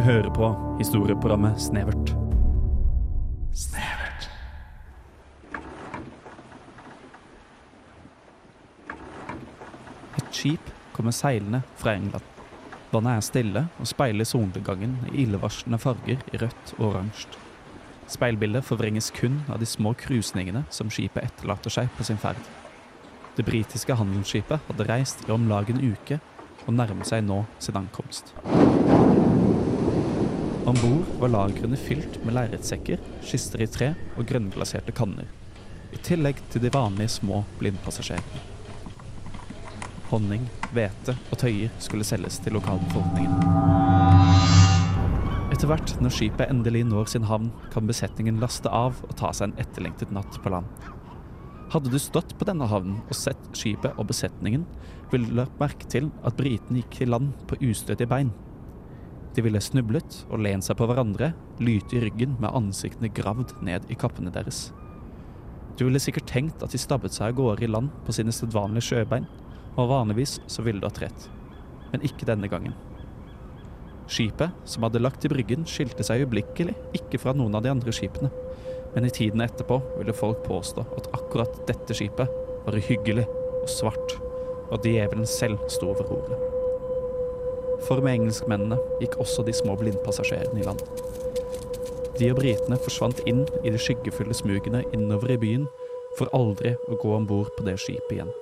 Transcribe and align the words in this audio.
hører 0.00 0.30
på 0.32 0.48
historieprogrammet 0.78 1.60
Snevert. 1.60 2.14
Snevert. 3.52 4.28
Et 10.16 10.30
skip 10.30 10.70
kommer 10.92 11.12
seilende 11.12 11.60
fra 11.76 11.92
England. 11.98 12.24
Vannet 12.92 13.18
er 13.18 13.26
stille 13.26 13.64
og 13.80 13.88
speiler 13.88 14.24
solnedgangen 14.28 14.98
i 15.12 15.22
illevarslende 15.24 15.78
farger 15.82 16.24
i 16.32 16.40
rødt 16.40 16.74
og 16.78 16.86
oransje. 16.88 17.42
Speilbildet 18.12 18.64
forvrenges 18.64 19.10
kun 19.16 19.40
av 19.48 19.60
de 19.60 19.68
små 19.68 19.94
krusningene 19.98 20.64
som 20.70 20.90
skipet 20.92 21.24
etterlater 21.24 21.72
seg 21.72 21.92
på 21.96 22.04
sin 22.04 22.20
ferd. 22.20 22.40
Det 23.36 23.44
britiske 23.48 23.96
handelsskipet 23.96 24.68
hadde 24.68 24.88
reist 24.90 25.24
i 25.28 25.32
om 25.32 25.48
lag 25.48 25.70
en 25.72 25.80
uke 25.80 26.20
og 26.66 26.74
nærmer 26.76 27.08
seg 27.08 27.24
nå 27.24 27.44
sin 27.58 27.80
ankomst. 27.80 28.34
Om 30.62 30.76
bord 30.78 31.06
var 31.18 31.28
lagrene 31.28 31.76
fylt 31.76 32.20
med 32.22 32.36
lerretsekker, 32.36 33.00
kister 33.26 33.64
i 33.64 33.66
tre 33.66 33.88
og 34.14 34.28
grønnglaserte 34.30 34.94
kanner. 34.94 35.26
I 35.90 35.98
tillegg 36.06 36.38
til 36.52 36.62
de 36.62 36.70
vanlige 36.70 37.10
små 37.16 37.40
blindpassasjerene. 37.58 38.42
Honning, 40.12 40.44
hvete 40.70 41.16
og 41.32 41.40
tøyer 41.40 41.72
skulle 41.82 42.06
selges 42.06 42.38
til 42.44 42.54
lokalbefolkningen. 42.54 43.42
Etter 45.50 45.66
hvert 45.66 45.96
når 45.98 46.14
skipet 46.14 46.46
endelig 46.46 46.84
når 46.86 47.10
sin 47.10 47.26
havn, 47.26 47.50
kan 47.74 47.90
besetningen 47.90 48.38
laste 48.38 48.70
av 48.70 49.02
og 49.08 49.16
ta 49.18 49.32
seg 49.34 49.50
en 49.50 49.58
etterlengtet 49.64 50.14
natt 50.14 50.38
på 50.44 50.52
land. 50.54 50.70
Hadde 51.74 51.90
du 51.90 51.98
stått 51.98 52.36
på 52.38 52.46
denne 52.46 52.70
havnen 52.70 53.02
og 53.08 53.18
sett 53.18 53.50
skipet 53.58 53.98
og 53.98 54.12
besetningen, 54.12 54.62
ville 55.10 55.26
du 55.26 55.36
lagt 55.42 55.58
merke 55.58 55.90
til 55.90 56.12
at 56.22 56.38
britene 56.38 56.84
gikk 56.84 57.02
til 57.02 57.14
land 57.16 57.34
på 57.50 57.58
ustødige 57.66 58.12
bein. 58.14 58.30
De 59.32 59.44
ville 59.44 59.60
snublet 59.64 60.18
og 60.28 60.42
lent 60.44 60.66
seg 60.66 60.76
på 60.76 60.86
hverandre, 60.88 61.32
lyte 61.62 61.96
i 61.96 62.02
ryggen 62.04 62.36
med 62.42 62.52
ansiktene 62.52 63.08
gravd 63.16 63.54
ned 63.64 63.88
i 63.88 63.96
kappene 63.96 64.32
deres. 64.34 64.66
Du 65.78 65.86
ville 65.86 66.00
sikkert 66.02 66.28
tenkt 66.28 66.62
at 66.64 66.74
de 66.74 66.80
stabbet 66.80 67.14
seg 67.16 67.30
av 67.30 67.38
gårde 67.38 67.64
i 67.64 67.70
land 67.70 67.92
på 68.04 68.12
sine 68.12 68.34
sedvanlige 68.34 68.90
sjøbein, 68.90 69.28
og 69.80 69.88
vanligvis 69.88 70.36
så 70.52 70.64
ville 70.66 70.82
du 70.82 70.88
hatt 70.88 71.00
rett. 71.00 71.28
Men 71.94 72.04
ikke 72.04 72.28
denne 72.28 72.50
gangen. 72.52 72.76
Skipet, 74.12 74.52
som 74.68 74.84
hadde 74.84 75.00
lagt 75.00 75.22
til 75.24 75.32
bryggen, 75.32 75.64
skilte 75.68 76.04
seg 76.04 76.26
øyeblikkelig 76.26 76.76
ikke 76.98 77.20
fra 77.22 77.32
noen 77.36 77.56
av 77.56 77.64
de 77.64 77.72
andre 77.72 77.94
skipene. 77.96 78.28
Men 78.92 79.08
i 79.08 79.14
tiden 79.14 79.40
etterpå 79.40 79.80
ville 79.96 80.16
folk 80.16 80.44
påstå 80.44 80.84
at 80.98 81.08
akkurat 81.16 81.62
dette 81.70 81.96
skipet 81.96 82.40
var 82.66 82.76
uhyggelig 82.76 83.24
og 83.62 83.68
svart, 83.72 84.18
og 84.68 84.84
djevelen 84.84 85.28
selv 85.28 85.64
sto 85.72 85.94
over 85.94 86.12
roret. 86.12 86.51
For 87.86 88.02
med 88.02 88.20
engelskmennene 88.20 88.78
gikk 89.00 89.18
også 89.22 89.44
de 89.46 89.54
små 89.56 89.74
blindpassasjerene 89.80 90.62
i 90.62 90.66
land. 90.66 90.82
De 92.18 92.28
og 92.30 92.38
britene 92.38 92.78
forsvant 92.84 93.22
inn 93.26 93.42
i 93.64 93.72
de 93.72 93.80
skyggefulle 93.80 94.36
smugene 94.36 94.84
innover 94.94 95.34
i 95.34 95.40
byen, 95.40 95.66
for 96.18 96.30
aldri 96.36 96.74
å 96.92 96.98
gå 97.00 97.14
om 97.16 97.26
bord 97.26 97.50
på 97.56 97.64
det 97.66 97.78
skipet 97.80 98.18
igjen. 98.18 98.32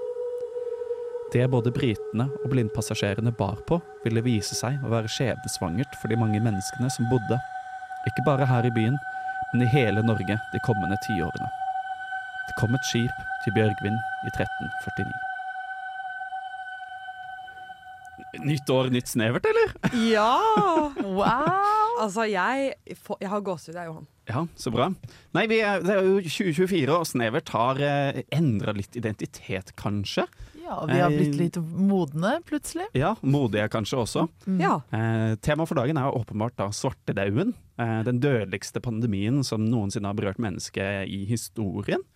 Det 1.30 1.46
både 1.52 1.70
britene 1.70 2.26
og 2.42 2.50
blindpassasjerene 2.50 3.30
bar 3.38 3.60
på, 3.68 3.78
ville 4.02 4.24
vise 4.26 4.56
seg 4.58 4.82
å 4.82 4.90
være 4.90 5.12
skjebnesvangert 5.14 5.94
for 6.00 6.10
de 6.10 6.18
mange 6.18 6.42
menneskene 6.42 6.90
som 6.90 7.06
bodde, 7.12 7.38
ikke 8.10 8.26
bare 8.26 8.48
her 8.50 8.66
i 8.66 8.74
byen, 8.74 8.98
men 9.52 9.62
i 9.62 9.70
hele 9.70 10.02
Norge 10.02 10.40
de 10.52 10.64
kommende 10.66 10.98
tiårene. 11.06 11.50
Det 12.48 12.58
kom 12.58 12.74
et 12.74 12.86
skip 12.90 13.26
til 13.44 13.54
Bjørgvin 13.54 13.98
i 14.26 14.30
1349. 14.34 15.29
Nytt 18.38 18.70
år, 18.70 18.90
nytt 18.94 19.10
snevert, 19.10 19.46
eller? 19.50 19.72
Ja! 20.06 20.30
Wow! 21.02 21.98
Altså, 22.00 22.24
jeg, 22.30 22.74
jeg 22.86 23.30
har 23.32 23.42
gåsehud, 23.44 23.74
jeg, 23.74 23.88
Johan. 23.90 24.06
Ja, 24.30 24.44
så 24.54 24.70
bra. 24.70 24.86
Nei, 25.34 25.42
vi 25.50 25.58
er, 25.66 25.82
det 25.82 25.96
er 25.96 26.06
jo 26.06 26.20
2024, 26.22 26.94
og 26.94 27.08
Snevert 27.08 27.50
har 27.50 27.80
eh, 27.82 28.20
endra 28.36 28.74
litt 28.76 28.94
identitet, 28.98 29.72
kanskje. 29.80 30.28
Ja, 30.60 30.76
vi 30.86 31.00
har 31.00 31.10
blitt 31.10 31.34
litt 31.34 31.58
modne 31.58 32.36
plutselig. 32.46 32.86
Ja, 32.94 33.16
modige 33.26 33.66
kanskje 33.72 33.98
også. 34.04 34.26
Ja. 34.60 34.76
Eh, 34.94 35.34
Temaet 35.42 35.72
for 35.72 35.80
dagen 35.80 35.98
er 35.98 36.14
åpenbart 36.14 36.54
da 36.60 36.68
svartedauden. 36.74 37.56
Eh, 37.80 37.98
den 38.06 38.22
dødeligste 38.22 38.82
pandemien 38.84 39.42
som 39.46 39.66
noensinne 39.66 40.12
har 40.12 40.18
berørt 40.18 40.38
mennesket 40.42 41.10
i 41.10 41.24
historien. 41.26 42.06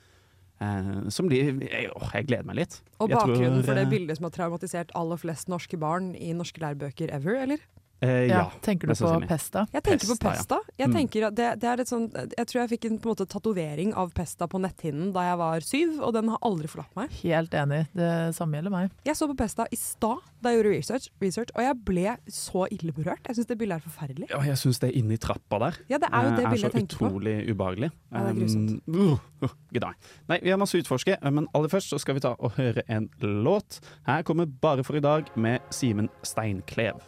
Eh, 0.62 0.90
som 1.10 1.28
de 1.30 1.40
jeg, 1.40 1.88
åh, 1.90 2.10
jeg 2.14 2.28
gleder 2.28 2.46
meg 2.46 2.60
litt. 2.62 2.78
Og 3.02 3.10
bakgrunnen 3.10 3.58
tror, 3.58 3.66
for 3.66 3.78
det 3.78 3.86
eh, 3.88 3.90
bildet 3.90 4.20
som 4.20 4.28
har 4.28 4.34
traumatisert 4.36 4.92
aller 4.98 5.18
flest 5.20 5.50
norske 5.50 5.78
barn 5.80 6.12
i 6.14 6.30
norske 6.36 6.62
lærebøker 6.62 7.10
ever, 7.14 7.40
eller? 7.42 7.64
Eh, 8.04 8.26
Ja, 8.28 8.38
ja, 8.44 8.50
tenker 8.64 8.90
du 8.90 8.94
på 8.94 9.12
pesta? 9.28 9.66
Jeg 9.72 9.82
tenker 9.86 10.06
på 10.10 10.16
Pesta, 10.18 10.28
ja. 10.28 10.36
pesta. 10.36 10.58
Jeg, 10.78 10.88
Mm. 10.88 10.94
tenker 10.94 11.30
det, 11.30 11.48
det 11.60 11.68
er 11.70 11.80
et 11.80 11.88
sånn, 11.88 12.06
jeg 12.12 12.46
tror 12.46 12.60
jeg 12.60 12.70
fikk 12.74 12.84
en 12.90 12.98
en 13.04 13.26
tatovering 13.26 13.94
av 13.94 14.12
pesta 14.14 14.46
på 14.46 14.60
netthinnen 14.60 15.12
da 15.12 15.20
jeg 15.30 15.38
var 15.38 15.60
syv, 15.60 16.00
og 16.02 16.12
den 16.14 16.28
har 16.28 16.38
aldri 16.42 16.68
forlatt 16.68 16.94
meg. 16.96 17.10
Helt 17.22 17.50
enig. 17.50 17.86
Det 17.94 18.34
samme 18.34 18.58
gjelder 18.58 18.70
meg. 18.70 18.90
Jeg 19.04 19.16
så 19.16 19.28
på 19.28 19.36
pesta 19.36 19.66
i 19.70 19.76
stad 19.76 20.18
da 20.42 20.50
jeg 20.52 20.60
gjorde 20.60 20.76
research, 20.76 21.08
research 21.20 21.50
og 21.54 21.62
jeg 21.64 21.76
ble 21.84 22.16
så 22.28 22.66
ille 22.70 22.92
berørt. 22.92 23.24
Jeg 23.26 23.36
syns 23.36 23.46
det 23.46 23.58
bildet 23.58 23.80
er 23.80 23.88
forferdelig. 23.88 24.28
Ja, 24.30 24.40
jeg 24.44 24.56
syns 24.60 24.78
det 24.80 24.90
er 24.90 24.98
inni 24.98 25.16
trappa 25.16 25.58
der 25.58 25.78
Ja, 25.88 25.98
det 25.98 26.08
er 26.12 26.22
jo 26.28 26.36
det 26.36 26.44
eh, 26.44 26.50
bildet 26.50 26.60
jeg 26.60 26.70
så 26.70 26.78
tenker 26.78 26.98
på. 26.98 27.06
utrolig 27.08 27.36
ubehagelig. 27.48 27.90
Ja, 28.12 28.18
det 28.18 28.28
er 28.28 28.40
grusomt. 28.40 28.82
Um, 28.86 29.18
uh, 29.42 29.48
uh. 29.48 29.92
Nei, 30.28 30.38
vi 30.42 30.50
har 30.50 30.58
masse 30.60 30.76
å 30.76 30.82
utforske, 30.82 31.16
men 31.32 31.48
aller 31.54 31.68
først 31.68 31.90
så 31.92 31.98
skal 32.00 32.14
vi 32.14 32.20
ta 32.20 32.34
og 32.38 32.52
høre 32.58 32.82
en 32.88 33.08
låt. 33.20 33.80
Her 34.06 34.22
kommer 34.22 34.44
Bare 34.46 34.84
for 34.84 34.96
i 34.96 35.00
dag 35.00 35.26
med 35.36 35.60
Simen 35.70 36.08
Steinklev. 36.22 37.00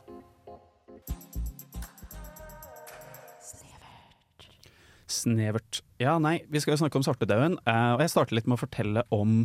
Snevert. 5.17 5.81
Ja, 6.03 6.19
nei, 6.23 6.41
vi 6.53 6.61
skal 6.63 6.75
jo 6.75 6.83
snakke 6.83 6.99
om 7.01 7.05
svartedauden, 7.07 7.57
eh, 7.67 7.93
og 7.97 8.03
jeg 8.05 8.13
starter 8.13 8.37
litt 8.39 8.47
med 8.51 8.59
å 8.59 8.63
fortelle 8.65 9.05
om, 9.15 9.39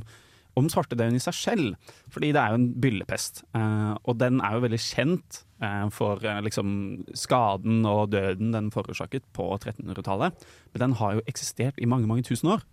om 0.60 0.68
svartedauden 0.72 1.16
i 1.16 1.24
seg 1.24 1.38
selv. 1.38 1.94
Fordi 2.12 2.32
det 2.36 2.42
er 2.42 2.52
jo 2.54 2.60
en 2.60 2.68
byllepest, 2.84 3.44
eh, 3.58 3.94
og 4.04 4.20
den 4.22 4.42
er 4.44 4.58
jo 4.58 4.66
veldig 4.66 4.82
kjent 4.84 5.42
eh, 5.64 5.86
for 5.96 6.20
liksom 6.48 6.74
skaden 7.18 7.86
og 7.88 8.12
døden 8.16 8.52
den 8.56 8.70
forårsaket 8.74 9.26
på 9.38 9.48
1300-tallet. 9.62 10.46
Men 10.74 10.86
den 10.86 10.98
har 11.00 11.18
jo 11.18 11.26
eksistert 11.32 11.80
i 11.80 11.90
mange, 11.90 12.10
mange 12.12 12.28
tusen 12.28 12.52
år. 12.58 12.68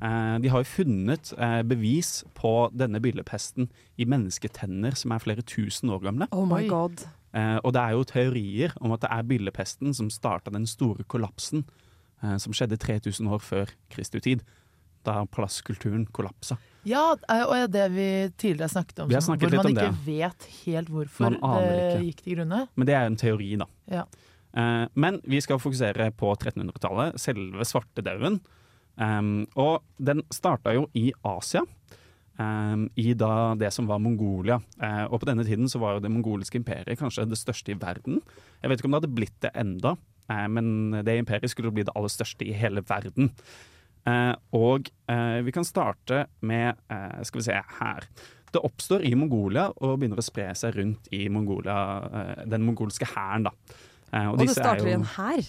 Eh, 0.00 0.38
De 0.44 0.50
har 0.52 0.64
jo 0.64 0.68
funnet 0.68 1.30
bevis 1.68 2.18
på 2.36 2.56
denne 2.76 3.00
byllepesten 3.00 3.70
i 3.96 4.04
mennesketenner 4.08 4.96
som 4.96 5.12
er 5.16 5.22
flere 5.24 5.44
tusen 5.44 5.92
år 5.92 6.02
gamle. 6.08 6.28
Oh 6.32 6.44
my 6.48 6.66
god. 6.68 7.06
Eh, 7.36 7.58
og 7.62 7.74
det 7.76 7.82
er 7.82 7.92
jo 7.96 8.06
teorier 8.08 8.76
om 8.80 8.94
at 8.94 9.02
det 9.04 9.10
er 9.12 9.26
byllepesten 9.28 9.92
som 9.96 10.08
starta 10.12 10.52
den 10.54 10.66
store 10.68 11.04
kollapsen 11.04 11.66
som 12.40 12.54
skjedde 12.56 12.78
3000 12.80 13.28
år 13.28 13.42
før 13.44 13.72
Kristi 13.92 14.22
tid. 14.24 14.44
Da 15.06 15.20
plasskulturen 15.30 16.06
kollapsa. 16.16 16.56
Ja, 16.86 17.16
eh, 17.30 17.42
og 17.44 17.70
det 17.74 17.86
vi 17.94 18.08
tidligere 18.38 18.70
snakket 18.70 19.04
om, 19.04 19.10
snakket 19.10 19.50
hvor 19.50 19.58
man 19.58 19.68
om 19.68 19.74
ikke 19.74 20.06
vet 20.06 20.48
helt 20.64 20.90
hvorfor 20.92 21.36
det 21.36 22.02
gikk 22.04 22.22
til 22.22 22.38
grunne. 22.38 22.66
Men 22.74 22.88
det 22.88 22.94
er 22.94 23.10
en 23.10 23.18
teori, 23.18 23.52
da. 23.58 23.66
Ja. 23.90 24.04
Eh, 24.56 24.84
men 24.94 25.18
vi 25.26 25.40
skal 25.42 25.60
fokusere 25.62 26.10
på 26.18 26.30
1300-tallet, 26.34 27.18
selve 27.22 27.66
svartedauden. 27.66 28.40
Um, 28.96 29.44
og 29.60 29.82
den 30.00 30.22
starta 30.32 30.72
jo 30.72 30.86
i 30.96 31.10
Asia. 31.26 31.60
um, 32.38 32.86
I 32.96 33.12
da 33.12 33.54
det 33.58 33.72
som 33.74 33.88
var 33.88 34.00
Mongolia. 34.00 34.60
Eh, 34.80 35.04
og 35.04 35.20
på 35.20 35.28
denne 35.28 35.44
tiden 35.44 35.68
så 35.68 35.80
var 35.82 35.96
jo 35.96 36.04
det 36.04 36.12
mongoliske 36.12 36.56
imperiet 36.56 36.98
kanskje 36.98 37.28
det 37.28 37.36
største 37.40 37.74
i 37.74 37.80
verden. 37.80 38.22
Jeg 38.62 38.70
vet 38.70 38.80
ikke 38.80 38.88
om 38.88 38.96
det 38.96 39.02
hadde 39.02 39.16
blitt 39.18 39.36
det 39.44 39.52
enda, 39.54 39.96
eh, 39.96 40.15
men 40.28 40.90
det 41.06 41.18
imperiet 41.20 41.50
skulle 41.52 41.70
bli 41.72 41.84
det 41.86 41.92
aller 41.96 42.08
største 42.12 42.46
i 42.46 42.52
hele 42.52 42.82
verden. 42.82 43.30
Eh, 44.06 44.34
og 44.54 44.90
eh, 45.10 45.40
vi 45.42 45.52
kan 45.52 45.64
starte 45.66 46.26
med 46.46 46.76
eh, 46.90 47.22
Skal 47.26 47.40
vi 47.40 47.46
se 47.48 47.56
her. 47.80 48.06
Det 48.54 48.62
oppstår 48.62 49.02
i 49.04 49.14
Mongolia 49.18 49.68
og 49.82 49.98
begynner 49.98 50.20
å 50.22 50.24
spre 50.24 50.52
seg 50.54 50.76
rundt 50.78 51.08
i 51.12 51.24
Mongolia, 51.28 51.76
eh, 52.06 52.44
den 52.46 52.62
mongolske 52.66 53.08
hæren. 53.14 53.46
Og, 53.50 53.76
Eh, 54.14 54.28
Og 54.30 54.38
det 54.38 54.44
er 54.48 54.54
starter 54.54 54.86
i 54.86 54.92
en 54.94 55.02
hær. 55.02 55.48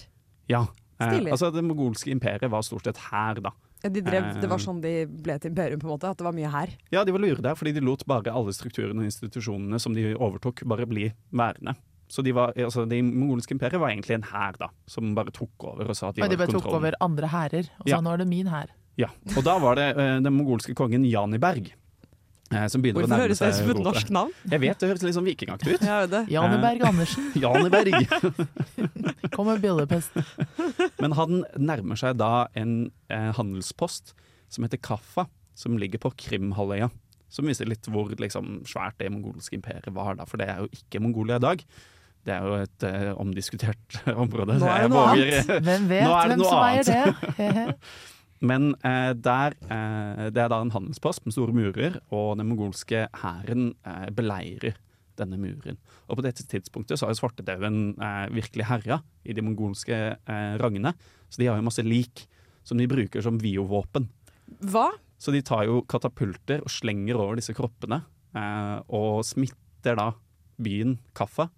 Ja. 0.50 0.64
Eh, 0.98 1.12
Stilig. 1.12 1.30
altså 1.30 1.52
Det 1.54 1.62
mongolske 1.62 2.10
imperiet 2.10 2.50
var 2.50 2.60
stort 2.66 2.84
sett 2.84 2.96
hær, 2.98 3.38
da. 3.40 3.52
Ja, 3.84 3.88
de 3.94 4.00
drev, 4.02 4.24
Eh. 4.34 4.40
det 4.42 4.48
var 4.50 4.58
sånn 4.58 4.80
de 4.82 5.06
ble 5.06 5.38
til 5.38 5.52
imperium, 5.52 5.78
på 5.78 5.86
en 5.86 5.92
måte. 5.94 6.10
At 6.10 6.18
det 6.18 6.24
var 6.26 6.32
mye 6.34 6.50
hær. 6.50 6.68
Ja, 6.90 7.04
de 7.04 7.12
var 7.12 7.20
lure 7.20 7.40
der, 7.40 7.54
fordi 7.54 7.72
de 7.72 7.80
lot 7.80 8.02
bare 8.04 8.26
alle 8.34 8.50
strukturene 8.52 8.98
og 8.98 9.06
institusjonene 9.06 9.78
som 9.80 9.94
de 9.94 10.12
overtok, 10.16 10.64
bare 10.66 10.86
bli 10.90 11.12
værende. 11.32 11.76
Så 12.08 12.24
de 12.24 12.32
var, 12.32 12.54
altså 12.56 12.86
Det 12.88 12.98
mongolske 13.04 13.52
imperiet 13.52 13.80
var 13.80 13.92
egentlig 13.92 14.16
en 14.16 14.28
hær, 14.30 14.56
da, 14.60 14.70
som 14.88 15.12
bare 15.16 15.32
tok 15.34 15.68
over 15.72 15.90
og 15.92 15.96
sa 15.96 16.08
at 16.08 16.16
de 16.16 16.24
Og 16.24 16.30
de 16.32 16.38
bare 16.40 16.54
tok 16.54 16.68
over 16.72 16.96
andre 17.04 17.28
hærer, 17.28 17.68
og 17.82 17.90
sa 17.90 18.00
nå 18.04 18.14
er 18.14 18.22
det 18.22 18.28
min 18.30 18.48
hær. 18.48 18.72
Ja, 18.98 19.12
Og 19.36 19.44
da 19.46 19.58
var 19.62 19.76
det 19.78 19.92
uh, 19.94 20.16
den 20.24 20.34
mongolske 20.34 20.74
kongen 20.74 21.04
Janiberg 21.06 21.68
eh, 22.50 22.66
som 22.70 22.82
begynner 22.82 23.02
å 23.02 23.04
Hvorfor 23.04 23.12
nærme 23.14 23.26
høres 23.28 23.42
det 23.42 23.50
ut 23.50 23.58
som 23.58 23.72
et 23.74 23.82
norsk 23.86 24.12
navn? 24.14 24.32
Jeg 24.50 24.62
vet, 24.64 24.78
det 24.80 24.90
høres 24.90 25.04
litt 25.06 25.16
sånn 25.16 25.28
vikingaktig 25.28 25.74
ut. 25.76 25.84
Ja, 25.88 25.98
det. 26.10 26.22
Janeberg 26.32 26.84
Andersen, 26.88 27.28
Janiberg. 27.44 27.98
kom 29.36 29.50
med 29.50 29.60
byllepest. 29.64 30.16
Men 31.02 31.16
han 31.18 31.42
nærmer 31.54 32.00
seg 32.00 32.16
da 32.20 32.48
en 32.58 32.78
eh, 33.12 33.30
handelspost 33.36 34.14
som 34.48 34.64
heter 34.64 34.80
Kaffa, 34.80 35.28
som 35.58 35.76
ligger 35.80 36.00
på 36.02 36.14
Krimhalvøya. 36.24 36.90
Som 37.28 37.50
viser 37.50 37.68
litt 37.68 37.84
hvor 37.92 38.08
liksom, 38.16 38.62
svært 38.68 38.96
det 39.02 39.12
mongolske 39.12 39.58
imperiet 39.58 39.92
var 39.92 40.16
da, 40.16 40.24
for 40.28 40.40
det 40.40 40.48
er 40.48 40.64
jo 40.64 40.70
ikke 40.72 41.02
Mongolia 41.04 41.36
i 41.36 41.44
dag. 41.44 41.64
Det 42.26 42.34
er 42.34 42.44
jo 42.44 42.56
et 42.60 42.84
eh, 42.88 43.10
omdiskutert 43.16 43.98
område. 44.24 44.58
Nå 44.62 44.68
er 44.68 44.84
det 44.86 44.90
noe 44.92 45.06
våger- 45.12 45.62
Hvem 45.64 45.88
vet 45.90 46.04
er 46.08 46.32
hvem 46.34 46.44
som 46.44 46.58
annet. 46.62 46.92
eier 46.92 47.68
det? 47.68 47.76
Men 48.48 48.68
eh, 48.86 49.12
der, 49.18 49.54
eh, 49.66 50.26
det 50.30 50.42
er 50.44 50.50
da 50.52 50.60
en 50.62 50.70
handelspost 50.70 51.24
med 51.26 51.34
store 51.34 51.54
murer, 51.56 51.96
og 52.14 52.36
den 52.38 52.46
mongolske 52.52 53.06
hæren 53.22 53.72
eh, 53.82 54.04
beleirer 54.14 54.76
denne 55.18 55.34
muren. 55.42 55.74
Og 56.06 56.20
på 56.20 56.22
dette 56.22 56.44
tidspunktet 56.46 57.00
så 57.00 57.08
har 57.08 57.10
jo 57.16 57.18
svartedauden 57.18 57.80
eh, 57.98 58.28
virkelig 58.36 58.68
herja 58.68 59.00
i 59.26 59.34
de 59.34 59.42
mongolske 59.42 59.96
eh, 60.14 60.52
rangene. 60.62 60.92
Så 61.26 61.42
de 61.42 61.48
har 61.50 61.58
jo 61.58 61.66
masse 61.66 61.82
lik 61.82 62.28
som 62.62 62.78
de 62.78 62.86
bruker 62.86 63.24
som 63.26 63.40
biovåpen. 63.42 64.06
Hva? 64.70 64.86
Så 65.18 65.34
de 65.34 65.42
tar 65.42 65.64
jo 65.66 65.80
katapulter 65.90 66.62
og 66.62 66.70
slenger 66.70 67.18
over 67.18 67.40
disse 67.40 67.56
kroppene, 67.58 68.04
eh, 68.38 68.76
og 68.94 69.24
smitter 69.26 69.98
da 69.98 70.12
byen 70.62 70.94
Kaffa 71.18 71.48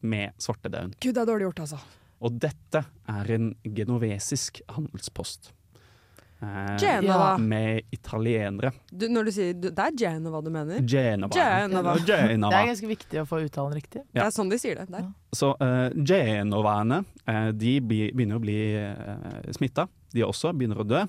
med 0.00 0.34
svartedauden. 0.38 0.94
Gud, 1.00 1.14
det 1.14 1.22
er 1.22 1.30
dårlig 1.30 1.48
gjort, 1.48 1.64
altså. 1.66 1.78
Og 2.18 2.34
dette 2.42 2.82
er 3.08 3.30
en 3.36 3.52
genovesisk 3.62 4.60
handelspost. 4.74 5.52
Eh, 6.40 6.76
Genova. 6.78 7.38
med 7.38 7.80
italienere. 7.90 8.70
Du, 8.90 9.08
når 9.10 9.24
du 9.26 9.30
sier 9.34 9.56
du, 9.58 9.72
Det 9.74 9.82
er 9.82 9.96
Genova 9.98 10.38
du 10.40 10.50
mener? 10.54 10.78
Genova. 10.86 11.34
Genova. 11.34 11.94
Det 12.06 12.14
er 12.60 12.68
ganske 12.70 12.90
viktig 12.90 13.22
å 13.22 13.26
få 13.26 13.40
uttalen 13.42 13.74
riktig. 13.74 14.04
Det 14.14 14.22
er 14.22 14.30
sånn 14.34 14.50
de 14.52 14.58
sier 14.62 14.78
det. 14.78 14.86
Der. 14.92 15.08
Så 15.34 15.50
eh, 15.58 15.88
genovaene 15.98 17.00
eh, 17.26 17.50
de 17.58 17.74
begynner 17.82 18.38
å 18.38 18.44
bli 18.44 18.58
eh, 18.78 19.50
smitta. 19.56 19.88
De 20.14 20.22
også 20.26 20.54
begynner 20.54 20.84
å 20.84 20.86
dø. 20.86 21.02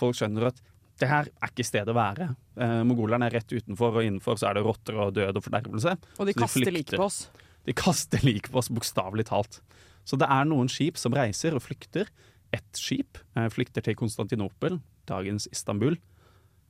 Folk 0.00 0.16
skjønner 0.16 0.48
at 0.48 0.64
det 1.00 1.08
her 1.08 1.28
er 1.28 1.52
ikke 1.52 1.64
stedet 1.64 1.92
å 1.92 1.96
være. 1.96 2.30
Eh, 2.60 2.80
Mongolerne 2.88 3.28
er 3.28 3.36
rett 3.36 3.52
utenfor, 3.52 4.00
og 4.00 4.04
innenfor 4.08 4.40
så 4.40 4.50
er 4.50 4.58
det 4.58 4.64
rotter 4.64 4.96
og 5.00 5.12
død 5.16 5.40
og 5.40 5.44
fordervelse. 5.44 5.94
Og 6.16 6.24
de 6.28 6.32
de 6.32 6.40
kaster 6.40 6.72
lik 6.72 6.92
på 6.92 7.04
oss. 7.04 7.26
De 7.68 7.74
kaster 7.76 8.22
lik 8.26 8.50
på 8.50 8.60
oss, 8.60 8.70
bokstavelig 8.72 9.28
talt. 9.30 9.60
Så 10.08 10.18
det 10.20 10.28
er 10.32 10.46
noen 10.48 10.70
skip 10.72 10.98
som 11.00 11.14
reiser 11.14 11.56
og 11.56 11.64
flykter. 11.64 12.08
Ett 12.54 12.78
skip 12.78 13.20
eh, 13.36 13.50
flykter 13.52 13.84
til 13.84 13.98
Konstantinopel, 13.98 14.80
dagens 15.10 15.46
Istanbul. 15.52 15.98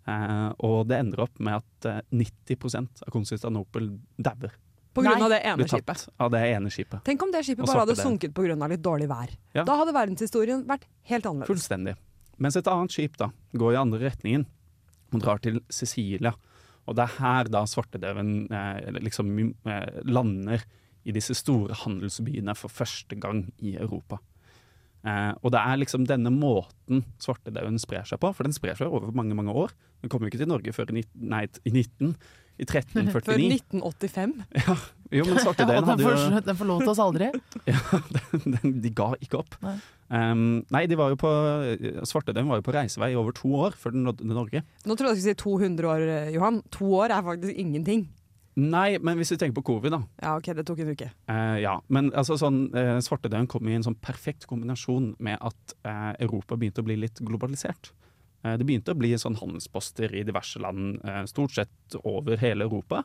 Eh, 0.08 0.48
og 0.66 0.88
det 0.90 0.98
ender 1.00 1.24
opp 1.26 1.38
med 1.40 1.60
at 1.60 1.88
eh, 1.88 2.02
90% 2.12 3.06
av 3.06 3.14
Konstantinopel 3.14 3.92
dauer. 4.18 4.56
På 4.90 5.04
grunn 5.06 5.20
Nei. 5.20 5.26
av 5.28 5.30
det 5.30 5.40
ene 5.46 5.66
skipet. 5.70 6.08
av 6.18 6.30
det 6.34 6.40
ene 6.50 6.70
skipet. 6.74 7.02
Tenk 7.06 7.22
om 7.22 7.30
det 7.30 7.44
skipet 7.46 7.62
bare 7.62 7.84
hadde 7.84 7.94
det. 7.94 8.02
sunket 8.02 8.32
pga. 8.34 8.56
litt 8.72 8.82
dårlig 8.82 9.06
vær. 9.10 9.30
Ja. 9.54 9.62
Da 9.62 9.76
hadde 9.78 9.94
verdenshistorien 9.94 10.64
vært 10.66 10.88
helt 11.06 11.28
annerledes. 11.30 11.52
Fullstendig. 11.52 11.94
Mens 12.42 12.56
et 12.58 12.66
annet 12.72 12.90
skip 12.90 13.16
da 13.20 13.30
går 13.54 13.76
i 13.76 13.78
andre 13.78 14.00
retningen 14.08 14.48
og 15.14 15.22
drar 15.22 15.38
til 15.42 15.60
Sicilia. 15.70 16.34
Og 16.88 16.96
det 16.96 17.04
er 17.04 17.16
her 17.20 17.50
da 17.52 17.64
svartedauden 17.68 18.50
eh, 18.52 19.00
liksom 19.00 19.32
eh, 19.40 20.00
lander 20.08 20.64
i 21.04 21.14
disse 21.16 21.34
store 21.38 21.76
handelsbyene 21.84 22.54
for 22.58 22.72
første 22.72 23.16
gang 23.20 23.46
i 23.58 23.76
Europa. 23.80 24.20
Eh, 25.00 25.32
og 25.40 25.54
det 25.54 25.62
er 25.62 25.80
liksom 25.80 26.04
denne 26.08 26.32
måten 26.34 27.04
svartedauden 27.22 27.80
sprer 27.80 28.04
seg 28.08 28.20
på, 28.20 28.32
for 28.36 28.46
den 28.46 28.56
sprer 28.56 28.76
seg 28.76 28.92
over 28.92 29.14
mange 29.16 29.36
mange 29.38 29.54
år. 29.54 29.72
Den 30.02 30.12
kommer 30.12 30.28
jo 30.28 30.34
ikke 30.34 30.42
til 30.42 30.50
Norge 30.50 30.74
før 30.76 30.92
i, 30.92 31.00
19, 31.00 31.26
nei, 31.32 31.46
i 31.64 31.72
19, 31.72 32.14
i 32.60 32.66
1349. 32.66 33.12
Før 33.16 33.40
1985. 33.40 34.40
Jo, 35.10 35.24
men 35.26 35.40
svartedauden 35.42 35.82
den, 35.88 35.88
hadde 35.90 36.04
jo 36.04 36.10
for, 36.14 36.42
den 36.46 36.58
forlot 36.60 36.90
oss 36.92 37.00
aldri. 37.02 37.32
den, 37.66 38.76
de 38.84 38.92
ga 38.94 39.08
ikke 39.18 39.40
opp. 39.40 39.56
Nei. 39.64 39.72
Um, 40.10 40.60
nei, 40.74 40.84
de 40.90 40.98
var 40.98 41.10
jo 41.10 41.18
på 41.18 41.30
Svartedauden 42.06 42.50
var 42.50 42.60
jo 42.60 42.66
på 42.66 42.74
reisevei 42.74 43.12
i 43.14 43.18
over 43.18 43.34
to 43.34 43.50
år 43.58 43.74
før 43.78 43.94
den 43.96 44.04
nådde 44.06 44.26
Norge. 44.30 44.62
Nå 44.86 44.94
trodde 44.94 45.16
jeg 45.16 45.18
du 45.18 45.24
skulle 45.24 45.34
si 45.34 45.42
200 45.42 45.90
år, 45.90 46.06
eh, 46.14 46.30
Johan. 46.36 46.60
To 46.78 46.92
år 47.00 47.14
er 47.16 47.26
faktisk 47.26 47.58
ingenting. 47.58 48.06
Nei, 48.56 48.98
men 48.98 49.16
hvis 49.16 49.30
vi 49.30 49.36
tenker 49.38 49.54
på 49.60 49.66
covid, 49.68 49.92
da. 49.94 50.00
Ja, 50.20 50.32
OK, 50.40 50.50
det 50.58 50.64
tok 50.66 50.80
en 50.82 50.90
uke. 50.90 51.10
Eh, 51.30 51.58
ja, 51.62 51.76
men 51.88 52.10
altså 52.18 52.34
sånn, 52.40 52.64
eh, 52.76 52.98
svartedauden 53.04 53.46
kom 53.48 53.68
i 53.70 53.76
en 53.78 53.84
sånn 53.86 53.94
perfekt 54.02 54.46
kombinasjon 54.50 55.12
med 55.22 55.38
at 55.40 55.74
eh, 55.86 56.16
Europa 56.26 56.56
begynte 56.58 56.82
å 56.82 56.84
bli 56.88 56.96
litt 56.98 57.20
globalisert. 57.22 57.92
Eh, 58.42 58.56
det 58.58 58.66
begynte 58.66 58.92
å 58.92 58.98
bli 58.98 59.12
sånn 59.14 59.38
handelsposter 59.38 60.12
i 60.18 60.24
diverse 60.26 60.58
land, 60.58 60.98
eh, 61.04 61.22
stort 61.30 61.54
sett 61.54 61.96
over 62.02 62.36
hele 62.42 62.66
Europa, 62.66 63.04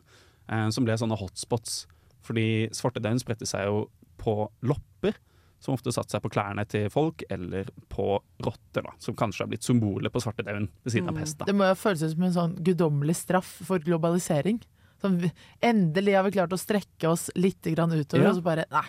eh, 0.49 0.69
som 0.73 0.83
ble 0.87 0.97
sånne 0.97 1.17
hotspots. 1.21 1.85
Fordi 2.25 2.67
svartedauden 2.73 3.21
spredte 3.21 3.45
seg 3.45 3.67
jo 3.69 3.85
på 4.17 4.49
lopper, 4.65 5.13
som 5.61 5.75
ofte 5.77 5.93
satte 5.93 6.09
seg 6.17 6.21
på 6.25 6.29
klærne 6.33 6.65
til 6.67 6.89
folk, 6.89 7.21
eller 7.31 7.69
på 7.89 8.19
rotter, 8.43 8.81
da, 8.81 8.91
som 9.01 9.15
kanskje 9.15 9.45
har 9.45 9.47
blitt 9.53 9.63
symbolet 9.65 10.11
på 10.13 10.21
svartedauden 10.25 10.67
ved 10.83 10.91
siden 10.93 11.07
av 11.09 11.15
Mm. 11.15 11.21
pest. 11.21 11.37
da. 11.37 11.45
Det 11.45 11.55
må 11.55 11.69
jo 11.69 11.75
føles 11.77 12.01
ut 12.03 12.11
som 12.17 12.23
en 12.23 12.33
sånn 12.33 12.55
guddommelig 12.63 13.15
straff 13.15 13.61
for 13.63 13.77
globalisering. 13.79 14.59
Sånn, 15.05 15.31
endelig 15.61 16.15
har 16.17 16.23
vi 16.27 16.35
klart 16.35 16.53
å 16.55 16.59
strekke 16.59 17.09
oss 17.11 17.29
litt 17.39 17.61
grann 17.75 17.93
utover, 17.95 18.23
Ja. 18.25 18.29
og 18.33 18.39
så 18.41 18.43
bare 18.45 18.65
nei. 18.71 18.85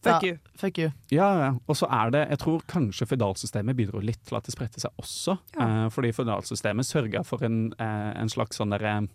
Fuck 0.00 0.22
Ja, 0.24 0.28
you. 0.30 0.38
Fuck 0.56 0.78
you. 0.80 0.92
Ja, 1.12 1.26
ja. 1.42 1.48
Og 1.68 1.76
så 1.76 1.84
er 1.92 2.10
det, 2.14 2.22
jeg 2.30 2.38
tror 2.40 2.62
kanskje 2.66 3.04
føydalsystemet 3.10 3.76
bidro 3.76 4.00
litt 4.00 4.22
til 4.24 4.38
at 4.38 4.46
det 4.48 4.54
spredte 4.54 4.80
seg 4.80 4.90
også. 4.96 5.34
Ja. 5.58 5.66
Eh, 5.84 5.88
fordi 5.92 6.12
føydalsystemet 6.16 6.88
sørga 6.88 7.20
for 7.28 7.44
en, 7.44 7.74
eh, 7.78 8.12
en 8.16 8.28
slags 8.32 8.56
sånn 8.56 8.70
derre 8.72 9.08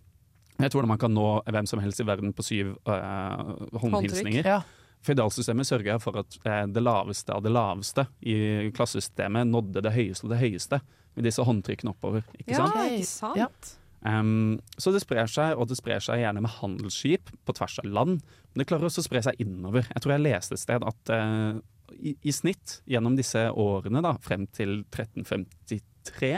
Jeg 0.57 0.71
tror 0.71 0.85
man 0.87 0.97
kan 0.97 1.11
nå 1.11 1.43
hvem 1.43 1.67
som 1.67 1.79
helst 1.83 1.99
i 1.99 2.05
verden 2.05 2.31
på 2.31 2.43
syv 2.45 2.77
eh, 2.87 3.79
håndhilsninger. 3.81 4.45
Ja. 4.45 4.61
Føydalsystemet 5.05 5.67
sørga 5.67 5.97
for 6.01 6.17
at 6.21 6.37
eh, 6.45 6.65
det 6.71 6.81
laveste 6.85 7.33
av 7.35 7.41
det 7.43 7.51
laveste 7.51 8.05
i 8.23 8.69
klassesystemet 8.71 9.49
nådde 9.49 9.81
det 9.83 9.91
høyeste 9.93 10.23
av 10.25 10.31
det 10.35 10.39
høyeste 10.39 10.79
med 11.15 11.25
disse 11.27 11.43
håndtrykkene 11.45 11.91
oppover. 11.93 12.23
Ikke 12.39 12.51
Ja, 12.55 12.67
sant? 12.67 12.91
ikke 12.91 13.09
sant? 13.09 13.75
Um, 14.05 14.59
så 14.77 14.93
det 14.93 15.01
sprer 15.01 15.29
seg, 15.29 15.55
og 15.57 15.69
det 15.69 15.79
sprer 15.79 16.03
seg 16.03 16.21
gjerne 16.21 16.43
med 16.45 16.53
handelsskip 16.59 17.31
på 17.45 17.55
tvers 17.57 17.79
av 17.81 17.87
land. 17.89 18.19
Men 18.53 18.61
det 18.61 18.67
klarer 18.69 18.89
også 18.89 19.01
å 19.01 19.07
spre 19.07 19.23
seg 19.25 19.39
innover. 19.41 19.87
Jeg 19.89 20.03
tror 20.03 20.15
jeg 20.15 20.25
leste 20.27 20.57
et 20.57 20.61
sted 20.61 20.85
at 20.85 21.13
uh, 21.13 21.57
i, 21.95 22.13
i 22.21 22.33
snitt 22.33 22.79
gjennom 22.89 23.17
disse 23.17 23.47
årene 23.49 24.03
da, 24.05 24.15
frem 24.21 24.45
til 24.53 24.83
1353, 24.91 26.35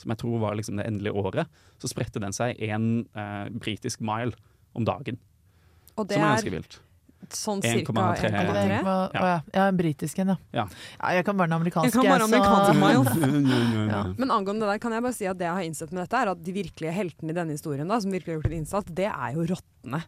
som 0.00 0.14
jeg 0.14 0.22
tror 0.22 0.38
var 0.44 0.54
liksom 0.58 0.78
det 0.78 0.86
endelige 0.86 1.18
året, 1.18 1.50
så 1.82 1.90
spredte 1.90 2.22
den 2.22 2.36
seg 2.36 2.60
én 2.62 3.02
uh, 3.18 3.50
britisk 3.58 4.04
mile 4.06 4.36
om 4.78 4.86
dagen. 4.86 5.18
Og 5.96 6.06
det 6.06 6.16
Som 6.16 6.22
er 6.22 6.28
er 6.28 6.36
ganske 6.38 6.54
vilt. 6.54 6.78
Sånn 7.28 7.60
1,3. 7.60 7.72
cirka 7.72 7.92
Er 8.26 8.46
det 8.46 8.54
det 8.54 8.62
1,3. 8.64 8.84
Ja. 8.84 9.10
Ja. 9.14 9.40
ja, 9.54 9.66
en 9.68 9.76
britisk 9.76 10.18
en, 10.18 10.28
ja. 10.28 10.36
Ja. 10.52 10.64
ja. 11.00 11.10
Jeg 11.18 11.24
kan 11.28 11.36
bare 11.36 11.48
den 11.48 11.58
amerikanske. 11.60 11.90
Jeg 11.90 11.92
kan 11.92 12.10
bare 12.10 12.26
så- 12.26 12.30
amerikansk 12.30 12.72
miles. 12.84 13.88
Ja. 13.90 14.02
Men 14.18 14.30
angående 14.30 14.66
det 14.66 14.72
der 14.74 14.78
kan 14.78 14.92
jeg 14.92 15.02
bare 15.02 15.12
si 15.16 15.26
at 15.26 15.38
det 15.38 15.44
jeg 15.46 15.54
har 15.54 15.62
innsett 15.68 15.92
med 15.92 16.02
dette, 16.04 16.16
er 16.22 16.30
at 16.32 16.42
de 16.42 16.52
virkelige 16.52 16.92
heltene 16.92 17.30
i 17.30 17.36
denne 17.36 17.56
historien, 17.56 17.88
da, 17.88 17.98
som 18.00 18.10
virkelig 18.12 18.34
har 18.34 18.40
gjort 18.40 18.50
en 18.52 18.58
innsats, 18.60 18.90
det 18.94 19.08
er 19.10 19.34
jo 19.34 19.46
rottene. 19.50 20.02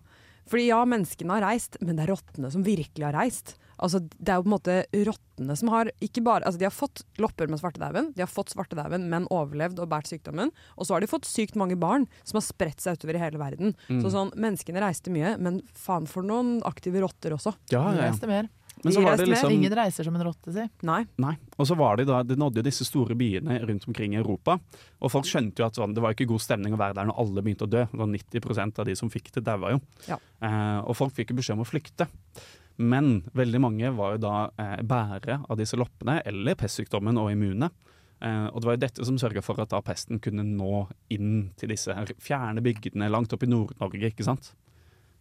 Fordi 0.50 0.66
ja, 0.68 0.80
menneskene 0.84 1.30
har 1.38 1.44
reist, 1.52 1.76
men 1.80 1.96
det 1.96 2.04
er 2.08 2.12
rottene 2.14 2.50
som 2.50 2.64
virkelig 2.66 3.04
har 3.06 3.14
reist. 3.14 3.54
Altså, 3.82 4.00
det 4.02 4.30
er 4.30 4.38
jo 4.38 4.46
på 4.46 4.50
en 4.50 4.54
måte 4.54 4.76
rottene 5.08 5.56
som 5.58 5.72
har 5.72 5.90
ikke 6.04 6.22
bare, 6.24 6.46
altså 6.46 6.60
De 6.60 6.68
har 6.68 6.74
fått 6.74 7.02
lopper 7.22 7.50
med 7.50 7.60
svartedauden, 7.60 8.12
de 8.14 8.24
har 8.24 8.30
fått 8.30 8.54
svartedauden, 8.54 9.08
men 9.10 9.28
overlevd 9.34 9.82
og 9.82 9.90
båret 9.90 10.10
sykdommen. 10.12 10.52
Og 10.76 10.86
så 10.86 10.96
har 10.96 11.04
de 11.04 11.10
fått 11.10 11.28
sykt 11.28 11.58
mange 11.58 11.78
barn 11.80 12.06
som 12.22 12.38
har 12.38 12.46
spredt 12.46 12.82
seg 12.84 12.98
utover 12.98 13.18
i 13.18 13.22
hele 13.24 13.42
verden. 13.42 13.76
Mm. 13.88 14.02
Så 14.04 14.14
sånn, 14.14 14.32
Menneskene 14.38 14.82
reiste 14.82 15.12
mye, 15.14 15.36
men 15.42 15.60
faen 15.78 16.08
for 16.10 16.26
noen 16.26 16.60
aktive 16.68 17.02
rotter 17.02 17.34
også. 17.36 17.56
Ja, 17.74 17.88
ja, 17.90 17.96
ja. 17.98 18.10
reiste 18.10 18.30
mer. 18.30 18.50
Men 18.82 18.92
så 18.92 19.02
var 19.04 19.16
det 19.16 19.26
liksom 19.26 19.52
Ingen 19.52 19.74
reiser 19.76 20.04
som 20.04 20.16
en 20.16 20.24
rotte, 20.24 20.52
si. 20.54 20.62
Nei. 20.86 21.02
Nei. 21.22 21.34
Og 21.60 21.68
så 21.68 21.76
var 21.78 22.00
de 22.00 22.06
da, 22.08 22.22
de 22.26 22.36
nådde 22.38 22.62
jo 22.62 22.66
disse 22.66 22.86
store 22.88 23.14
byene 23.18 23.60
rundt 23.66 23.86
omkring 23.90 24.16
i 24.16 24.20
Europa. 24.20 24.56
Og 25.02 25.12
folk 25.12 25.28
skjønte 25.28 25.62
jo 25.62 25.68
at 25.68 25.78
sånn, 25.78 25.94
det 25.94 26.02
var 26.02 26.16
ikke 26.16 26.26
god 26.30 26.42
stemning 26.42 26.74
å 26.74 26.80
være 26.80 26.96
der 26.98 27.10
når 27.10 27.20
alle 27.22 27.44
begynte 27.44 27.68
å 27.68 27.70
dø. 27.70 27.84
Sånn 27.92 28.16
90% 28.16 28.82
av 28.82 28.88
de 28.88 28.96
som 28.98 29.12
fikk 29.12 29.30
det, 29.36 29.44
daua 29.46 29.76
jo. 29.76 29.82
Ja. 30.08 30.18
Eh, 30.18 30.80
og 30.80 30.98
folk 30.98 31.14
fikk 31.18 31.30
jo 31.30 31.38
beskjed 31.38 31.60
om 31.60 31.66
å 31.66 31.68
flykte. 31.68 32.08
Men 32.82 33.22
veldig 33.38 33.60
mange 33.62 33.92
var 33.96 34.16
jo 34.16 34.22
da 34.24 34.36
eh, 34.60 34.82
bærere 34.82 35.40
av 35.46 35.58
disse 35.60 35.78
loppene, 35.78 36.18
eller 36.26 36.58
pestsykdommen 36.58 37.20
og 37.20 37.30
immune. 37.34 37.70
Eh, 38.22 38.46
og 38.50 38.60
det 38.60 38.68
var 38.68 38.76
jo 38.76 38.82
dette 38.84 39.06
som 39.06 39.18
sørga 39.20 39.42
for 39.44 39.62
at 39.62 39.72
da 39.72 39.80
pesten 39.84 40.20
kunne 40.22 40.44
nå 40.46 40.84
inn 41.14 41.52
til 41.58 41.72
disse 41.74 41.94
her 41.94 42.10
fjerne 42.22 42.62
bygdene 42.64 43.10
langt 43.12 43.34
opp 43.34 43.46
i 43.46 43.50
Nord-Norge, 43.50 44.12
ikke 44.12 44.26
sant. 44.26 44.52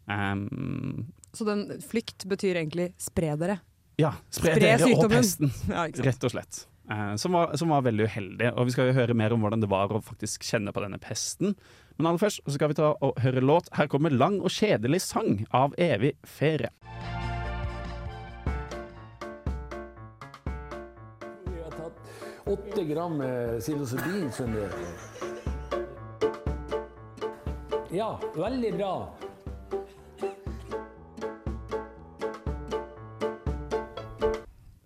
Um, 0.09 1.11
Så 1.33 1.45
den 1.47 1.67
flykt 1.85 2.25
betyr 2.27 2.57
egentlig 2.59 2.91
spre 2.99 3.35
dere. 3.39 3.59
ja, 4.01 4.15
spre, 4.33 4.55
Spre 4.57 4.59
dere 4.59 4.89
og 4.97 5.09
pesten. 5.13 5.53
Ja. 5.69 5.85
Rett 6.03 6.25
og 6.27 6.33
slett. 6.33 6.65
Eh, 6.91 7.15
som, 7.21 7.31
var, 7.37 7.55
som 7.57 7.69
var 7.69 7.85
veldig 7.85 8.09
uheldig. 8.09 8.51
Og 8.57 8.67
vi 8.67 8.75
skal 8.75 8.89
jo 8.89 8.97
høre 8.97 9.15
mer 9.17 9.33
om 9.33 9.43
hvordan 9.45 9.63
det 9.63 9.69
var 9.71 9.93
å 9.93 10.01
faktisk 10.03 10.43
kjenne 10.47 10.73
på 10.75 10.83
denne 10.83 10.99
pesten. 11.01 11.55
Men 11.97 12.09
aller 12.09 12.21
først 12.21 12.43
så 12.45 12.57
skal 12.57 12.71
vi 12.73 12.79
ta 12.81 12.93
og 12.97 13.19
høre 13.21 13.43
låt. 13.45 13.69
Her 13.77 13.89
kommer 13.91 14.13
lang 14.13 14.41
og 14.41 14.51
kjedelig 14.53 15.03
sang 15.05 15.45
av 15.55 15.77
Evig 15.79 16.17
ferie. 16.27 16.73
Åtte 22.45 22.83
gram 22.89 23.21
eh, 23.21 23.59
psilocybin, 23.59 24.31
skjønner 24.33 24.69
du. 24.69 24.75
Ja, 27.91 28.13
veldig 28.35 28.73
bra. 28.77 28.93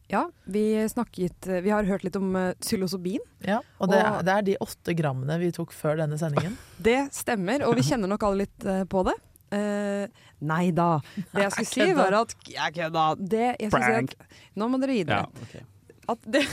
Ja, 0.07 0.29
vi 0.43 0.89
snakket 0.89 1.47
Vi 1.47 1.69
har 1.73 1.83
hørt 1.83 2.03
litt 2.05 2.15
om 2.15 2.35
uh, 2.37 2.51
psilocybin. 2.61 3.19
Ja, 3.43 3.59
og 3.81 3.89
det, 3.91 3.97
Og- 3.99 4.05
er- 4.19 4.23
det 4.27 4.33
er 4.35 4.41
de 4.47 4.57
åtte 4.63 4.93
grammene 4.95 5.39
vi 5.41 5.49
tok 5.51 5.73
før 5.73 5.97
denne 6.03 6.17
sendingen. 6.21 6.57
Det 6.85 6.99
stemmer, 7.15 7.63
og 7.65 7.75
vi 7.75 7.81
kjenner 7.87 8.07
nok 8.11 8.23
alle 8.27 8.45
litt 8.45 8.65
eh, 8.69 8.83
på 8.85 9.01
det. 9.07 9.15
Uh, 9.55 10.05
nei 10.45 10.69
da. 10.75 10.99
Det 11.33 11.45
jeg 11.45 11.51
skulle 11.55 11.87
si, 11.89 11.93
var 11.97 12.15
at 12.21 12.33
Jeg 12.49 12.73
kødda. 12.77 13.03
Det 13.19 13.45
jeg 13.61 13.71
si 13.71 13.81
at 13.99 14.15
Nå 14.59 14.67
må 14.71 14.79
dere 14.81 14.95
gi 14.97 15.05
Ja, 15.07 15.21
dere. 15.25 15.63
At 16.11 16.21
det, 16.29 16.43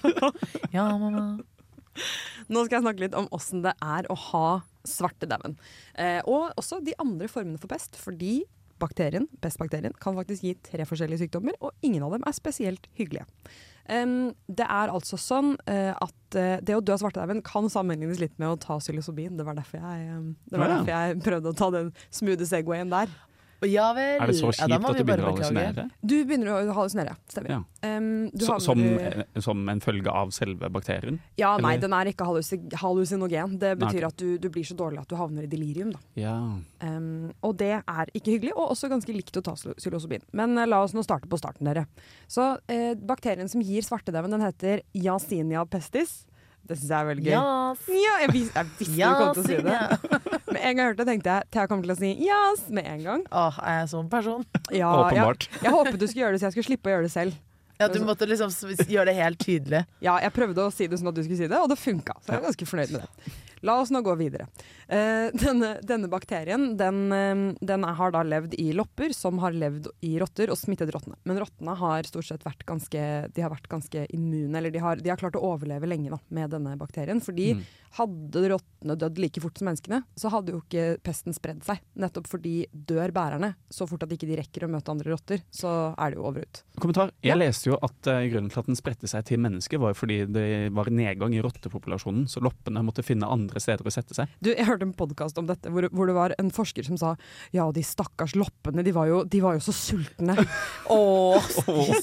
Ja, 0.76 0.86
mamma. 0.98 1.38
nå 2.48 2.62
skal 2.64 2.78
jeg 2.78 2.84
snakke 2.86 3.04
litt 3.04 3.16
om 3.18 3.28
åssen 3.34 3.62
det 3.64 3.74
er 3.82 4.06
å 4.10 4.16
ha 4.30 4.46
svartedauden. 4.88 5.56
Eh, 6.00 6.20
og 6.24 6.54
også 6.60 6.78
de 6.84 6.94
andre 7.02 7.28
formene 7.28 7.60
for 7.60 7.68
pest. 7.72 7.98
Fordi 8.00 8.40
bakterien, 8.80 9.26
pestbakterien 9.44 9.92
kan 10.00 10.16
faktisk 10.16 10.46
gi 10.46 10.54
tre 10.64 10.86
forskjellige 10.88 11.26
sykdommer, 11.26 11.58
og 11.60 11.74
ingen 11.84 12.06
av 12.06 12.14
dem 12.16 12.24
er 12.24 12.32
spesielt 12.36 12.86
hyggelige. 12.96 13.26
Um, 13.90 14.30
det 14.46 14.64
er 14.70 14.92
altså 14.92 15.18
sånn 15.18 15.56
uh, 15.66 15.92
at 15.98 16.36
uh, 16.38 16.60
det 16.62 16.76
å 16.78 16.82
dø 16.84 16.94
av 16.94 17.00
svartedauden 17.02 17.40
kan 17.44 17.66
sammenlignes 17.72 18.20
litt 18.22 18.36
med 18.38 18.52
å 18.52 18.58
ta 18.62 18.76
psilocybin. 18.78 19.34
Det 19.36 19.44
var 19.44 19.56
derfor 19.58 19.82
jeg, 19.82 20.04
um, 20.14 20.28
det 20.46 20.60
var 20.60 20.68
Ja. 20.70 20.76
derfor 20.78 20.92
jeg 20.94 21.22
prøvde 21.26 21.50
å 21.52 21.58
ta 21.58 21.68
den 21.74 21.90
smoothe 22.14 22.46
segwayen 22.48 22.92
der. 22.92 23.10
Ja 23.68 23.92
vel. 23.92 24.20
Er 24.22 24.26
det 24.30 24.36
så 24.38 24.48
kjipt 24.52 24.68
ja, 24.72 24.76
at 24.80 24.96
du 24.96 25.04
begynner 25.04 25.26
å 25.28 25.32
hallusinere? 25.34 25.84
Du 26.00 26.14
begynner 26.24 26.48
å 26.54 26.74
hallusinere, 26.78 27.16
stemmer. 27.28 27.50
Ja. 27.50 27.58
Um, 27.96 28.30
du 28.30 28.44
Så, 28.46 28.56
som, 28.64 28.78
i- 28.80 28.94
eh, 28.96 29.40
som 29.40 29.68
en 29.68 29.80
følge 29.80 30.08
av 30.08 30.30
selve 30.32 30.70
bakterien? 30.72 31.18
Ja, 31.36 31.56
nei, 31.58 31.74
eller- 31.74 31.80
den 31.82 31.92
er 31.92 32.04
ikke 32.12 32.24
hallusi 32.24 32.58
hallusinogen. 32.80 33.58
Det 33.58 33.74
betyr 33.78 34.00
nei. 34.00 34.06
at 34.08 34.16
du, 34.16 34.38
du 34.38 34.48
blir 34.48 34.64
så 34.64 34.74
dårlig 34.76 35.00
at 35.00 35.08
du 35.08 35.16
havner 35.16 35.42
i 35.44 35.46
delirium. 35.46 35.92
Da. 35.92 35.98
Ja. 36.16 36.36
Um, 36.80 37.32
og 37.42 37.56
det 37.58 37.82
er 37.86 38.06
ikke 38.14 38.32
hyggelig, 38.38 38.52
og 38.56 38.70
også 38.72 38.88
ganske 38.88 39.12
likt 39.14 39.36
å 39.36 39.42
ta 39.44 39.52
psil- 39.52 39.74
psilocybin. 39.76 40.22
Men 40.32 40.56
uh, 40.58 40.64
la 40.66 40.82
oss 40.82 40.92
nå 40.96 41.04
starte 41.04 41.28
på 41.28 41.38
starten, 41.38 41.64
dere. 41.68 41.86
Så 42.28 42.56
uh, 42.56 42.94
bakterien 42.94 43.48
som 43.48 43.60
gir 43.60 43.82
svartedauden, 43.82 44.30
den 44.30 44.40
heter 44.40 44.80
Yasinia 44.94 45.66
pestis. 45.68 46.24
Det 46.70 46.76
syns 46.78 46.90
jeg 46.92 47.02
er 47.02 47.06
veldig 47.08 47.24
gøy. 47.24 47.32
Yes. 47.34 47.86
Ja, 47.90 48.16
jeg, 48.22 48.32
vis 48.36 48.50
jeg 48.54 48.66
visste 48.78 48.94
yes, 48.94 49.00
du 49.00 49.18
kom 49.18 49.32
til 49.34 49.42
å 49.42 49.46
si 49.48 49.56
det. 49.58 49.72
Yeah. 49.74 50.40
Med 50.50 50.60
en 50.60 50.62
gang 50.62 50.80
jeg 50.80 50.86
hørte 50.92 51.00
det, 51.00 51.06
tenkte 51.08 51.34
jeg 51.34 51.48
Thea 51.50 51.64
kommer 51.70 51.88
til 51.88 51.94
å 51.96 51.98
si 51.98 52.10
yes 52.28 52.64
med 52.70 52.86
en 52.92 53.00
gang. 53.08 53.24
Åh, 53.42 53.58
er 53.66 53.78
jeg 53.80 53.88
sånn 53.90 54.10
person? 54.12 54.46
Ja, 54.70 54.76
jeg, 54.78 55.00
Åpenbart. 55.02 55.48
jeg 55.58 55.74
håpet 55.74 55.98
du 55.98 56.06
skulle 56.06 56.24
gjøre 56.28 56.36
det, 56.36 56.42
så 56.42 56.48
jeg 56.48 56.56
skulle 56.56 56.68
slippe 56.70 56.92
å 56.92 56.94
gjøre 56.94 57.08
det 57.08 57.12
selv. 57.16 57.38
Ja, 57.80 57.88
du 57.88 57.98
måtte 58.04 58.28
liksom 58.28 58.52
gjøre 58.86 59.08
det 59.08 59.16
helt 59.16 59.40
tydelig. 59.40 59.82
Ja, 60.04 60.18
jeg 60.20 60.34
prøvde 60.36 60.66
å 60.68 60.72
si 60.74 60.86
det 60.90 61.00
sånn 61.00 61.10
at 61.10 61.16
du 61.16 61.22
skulle 61.24 61.40
si 61.40 61.48
det, 61.48 61.58
og 61.58 61.70
det 61.72 61.78
funka. 61.80 62.18
Så 62.20 62.34
jeg 62.34 62.38
er 62.38 62.46
ganske 62.50 62.68
fornøyd 62.68 62.92
med 62.92 63.06
det. 63.06 63.38
La 63.66 63.76
oss 63.80 63.90
nå 63.92 64.00
gå 64.04 64.14
videre. 64.20 64.46
Eh, 64.88 65.28
denne, 65.44 65.74
denne 65.86 66.08
bakterien 66.12 66.76
den, 66.80 67.00
eh, 67.12 67.42
den 67.60 67.84
har 67.84 68.14
da 68.14 68.22
levd 68.26 68.56
i 68.60 68.70
lopper 68.76 69.14
som 69.16 69.38
har 69.42 69.52
levd 69.56 69.90
i 70.06 70.14
rotter 70.20 70.52
og 70.52 70.58
smittet 70.60 70.92
rottene. 70.94 71.18
Men 71.28 71.40
rottene 71.42 71.76
har 71.76 72.08
stort 72.08 72.28
sett 72.30 72.46
vært 72.46 72.64
ganske, 72.68 73.04
de 73.34 73.44
har 73.44 73.52
vært 73.52 73.68
ganske 73.70 74.06
immune, 74.16 74.56
eller 74.56 74.72
de 74.72 74.82
har, 74.82 74.96
de 75.00 75.12
har 75.12 75.20
klart 75.20 75.36
å 75.38 75.44
overleve 75.52 75.88
lenge 75.90 76.12
da, 76.14 76.20
med 76.28 76.50
denne 76.56 76.76
bakterien. 76.80 77.20
Fordi 77.20 77.50
Mm. 77.50 77.62
Hadde 77.98 78.42
rottene 78.52 78.96
dødd 78.98 79.18
like 79.20 79.42
fort 79.42 79.58
som 79.58 79.68
menneskene, 79.70 80.02
så 80.18 80.30
hadde 80.32 80.54
jo 80.54 80.60
ikke 80.62 81.00
pesten 81.04 81.34
spredd 81.36 81.64
seg. 81.66 81.80
Nettopp 82.00 82.28
fordi 82.30 82.64
dør 82.72 83.12
bærerne 83.14 83.54
så 83.70 83.86
fort 83.90 84.04
at 84.06 84.14
ikke 84.14 84.28
de 84.30 84.38
rekker 84.40 84.66
å 84.66 84.70
møte 84.70 84.92
andre 84.92 85.12
rotter, 85.12 85.42
så 85.54 85.92
er 85.96 86.12
det 86.12 86.20
jo 86.20 86.26
over 86.28 86.46
ut. 86.46 86.62
Kommentar. 86.80 87.12
Ja. 87.20 87.32
Jeg 87.32 87.40
leste 87.42 87.70
jo 87.70 87.78
at 87.78 88.10
uh, 88.10 88.22
grunnen 88.30 88.50
til 88.52 88.62
at 88.62 88.70
den 88.70 88.78
spredte 88.78 89.10
seg 89.10 89.26
til 89.28 89.42
mennesker, 89.42 89.80
var 89.82 89.94
fordi 89.98 90.22
det 90.30 90.46
var 90.76 90.90
nedgang 90.94 91.34
i 91.36 91.42
rottepopulasjonen, 91.44 92.26
så 92.30 92.42
loppene 92.44 92.82
måtte 92.86 93.04
finne 93.06 93.28
andre 93.30 93.62
steder 93.62 93.86
å 93.86 93.94
sette 93.94 94.16
seg. 94.16 94.32
Du, 94.42 94.50
jeg 94.52 94.66
hørte 94.68 94.88
en 94.88 94.96
podkast 94.96 95.38
om 95.40 95.48
dette 95.50 95.70
hvor, 95.70 95.86
hvor 95.94 96.10
det 96.10 96.16
var 96.16 96.34
en 96.40 96.50
forsker 96.54 96.86
som 96.86 96.98
sa 97.00 97.14
ja, 97.54 97.68
de 97.74 97.84
stakkars 97.86 98.34
loppene, 98.38 98.84
de 98.86 98.94
var 98.96 99.10
jo, 99.10 99.22
de 99.30 99.42
var 99.42 99.58
jo 99.58 99.64
så 99.64 99.74
sultne. 99.76 100.36
Åh, 100.90 101.50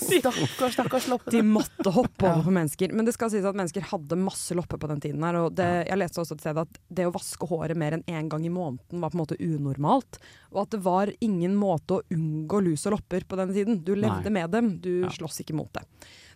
Stakkars, 0.08 0.74
stakkars 0.74 1.08
loppene. 1.12 1.34
de 1.36 1.44
måtte 1.46 1.92
hoppe 1.94 2.28
over 2.28 2.48
på 2.48 2.54
mennesker. 2.54 2.94
Men 2.96 3.08
det 3.08 3.14
skal 3.16 3.32
sies 3.34 3.46
at 3.48 3.58
mennesker 3.58 3.86
hadde 3.92 4.20
masse 4.20 4.56
lopper 4.58 4.80
på 4.82 4.90
den 4.92 5.02
tiden. 5.04 5.24
her, 5.24 5.40
og 5.42 5.56
det, 5.58 5.68
Jeg 5.86 6.00
leste 6.00 6.22
også 6.22 6.36
et 6.38 6.42
sted 6.44 6.58
at 6.62 6.80
det 6.90 7.06
å 7.08 7.14
vaske 7.14 7.48
håret 7.50 7.78
mer 7.78 7.98
enn 7.98 8.04
én 8.08 8.30
gang 8.32 8.46
i 8.46 8.50
måneden 8.54 9.02
var 9.04 9.12
på 9.14 9.18
en 9.18 9.22
måte 9.24 9.38
unormalt. 9.40 10.20
Og 10.54 10.62
at 10.64 10.72
det 10.76 10.82
var 10.86 11.12
ingen 11.22 11.56
måte 11.60 12.00
å 12.00 12.04
unngå 12.14 12.62
lus 12.66 12.86
og 12.88 12.96
lopper 12.98 13.26
på 13.28 13.38
den 13.40 13.54
tiden. 13.54 13.84
Du 13.84 13.94
levde 13.96 14.30
Nei. 14.30 14.36
med 14.42 14.52
dem, 14.52 14.72
du 14.82 15.02
Ja. 15.06 15.10
sloss 15.10 15.42
ikke 15.44 15.56
mot 15.56 15.72
det. 15.74 15.84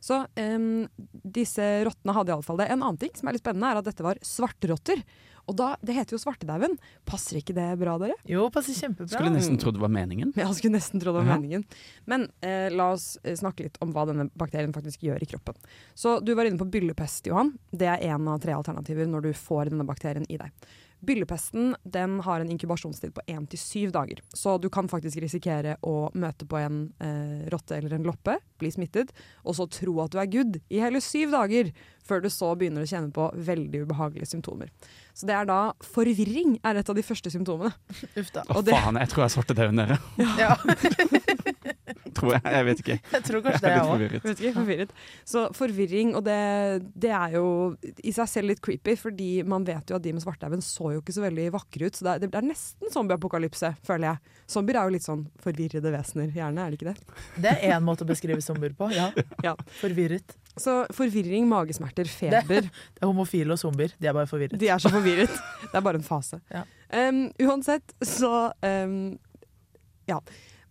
Så 0.01 0.25
em, 0.36 0.88
disse 1.24 1.62
rottene 1.86 2.13
hadde 2.13 2.33
iallfall 2.33 2.57
det. 2.57 2.69
En 2.71 2.81
annen 2.81 2.98
ting 2.98 3.12
som 3.15 3.27
er 3.29 3.33
litt 3.38 3.43
spennende, 3.43 3.69
er 3.71 3.77
at 3.81 3.86
dette 3.86 4.03
var 4.03 4.17
svarterotter. 4.25 5.03
Og 5.50 5.55
da, 5.57 5.75
Det 5.81 5.95
heter 5.95 6.15
jo 6.15 6.21
svartedauden. 6.21 6.77
Passer 7.05 7.38
ikke 7.41 7.53
det 7.57 7.67
bra, 7.81 7.98
dere? 7.98 8.13
Jo, 8.29 8.50
passer 8.53 8.74
kjempebra. 8.77 9.10
Skulle 9.10 9.33
nesten 9.33 9.57
trodd 9.62 9.75
det 9.75 9.81
var 9.81 9.89
meningen. 9.93 10.33
Ja, 10.38 10.48
skulle 10.53 10.75
nesten 10.77 11.01
trodd 11.01 11.15
det 11.17 11.24
var 11.25 11.31
Ja. 11.31 11.38
meningen. 11.39 11.65
Men 12.05 12.27
eh, 12.41 12.69
la 12.69 12.91
oss 12.93 13.17
eh, 13.24 13.36
snakke 13.36 13.63
litt 13.65 13.77
om 13.81 13.91
hva 13.93 14.05
denne 14.07 14.29
bakterien 14.38 14.74
faktisk 14.74 15.01
gjør 15.07 15.21
i 15.21 15.25
kroppen. 15.25 15.55
Så 15.95 16.19
Du 16.24 16.33
var 16.36 16.45
inne 16.45 16.60
på 16.62 16.69
byllepest, 16.69 17.27
Johan. 17.27 17.57
Det 17.71 17.88
er 17.88 18.05
én 18.13 18.27
av 18.29 18.39
tre 18.39 18.53
alternativer 18.53 19.07
når 19.07 19.21
du 19.21 19.33
får 19.33 19.69
denne 19.71 19.86
bakterien 19.88 20.25
i 20.29 20.38
deg. 20.38 20.51
Byllepesten 21.01 21.75
den 21.84 22.20
har 22.25 22.39
en 22.43 22.50
inkubasjonstid 22.53 23.13
på 23.15 23.24
én 23.31 23.48
til 23.50 23.60
syv 23.60 23.91
dager. 23.96 24.20
Så 24.38 24.55
du 24.62 24.67
kan 24.70 24.88
faktisk 24.91 25.17
risikere 25.24 25.75
å 25.81 26.12
møte 26.13 26.46
på 26.46 26.60
en 26.62 26.81
eh, 27.01 27.48
rotte 27.50 27.77
eller 27.79 27.96
en 27.98 28.05
loppe, 28.05 28.36
bli 28.62 28.70
smittet, 28.74 29.10
og 29.43 29.58
så 29.58 29.65
tro 29.74 29.96
at 30.03 30.13
du 30.13 30.20
er 30.22 30.29
good 30.29 30.60
i 30.70 30.81
hele 30.84 31.01
syv 31.01 31.34
dager, 31.34 31.72
før 32.05 32.22
du 32.22 32.29
så 32.34 32.51
begynner 32.58 32.86
å 32.86 32.89
kjenne 32.89 33.12
på 33.15 33.27
veldig 33.34 33.84
ubehagelige 33.88 34.29
symptomer. 34.29 34.70
Så 35.17 35.25
det 35.29 35.36
er 35.38 35.46
da 35.50 35.60
forvirring 35.84 36.60
er 36.65 36.79
et 36.81 36.89
av 36.89 36.98
de 36.98 37.03
første 37.05 37.34
symptomene. 37.34 37.74
Uff 38.17 38.31
da. 38.34 38.46
Å 38.48 38.60
Og 38.60 38.65
det- 38.65 38.77
faen, 38.77 38.98
jeg 39.01 39.10
tror 39.13 39.25
jeg 39.25 39.36
svarte 39.38 39.58
det 39.58 39.70
under. 39.74 39.98
Ja, 40.41 40.55
Tror 42.17 42.35
jeg. 42.35 42.43
Jeg 42.45 42.67
vet 42.67 42.83
ikke. 42.83 42.97
jeg 43.15 43.25
tror 43.27 43.43
kanskje 43.45 43.63
det, 43.65 43.73
jeg 43.73 43.81
òg. 43.83 43.91
forvirret. 43.91 44.25
Vet 44.27 44.43
ikke, 44.43 44.53
forvirret. 44.57 44.95
Så 45.33 45.45
forvirring, 45.57 46.13
og 46.19 46.25
det, 46.27 46.37
det 47.05 47.13
er 47.15 47.37
jo 47.37 47.45
i 48.03 48.13
seg 48.15 48.29
selv 48.31 48.51
litt 48.51 48.61
creepy, 48.63 48.97
fordi 48.99 49.29
man 49.47 49.65
vet 49.67 49.91
jo 49.91 49.97
at 49.99 50.05
de 50.05 50.13
med 50.15 50.23
svartedauden 50.25 50.63
så 50.65 50.93
jo 50.95 51.01
ikke 51.03 51.15
så 51.15 51.25
veldig 51.25 51.47
vakre 51.55 51.87
ut. 51.89 51.97
Så 51.97 52.07
det 52.07 52.13
er, 52.15 52.25
det 52.27 52.41
er 52.41 52.47
nesten 52.47 52.93
zombieapokalypse, 52.93 53.73
føler 53.87 54.11
jeg. 54.11 54.35
Zombier 54.51 54.81
er 54.81 54.89
jo 54.89 54.95
litt 54.97 55.07
sånn 55.07 55.23
forvirrede 55.43 55.93
vesener, 55.95 56.31
gjerne, 56.35 56.65
er 56.65 56.73
det 56.73 56.79
ikke 56.81 56.91
det? 56.91 57.23
Det 57.45 57.55
er 57.55 57.75
én 57.77 57.85
måte 57.87 58.05
å 58.05 58.09
beskrive 58.11 58.43
zombier 58.45 58.75
på. 58.77 58.91
Ja. 58.95 59.11
Ja. 59.41 59.55
Forvirret. 59.79 60.35
Så 60.59 60.81
forvirring, 60.93 61.47
magesmerter, 61.49 62.05
feber. 62.11 62.67
Det 62.67 63.01
er 63.01 63.07
homofile 63.09 63.55
og 63.55 63.59
zombier. 63.61 63.93
De 63.97 64.09
er 64.09 64.13
bare 64.15 64.29
forvirret. 64.29 64.59
De 64.59 64.69
er 64.69 64.81
så 64.81 64.91
forvirret. 64.93 65.33
Det 65.63 65.77
er 65.79 65.83
bare 65.85 66.01
en 66.01 66.05
fase. 66.05 66.41
Ja. 66.51 66.61
Um, 66.91 67.23
uansett, 67.47 67.95
så 68.03 68.51
um, 68.61 69.17
Ja. 70.09 70.19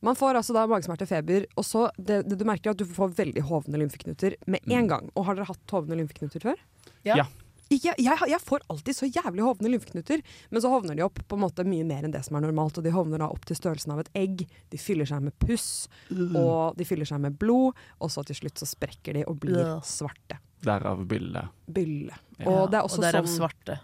Man 0.02 0.16
får 0.16 0.34
altså 0.40 0.54
da 0.56 0.66
magesmerter, 0.66 1.06
feber, 1.06 1.44
og 1.56 1.64
så 1.64 1.90
det, 1.98 2.22
det 2.28 2.38
du 2.40 2.44
merker 2.48 2.70
er 2.70 2.76
at 2.76 2.80
du 2.80 2.86
får 2.88 3.12
veldig 3.18 3.42
hovne 3.50 3.76
lymfeknuter 3.82 4.36
med 4.46 4.60
en 4.66 4.84
Mm. 4.86 4.88
gang. 4.88 5.10
Og 5.14 5.26
har 5.26 5.34
dere 5.36 5.44
hatt 5.50 5.70
hovne 5.76 5.96
lymfeknuter 6.00 6.40
før? 6.40 6.56
Ja. 7.04 7.16
Ja. 7.16 7.26
Jeg, 7.70 7.94
jeg, 8.02 8.18
jeg 8.26 8.40
får 8.42 8.64
alltid 8.68 8.96
så 8.96 9.06
jævlig 9.06 9.44
hovne 9.46 9.70
lymfeknuter, 9.70 10.22
men 10.50 10.60
så 10.64 10.70
hovner 10.72 10.96
de 10.98 11.04
opp 11.04 11.20
på 11.28 11.36
en 11.38 11.42
måte 11.44 11.62
mye 11.62 11.84
mer 11.86 12.02
enn 12.02 12.10
det 12.10 12.24
som 12.26 12.34
er 12.34 12.40
normalt. 12.42 12.80
Og 12.80 12.82
de 12.82 12.90
hovner 12.90 13.18
da 13.22 13.28
opp 13.30 13.44
til 13.46 13.54
størrelsen 13.54 13.92
av 13.94 14.00
et 14.02 14.10
egg, 14.18 14.42
de 14.72 14.76
fyller 14.80 15.06
seg 15.06 15.22
med 15.22 15.36
puss, 15.38 15.86
og 16.10 16.74
de 16.80 16.84
fyller 16.88 17.06
seg 17.06 17.20
med 17.22 17.38
blod, 17.38 17.78
og 18.00 18.10
så 18.10 18.24
til 18.26 18.34
slutt 18.40 18.58
så 18.58 18.66
sprekker 18.66 19.14
de 19.20 19.22
og 19.28 19.38
blir 19.44 19.60
Ja. 19.62 19.76
svarte. 19.86 20.40
Derav 20.66 21.06
bylle. 21.08 21.44
Bylle. 21.70 22.16
Ja. 22.40 22.48
Og 22.50 22.70
det 22.72 22.80
er 22.80 22.82
også 22.88 22.98
og 22.98 23.06
derav 23.06 23.24
sånn 23.30 23.38
svarte. 23.38 23.78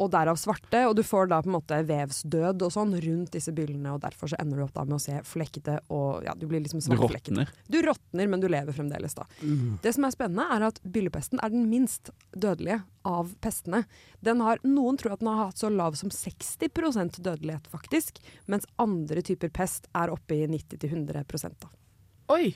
Og 0.00 0.10
derav 0.10 0.38
svarte, 0.40 0.84
og 0.88 0.96
du 0.96 1.02
får 1.04 1.28
da 1.30 1.40
på 1.44 1.50
en 1.50 1.56
måte 1.56 1.76
vevsdød 1.88 2.62
og 2.64 2.72
sånn 2.72 2.94
rundt 3.04 3.32
disse 3.34 3.52
byllene, 3.54 3.92
og 3.94 4.00
derfor 4.02 4.32
så 4.32 4.38
ender 4.40 4.58
du 4.58 4.64
opp 4.64 4.72
da 4.74 4.84
med 4.88 4.96
å 4.96 5.02
se 5.02 5.18
flekkete 5.28 5.76
og 5.92 6.24
ja, 6.26 6.32
du 6.38 6.46
blir 6.50 6.62
liksom 6.64 6.80
Du 6.80 6.86
svartflekket. 6.88 7.32
råtner. 7.36 7.52
Du 7.68 7.78
råtner, 7.84 8.30
men 8.32 8.40
du 8.40 8.48
lever 8.48 8.72
fremdeles 8.76 9.14
da. 9.18 9.26
Det 9.84 9.92
som 9.94 10.04
er 10.08 10.14
spennende 10.14 10.46
er 10.56 10.66
at 10.70 10.80
byllepesten 10.84 11.42
er 11.42 11.52
den 11.52 11.68
minst 11.70 12.10
dødelige 12.32 12.80
av 13.04 13.34
pestene. 13.42 13.84
Den 14.22 14.40
har, 14.40 14.58
noen 14.64 14.96
tror 15.00 15.16
at 15.16 15.20
den 15.22 15.28
har 15.32 15.48
hatt 15.50 15.58
så 15.60 15.70
lav 15.72 15.94
som 15.98 16.10
60% 16.14 17.20
dødelighet 17.22 17.68
faktisk, 17.72 18.18
mens 18.46 18.66
andre 18.82 19.22
typer 19.22 19.50
pest 19.52 19.88
er 19.94 20.12
oppe 20.14 20.40
i 20.40 20.46
90-100 20.46 21.24
da. 21.60 21.68
Oi! 22.30 22.52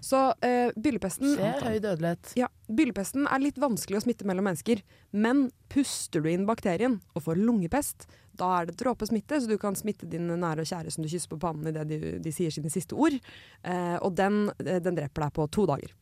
Så 0.00 0.18
uh, 0.32 0.70
byllepesten 0.80 1.36
høy 1.36 1.76
dødelighet. 1.82 2.32
ja, 2.38 2.48
Byllepesten 2.72 3.26
er 3.28 3.42
litt 3.42 3.60
vanskelig 3.60 4.00
å 4.00 4.04
smitte 4.06 4.26
mellom 4.28 4.46
mennesker, 4.48 4.80
men 5.12 5.50
puster 5.72 6.24
du 6.24 6.30
inn 6.32 6.46
bakterien 6.48 7.00
og 7.12 7.26
får 7.26 7.40
lungepest, 7.40 8.06
da 8.38 8.48
er 8.58 8.70
det 8.70 8.78
dråpesmitte, 8.80 9.42
så 9.42 9.50
du 9.50 9.58
kan 9.60 9.76
smitte 9.76 10.08
dine 10.08 10.38
nære 10.40 10.64
og 10.64 10.70
kjære 10.70 10.94
som 10.94 11.04
du 11.04 11.10
kysser 11.12 11.34
på 11.34 11.40
pannen 11.42 11.68
idet 11.68 11.84
de, 11.90 12.14
de 12.24 12.32
sier 12.32 12.54
sine 12.54 12.72
siste 12.72 12.96
ord. 12.96 13.18
Uh, 13.60 13.98
og 14.00 14.14
den, 14.16 14.46
eh, 14.64 14.80
den 14.80 14.96
dreper 14.96 15.26
deg 15.26 15.34
på 15.36 15.48
to 15.52 15.66
dager. 15.68 15.92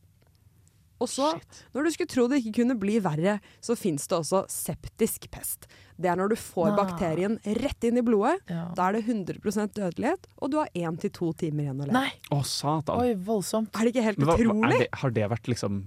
Og 1.01 1.09
så, 1.09 1.31
Shit. 1.33 1.61
når 1.73 1.87
du 1.87 1.91
skulle 1.95 2.11
tro 2.13 2.27
det 2.29 2.37
ikke 2.43 2.53
kunne 2.61 2.75
bli 2.79 2.99
verre, 3.01 3.39
så 3.59 3.73
fins 3.79 4.05
det 4.07 4.19
også 4.19 4.43
septisk 4.53 5.25
pest. 5.33 5.65
Det 6.01 6.09
er 6.11 6.15
når 6.19 6.29
du 6.29 6.35
får 6.37 6.69
Ah. 6.71 6.75
bakterien 6.77 7.39
rett 7.57 7.83
inn 7.89 7.97
i 7.97 8.03
blodet. 8.05 8.37
Ja. 8.49 8.67
Da 8.77 8.89
er 8.89 8.99
det 8.99 9.03
100 9.07 9.67
dødelighet, 9.73 10.27
og 10.41 10.51
du 10.53 10.57
har 10.61 10.69
én 10.75 10.99
til 11.01 11.09
to 11.09 11.31
timer 11.33 11.63
igjen 11.65 11.81
å 11.81 11.87
leve. 11.89 11.93
Nei! 11.97 12.11
Å, 12.31 12.43
satan. 12.45 13.01
Oi, 13.01 13.15
voldsomt. 13.15 13.73
Er 13.75 13.85
det 13.89 13.95
ikke 13.95 14.03
helt 14.05 14.17
hva, 14.21 14.35
hva- 14.37 14.45
utrolig? 14.45 14.73
er 14.75 14.79
det, 14.85 14.89
har 14.93 15.09
det 15.17 15.29
vært 15.29 15.47
liksom 15.55 15.81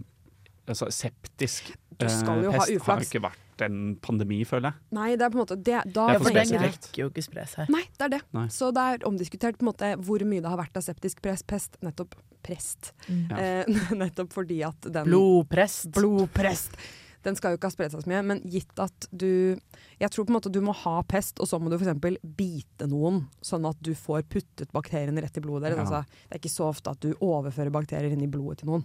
altså, 0.68 0.90
septisk 0.90 1.74
Du 1.98 2.08
skal 2.10 2.42
jo 2.42 2.50
eh, 2.50 2.58
ha 2.58 2.58
pest? 2.58 2.86
Har 2.86 2.98
uflaks. 2.98 3.10
Vært 3.54 3.66
en 3.68 3.94
pandemi, 4.02 4.40
føler 4.48 4.72
jeg. 4.72 4.88
Nei, 4.96 5.10
det 5.18 5.26
er 5.26 5.32
på 5.32 5.38
en 5.38 5.44
måte 5.44 5.58
det, 5.58 5.78
da 5.86 6.08
Det 6.08 6.16
er 6.16 6.18
for 6.18 6.28
for 6.28 6.38
den 6.40 6.64
rekker 6.64 7.02
jo 7.04 7.10
ikke 7.12 7.24
spre 7.26 7.46
seg. 7.50 7.70
Nei, 7.72 7.84
det 7.94 8.08
er 8.08 8.12
det. 8.16 8.22
Nei. 8.36 8.48
Så 8.52 8.70
det 8.74 8.82
er 8.82 9.06
omdiskutert 9.08 9.58
på 9.60 9.66
en 9.66 9.70
måte 9.70 9.94
hvor 10.04 10.26
mye 10.28 10.44
det 10.44 10.50
har 10.50 10.60
vært 10.60 10.76
av 10.80 10.86
septisk 10.86 11.22
press, 11.24 11.44
pest, 11.46 11.78
nettopp 11.84 12.16
prest. 12.44 12.92
Mm. 13.08 13.30
Eh, 13.38 13.80
nettopp 14.02 14.34
fordi 14.34 14.60
at 14.66 14.90
den 14.90 15.08
Blodprest. 15.08 15.92
Blodprest. 15.94 16.76
Den 17.24 17.38
skal 17.38 17.54
jo 17.54 17.56
ikke 17.56 17.70
ha 17.70 17.72
spredt 17.72 17.94
seg 17.94 18.02
så 18.04 18.10
mye, 18.10 18.20
men 18.26 18.42
gitt 18.52 18.80
at 18.82 19.06
du 19.08 19.56
Jeg 19.96 20.10
tror 20.12 20.26
på 20.26 20.32
en 20.34 20.36
måte 20.36 20.52
du 20.52 20.60
må 20.60 20.74
ha 20.76 20.98
pest, 21.08 21.40
og 21.40 21.48
så 21.48 21.56
må 21.56 21.72
du 21.72 21.78
f.eks. 21.78 22.18
bite 22.20 22.88
noen, 22.90 23.22
sånn 23.40 23.64
at 23.64 23.78
du 23.80 23.94
får 23.96 24.26
puttet 24.28 24.74
bakteriene 24.76 25.24
rett 25.24 25.40
i 25.40 25.44
blodet 25.44 25.70
deres. 25.70 25.80
Ja. 25.80 26.02
Altså, 26.02 26.26
det 26.28 26.36
er 26.36 26.42
ikke 26.42 26.52
så 26.52 26.68
ofte 26.68 26.92
at 26.92 27.00
du 27.00 27.14
overfører 27.24 27.72
bakterier 27.72 28.12
inn 28.12 28.26
i 28.26 28.28
blodet 28.28 28.60
til 28.60 28.74
noen. 28.74 28.84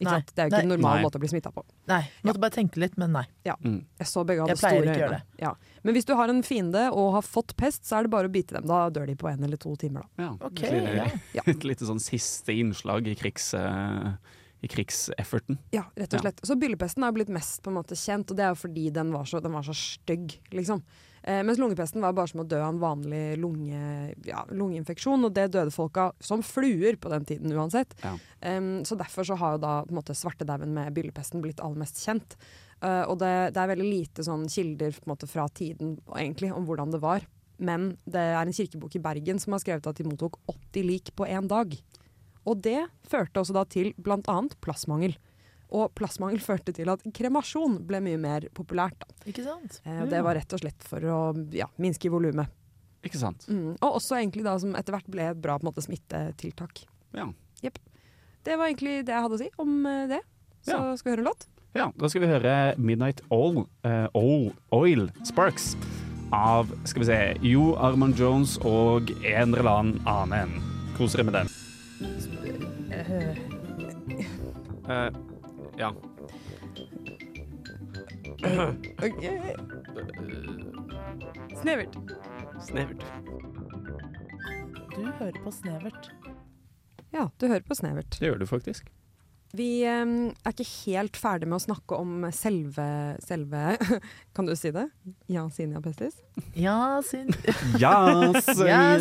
Ikke 0.00 0.08
Nei. 0.08 0.20
sant? 0.22 0.30
Det 0.34 0.40
er 0.42 0.46
jo 0.48 0.50
ikke 0.54 0.62
en 0.64 0.70
normal 0.72 0.94
Nei. 0.96 1.04
måte 1.04 1.18
å 1.18 1.20
bli 1.20 1.28
smitta 1.28 1.50
på. 1.52 1.62
Nei, 1.90 2.00
måtte 2.24 2.40
bare 2.40 2.54
tenke 2.54 2.80
litt, 2.80 2.94
men 2.96 3.12
nei. 3.12 3.24
Mm. 3.44 3.84
Jeg 4.00 4.06
så 4.08 4.22
begge 4.24 4.40
hadde 4.46 4.54
Jeg 4.56 4.58
store 4.62 4.94
øyne. 4.96 5.18
Ja. 5.38 5.50
Men 5.84 5.94
hvis 5.94 6.06
du 6.08 6.14
har 6.16 6.28
en 6.32 6.42
fiende 6.42 6.86
og 6.90 7.12
har 7.18 7.22
fått 7.26 7.54
pest, 7.60 7.84
så 7.84 7.98
er 7.98 8.02
det 8.08 8.10
bare 8.14 8.30
å 8.30 8.32
bite 8.32 8.56
dem. 8.56 8.64
Da 8.66 8.88
dør 8.88 9.06
de 9.06 9.14
på 9.20 9.28
en 9.30 9.44
eller 9.44 9.60
to 9.60 9.74
timer, 9.76 10.06
da. 10.16 10.24
Ja, 10.24 10.30
Okay. 10.48 10.68
et, 10.80 10.94
ja. 10.96 11.06
Ja. 11.34 11.42
et 11.46 11.64
lite 11.68 11.84
sånn 11.84 12.00
siste 12.00 12.48
innslag 12.56 13.06
i, 13.06 13.14
krigs, 13.14 13.52
Uh, 13.54 14.14
i 14.62 14.68
krigsefforten. 14.68 15.58
Ja, 15.72 15.84
rett 15.96 16.12
og 16.14 16.18
Ja. 16.20 16.30
slett. 16.30 16.40
Så 16.44 16.56
byllepesten 16.58 17.04
er 17.04 17.12
blitt 17.12 17.28
mest 17.32 17.62
på 17.62 17.68
en 17.68 17.76
måte 17.76 17.96
kjent, 17.96 18.30
og 18.30 18.36
det 18.36 18.44
er 18.44 18.50
jo 18.54 18.60
fordi 18.68 18.90
den 18.92 19.12
var 19.12 19.24
så, 19.24 19.40
den 19.42 19.52
var 19.52 19.62
så 19.62 19.72
stygg, 19.76 20.38
liksom. 20.52 20.82
Eh, 21.22 21.42
mens 21.44 21.58
lungepesten 21.60 22.00
var 22.00 22.14
bare 22.16 22.30
som 22.30 22.40
å 22.40 22.46
dø 22.48 22.58
av 22.62 22.70
en 22.72 22.80
vanlig 22.80 23.24
lunge, 23.40 23.80
ja, 24.24 24.44
lungeinfeksjon, 24.48 25.26
og 25.28 25.34
det 25.36 25.50
døde 25.52 25.74
folk 25.74 25.98
av 26.00 26.14
som 26.24 26.44
fluer 26.46 26.96
på 27.00 27.12
den 27.12 27.26
tiden 27.28 27.52
uansett. 27.52 27.92
Ja. 28.04 28.14
Um, 28.40 28.80
så 28.88 28.96
derfor 28.96 29.28
så 29.28 29.36
har 29.36 29.56
jo 29.56 29.64
da 29.66 29.74
på 29.84 29.92
en 29.92 30.00
måte 30.00 30.16
svartedauden 30.16 30.72
med 30.76 30.94
byllepesten 30.96 31.44
blitt 31.44 31.60
aller 31.60 31.82
mest 31.82 32.00
kjent. 32.00 32.38
Uh, 32.80 33.04
og 33.04 33.18
det, 33.20 33.52
det 33.52 33.60
er 33.60 33.72
veldig 33.74 33.90
lite 33.90 34.24
sånn 34.24 34.48
kilder 34.48 34.96
måte, 35.10 35.28
fra 35.28 35.44
tiden 35.52 35.98
egentlig 36.16 36.54
om 36.56 36.64
hvordan 36.68 36.96
det 36.96 37.02
var. 37.04 37.26
Men 37.60 37.90
det 38.08 38.22
er 38.32 38.40
en 38.40 38.56
kirkebok 38.56 38.96
i 38.96 39.04
Bergen 39.04 39.40
som 39.42 39.52
har 39.52 39.60
skrevet 39.60 39.90
at 39.90 40.00
de 40.00 40.08
mottok 40.08 40.40
80 40.48 40.86
lik 40.88 41.12
på 41.12 41.28
én 41.28 41.50
dag. 41.50 41.76
Og 42.48 42.62
det 42.64 42.86
førte 43.04 43.42
også 43.42 43.52
da 43.52 43.66
til 43.68 43.92
bl.a. 44.00 44.38
plassmangel. 44.64 45.12
Og 45.76 45.92
plassmangel 45.98 46.40
førte 46.48 46.74
til 46.76 46.90
at 46.92 47.04
kremasjon 47.16 47.78
ble 47.86 48.00
mye 48.04 48.20
mer 48.20 48.48
populært. 48.56 48.98
Da. 49.04 49.20
Ikke 49.30 49.44
sant? 49.46 49.80
Eh, 49.84 50.02
det 50.10 50.22
var 50.26 50.38
rett 50.38 50.56
og 50.56 50.62
slett 50.62 50.86
for 50.86 51.04
å 51.06 51.20
ja, 51.56 51.68
minske 51.82 52.10
volumet. 52.12 52.50
Ikke 53.06 53.20
sant? 53.20 53.46
Mm. 53.48 53.78
Og 53.78 53.94
også 53.96 54.18
egentlig 54.18 54.44
da 54.44 54.58
som 54.60 54.74
etter 54.76 54.92
hvert 54.92 55.08
ble 55.08 55.30
et 55.30 55.40
bra 55.40 55.56
på 55.56 55.64
en 55.64 55.70
måte, 55.70 55.84
smittetiltak. 55.86 56.84
Ja. 57.16 57.30
Det 58.40 58.54
var 58.56 58.70
egentlig 58.70 59.02
det 59.04 59.12
jeg 59.12 59.24
hadde 59.24 59.36
å 59.36 59.40
si 59.40 59.48
om 59.60 59.72
eh, 59.86 60.04
det. 60.08 60.20
Så 60.64 60.76
Ja. 60.76 60.96
skal 60.96 61.10
vi 61.10 61.16
høre 61.16 61.24
en 61.26 61.30
låt? 61.30 61.46
Ja, 61.76 61.92
da 61.96 62.08
skal 62.08 62.22
vi 62.24 62.28
høre 62.32 62.74
Midnight 62.78 63.20
Oil, 63.30 63.66
uh, 63.86 64.08
Oil, 64.18 64.50
Oil 64.74 65.04
Sparks 65.22 65.76
av 66.32 66.70
skal 66.84 67.02
vi 67.02 67.06
se, 67.06 67.18
Jo 67.46 67.74
Armand 67.76 68.18
Jones 68.18 68.56
og 68.66 69.10
en 69.24 69.54
eller 69.54 69.68
annen 69.70 70.08
annen. 70.08 70.56
Kos 70.96 71.14
dere 71.14 71.26
med 71.28 71.34
den. 71.34 71.48
Eh, 74.90 75.10
ja. 75.80 75.94
Snevert. 81.60 81.96
Snevert. 82.60 83.04
Du 84.94 85.02
hører 85.18 85.44
på 85.44 85.50
Snevert. 85.50 86.10
Ja, 87.10 87.30
du 87.40 87.48
hører 87.48 87.64
på 87.66 87.74
Snevert. 87.74 88.20
Det 88.20 88.28
gjør 88.28 88.42
du 88.42 88.46
faktisk. 88.46 88.90
Vi 89.56 89.82
um, 89.90 90.30
er 90.46 90.52
ikke 90.54 90.66
helt 90.86 91.16
ferdig 91.18 91.48
med 91.50 91.58
å 91.58 91.62
snakke 91.64 91.96
om 91.98 92.26
selve, 92.34 92.86
selve 93.24 93.74
Kan 94.36 94.46
du 94.46 94.52
si 94.58 94.70
det? 94.74 94.84
Yasinia 95.30 95.82
pestis? 95.82 96.20
Ja, 96.54 97.00
sin 97.06 97.32
Ja, 97.82 97.96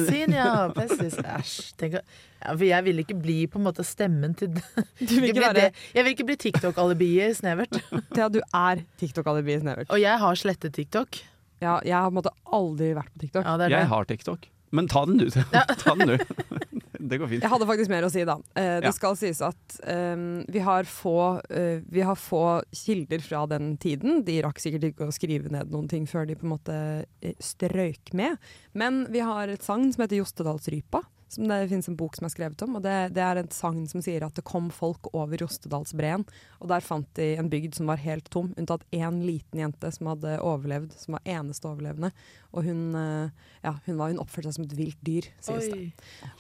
sin, 0.08 0.34
ja. 0.34 0.72
Pestis. 0.74 1.20
Æsj. 1.22 1.53
Tenk 1.77 2.00
Ja, 2.00 2.56
for 2.56 2.65
jeg 2.65 2.88
vil 2.88 3.03
ikke 3.03 3.18
bli 3.20 3.38
på 3.51 3.62
en 3.62 3.68
måte 3.68 3.86
stemmen 3.86 4.34
til 4.39 4.56
Du 5.10 5.15
vil 5.20 5.29
ikke 5.29 5.46
være 5.46 5.60
det. 5.60 5.70
Jeg 5.94 6.08
vil 6.08 6.18
ikke 6.18 6.29
bli 6.32 6.39
TikTok-alibiet 6.48 7.38
snevert. 7.38 7.77
Thea, 8.15 8.29
du 8.34 8.41
er 8.41 8.86
TikTok-alibi 9.01 9.60
Snevert. 9.62 9.91
Og 9.94 10.01
jeg 10.01 10.18
har 10.22 10.39
slettet 10.39 10.74
TikTok. 10.74 11.22
Ja, 11.62 11.77
jeg 11.86 11.94
har 11.94 12.08
på 12.08 12.15
en 12.15 12.22
måte 12.22 12.34
aldri 12.56 12.94
vært 12.98 13.13
på 13.13 13.25
TikTok. 13.25 13.44
Ja, 13.46 13.58
det 13.60 13.67
er 13.67 13.76
det. 13.76 13.84
Jeg 13.84 13.91
har 13.93 14.10
TikTok. 14.10 14.50
Men 14.71 14.89
ta 14.89 15.06
den, 15.06 15.17
du. 15.17 15.30
Ta 15.30 15.95
den, 15.97 16.15
du. 16.15 16.79
Det 17.00 17.20
går 17.20 17.30
fint. 17.32 17.44
Jeg 17.44 17.52
hadde 17.54 17.68
faktisk 17.70 17.92
mer 17.92 18.06
å 18.06 18.12
si, 18.12 18.24
da. 18.28 18.36
Eh, 18.60 18.78
det 18.84 18.92
skal 18.96 19.16
sies 19.20 19.40
at 19.46 19.78
um, 19.88 20.42
vi, 20.52 20.62
har 20.64 20.88
få, 20.90 21.20
uh, 21.40 21.80
vi 21.88 22.04
har 22.06 22.20
få 22.20 22.44
kilder 22.76 23.24
fra 23.24 23.46
den 23.50 23.72
tiden. 23.82 24.24
De 24.28 24.40
rakk 24.44 24.60
sikkert 24.62 24.90
ikke 24.90 25.08
å 25.08 25.16
skrive 25.16 25.52
ned 25.54 25.72
noen 25.72 25.88
ting 25.92 26.08
før 26.10 26.28
de 26.28 26.36
på 26.40 26.48
en 26.48 26.54
måte 26.58 26.80
eh, 27.24 27.38
strøyk 27.44 28.12
med. 28.18 28.36
Men 28.78 29.06
vi 29.14 29.24
har 29.24 29.52
et 29.52 29.64
sagn 29.66 29.88
som 29.94 30.04
heter 30.04 30.20
Jostedalsrypa. 30.20 31.06
Som 31.30 31.46
det 31.50 31.60
finnes 31.70 31.88
en 31.92 31.98
bok 32.00 32.18
som 32.18 32.26
er 32.26 32.34
skrevet 32.34 32.63
om. 32.65 32.80
og 32.80 32.84
Det, 32.86 32.96
det 33.13 33.22
er 33.22 33.42
et 33.44 33.54
sagn 33.54 33.84
som 33.89 34.02
sier 34.02 34.26
at 34.26 34.34
det 34.38 34.46
kom 34.50 34.72
folk 34.74 35.12
over 35.13 35.38
Jostedalsbreen. 35.38 36.26
Og 36.60 36.72
der 36.72 36.86
fant 36.86 37.10
de 37.20 37.36
en 37.38 37.52
bygd 37.52 37.78
som 37.78 37.92
var 37.92 38.02
helt 38.02 38.30
tom, 38.34 38.52
unntatt 38.58 38.86
én 38.96 39.22
liten 39.28 39.62
jente 39.62 39.92
som 39.94 40.10
hadde 40.10 40.39
overlevd. 40.42 40.96
Som 40.98 41.20
var 41.20 41.30
eneste 41.38 41.70
overlevende. 41.70 42.12
Og 42.50 42.65
hun, 42.65 42.84
eh, 42.98 43.50
ja, 43.62 43.76
hun, 43.86 43.98
var, 44.00 44.10
hun 44.10 44.22
oppførte 44.24 44.50
seg 44.50 44.58
som 44.58 44.65
et 44.65 44.78
vilt 44.80 45.02
dyr, 45.06 45.30
sies 45.46 45.70
det. 45.70 45.82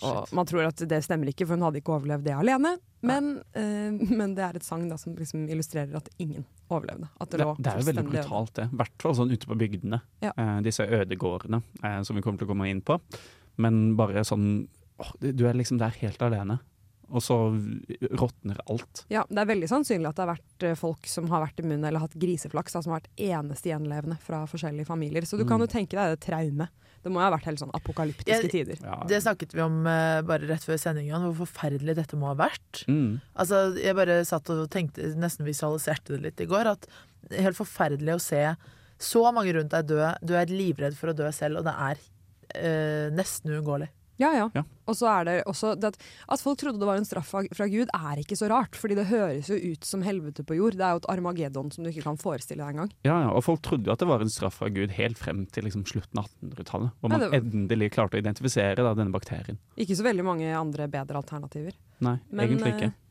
Og 0.01 0.31
man 0.33 0.49
tror 0.49 0.71
at 0.71 0.81
det 0.89 1.03
stemmer 1.05 1.29
ikke, 1.29 1.45
for 1.45 1.59
hun 1.59 1.67
hadde 1.67 1.83
ikke 1.83 1.93
overlevd 1.99 2.25
det 2.25 2.33
alene. 2.33 2.77
Men, 3.05 3.29
eh, 3.53 3.93
men 4.19 4.33
det 4.35 4.43
er 4.43 4.57
et 4.59 4.65
sagn 4.65 4.89
som 4.97 5.13
liksom 5.15 5.45
illustrerer 5.47 5.95
at 6.01 6.09
ingen 6.17 6.47
overlevde. 6.69 7.11
At 7.19 7.29
det, 7.29 7.37
Det, 7.37 7.45
lå 7.45 7.55
det 7.59 7.71
er 7.71 7.79
jo 7.83 7.89
veldig 7.91 8.07
brutalt, 8.09 8.53
det. 8.57 8.67
I 8.73 8.81
hvert 8.81 9.05
fall 9.05 9.15
sånn 9.21 9.31
ute 9.33 9.49
på 9.49 9.57
bygdene. 9.59 10.01
Ja. 10.25 10.33
Eh, 10.35 10.57
disse 10.65 10.85
ødegårdene 10.85 11.61
eh, 11.83 12.01
som 12.01 12.17
vi 12.17 12.25
kommer 12.25 12.41
til 12.41 12.49
å 12.49 12.53
komme 12.53 12.69
inn 12.71 12.81
på. 12.85 12.99
Men 13.59 13.95
bare 13.99 14.25
sånn 14.27 14.67
det- 15.19 15.35
Du 15.35 15.45
er 15.47 15.53
liksom 15.53 15.77
der 15.79 15.89
helt 16.01 16.19
alene, 16.21 16.59
og 17.11 17.21
så 17.21 17.35
råtner 18.11 18.57
alt. 18.69 19.05
Ja, 19.09 19.23
Det 19.29 19.37
er 19.39 19.45
veldig 19.45 19.69
sannsynlig 19.69 20.09
at 20.09 20.15
det 20.15 20.25
har 20.27 20.35
vært 20.35 20.63
eh, 20.71 20.75
folk 20.75 21.07
som 21.07 21.27
har 21.29 21.45
vært 21.47 21.59
immune 21.63 21.87
eller 21.87 21.99
hatt 21.99 22.13
griseflaks, 22.19 22.73
da, 22.73 22.81
som 22.81 22.93
har 22.93 23.01
vært 23.01 23.15
eneste 23.17 23.69
gjenlevende 23.71 24.19
fra 24.19 24.45
forskjellige 24.45 24.85
familier. 24.85 25.21
Så 25.25 25.37
du 25.37 25.45
kan 25.45 25.59
Mm. 25.59 25.67
jo 25.67 25.67
tenke 25.67 25.89
deg 25.97 26.17
det 26.17 26.19
traumet. 26.27 26.69
Det 27.01 27.11
må 27.11 27.19
ha 27.21 27.31
vært 27.31 27.45
helt 27.45 27.59
sånn 27.59 27.71
apokalyptiske 27.73 28.49
tider. 28.51 28.77
Ja. 28.83 29.03
Det 29.07 29.21
snakket 29.23 29.53
vi 29.53 29.61
om 29.61 29.87
eh, 29.87 30.21
bare 30.21 30.45
rett 30.47 30.61
før 30.67 30.77
sendingen, 30.77 31.21
hvor 31.33 31.45
forferdelig 31.47 31.95
dette 31.95 32.17
må 32.19 32.27
ha 32.27 32.35
vært. 32.35 32.83
Mm. 32.87 33.21
Altså, 33.37 33.73
jeg 33.81 33.95
bare 33.95 34.25
satt 34.25 34.49
og 34.49 34.69
tenkte, 34.69 35.15
nesten 35.15 35.45
visualiserte 35.47 36.17
det 36.17 36.21
litt 36.21 36.41
i 36.41 36.45
går, 36.45 36.65
at 36.67 36.85
det 37.29 37.39
helt 37.39 37.55
forferdelig 37.55 38.15
å 38.15 38.21
se 38.21 38.55
så 38.99 39.31
mange 39.33 39.53
rundt 39.55 39.69
deg 39.71 39.87
dø. 39.87 40.13
Du 40.25 40.33
er 40.35 40.45
livredd 40.51 40.93
for 40.93 41.07
å 41.07 41.15
dø 41.15 41.31
selv, 41.31 41.59
og 41.59 41.63
det 41.63 41.73
er 41.73 41.97
eh, 42.55 43.09
nesten 43.15 43.51
uunngåelig. 43.51 43.87
Ja, 44.19 44.33
ja. 44.35 44.49
Ja. 44.53 44.63
Og 44.89 44.95
så 44.97 45.07
er 45.07 45.23
det 45.27 45.33
også 45.47 45.75
det 45.79 45.93
at, 45.93 45.97
at 46.33 46.41
folk 46.43 46.57
trodde 46.59 46.79
det 46.81 46.87
var 46.89 46.97
en 46.99 47.05
straff 47.07 47.29
fra, 47.31 47.67
Gud, 47.71 47.87
er 47.93 48.19
ikke 48.19 48.35
så 48.35 48.49
rart. 48.51 48.75
Fordi 48.75 48.95
det 48.97 49.05
høres 49.07 49.47
jo 49.47 49.55
ut 49.55 49.85
som 49.87 50.01
helvete 50.03 50.43
på 50.43 50.57
jord. 50.57 50.75
Det 50.75 50.83
er 50.83 50.95
jo 50.97 51.01
et 51.03 51.09
armageddon 51.13 51.69
som 51.71 51.85
du 51.85 51.89
ikke 51.91 52.03
kan 52.03 52.17
forestille 52.19 52.59
deg 52.65 52.73
engang. 52.75 52.91
Ja, 53.07 53.19
ja, 53.23 53.29
og 53.31 53.43
folk 53.45 53.61
trodde 53.63 53.87
jo 53.87 53.93
at 53.95 53.99
det 54.03 54.09
var 54.09 54.19
en 54.25 54.29
straff 54.33 54.57
fra 54.59 54.67
Gud 54.75 54.91
helt 54.97 55.17
frem 55.21 55.45
til 55.47 55.63
liksom 55.69 55.85
slutten 55.87 56.19
av 56.19 56.27
1800-tallet. 56.41 56.91
Hvor 56.99 57.09
Ja, 57.09 57.15
man 57.15 57.19
det 57.23 57.29
var- 57.31 57.39
endelig 57.39 57.91
klarte 57.95 58.17
å 58.17 58.23
identifisere 58.23 58.75
da, 58.83 58.93
denne 58.93 59.13
bakterien. 59.15 59.57
Ikke 59.77 59.95
så 59.95 60.03
veldig 60.03 60.25
mange 60.25 60.49
andre 60.57 60.87
bedre 60.91 61.21
alternativer. 61.23 61.73
Nei, 62.01 62.17
Men, 62.31 62.47
egentlig 62.49 62.75
ikke. 62.75 62.91
eh, 62.91 63.05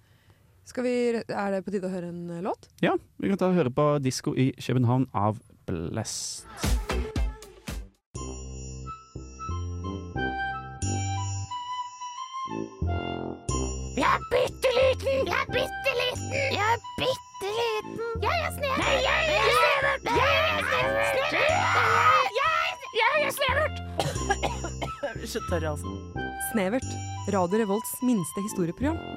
Skal 0.68 0.84
vi, 0.84 0.92
er 1.16 1.50
det 1.54 1.64
på 1.64 1.70
tide 1.72 1.88
å 1.88 1.94
høre 1.94 2.08
en 2.12 2.28
eh, 2.30 2.42
låt? 2.44 2.68
Ja, 2.84 2.92
vi 3.18 3.28
kan 3.30 3.38
ta 3.40 3.48
og 3.48 3.54
høre 3.56 3.70
på 3.72 4.02
Disko 4.04 4.34
i 4.36 4.50
København 4.60 5.08
av 5.14 5.40
Blessed. 5.64 6.87
Er 16.72 16.78
bitte 16.98 17.48
liten! 17.58 17.98
Jeg 18.22 18.36
er 18.44 18.50
snevert! 18.56 18.80
Nei, 18.82 18.96
jeg 19.04 19.18
er 19.34 19.40
snevert! 19.58 20.02
Jeg 20.18 20.32
er 20.48 20.62
snevert! 20.70 21.28
Jeg 22.98 23.14
er 23.24 23.30
snevert! 23.36 23.76
Jeg 25.02 25.12
blir 25.16 25.30
så 25.30 25.40
tørr 25.48 25.64
i 25.64 25.68
halsen. 25.70 25.94
Snevert. 26.52 26.88
Radio 27.32 27.56
Revolts 27.62 27.92
minste 28.06 28.38
historieprogram. 28.44 28.98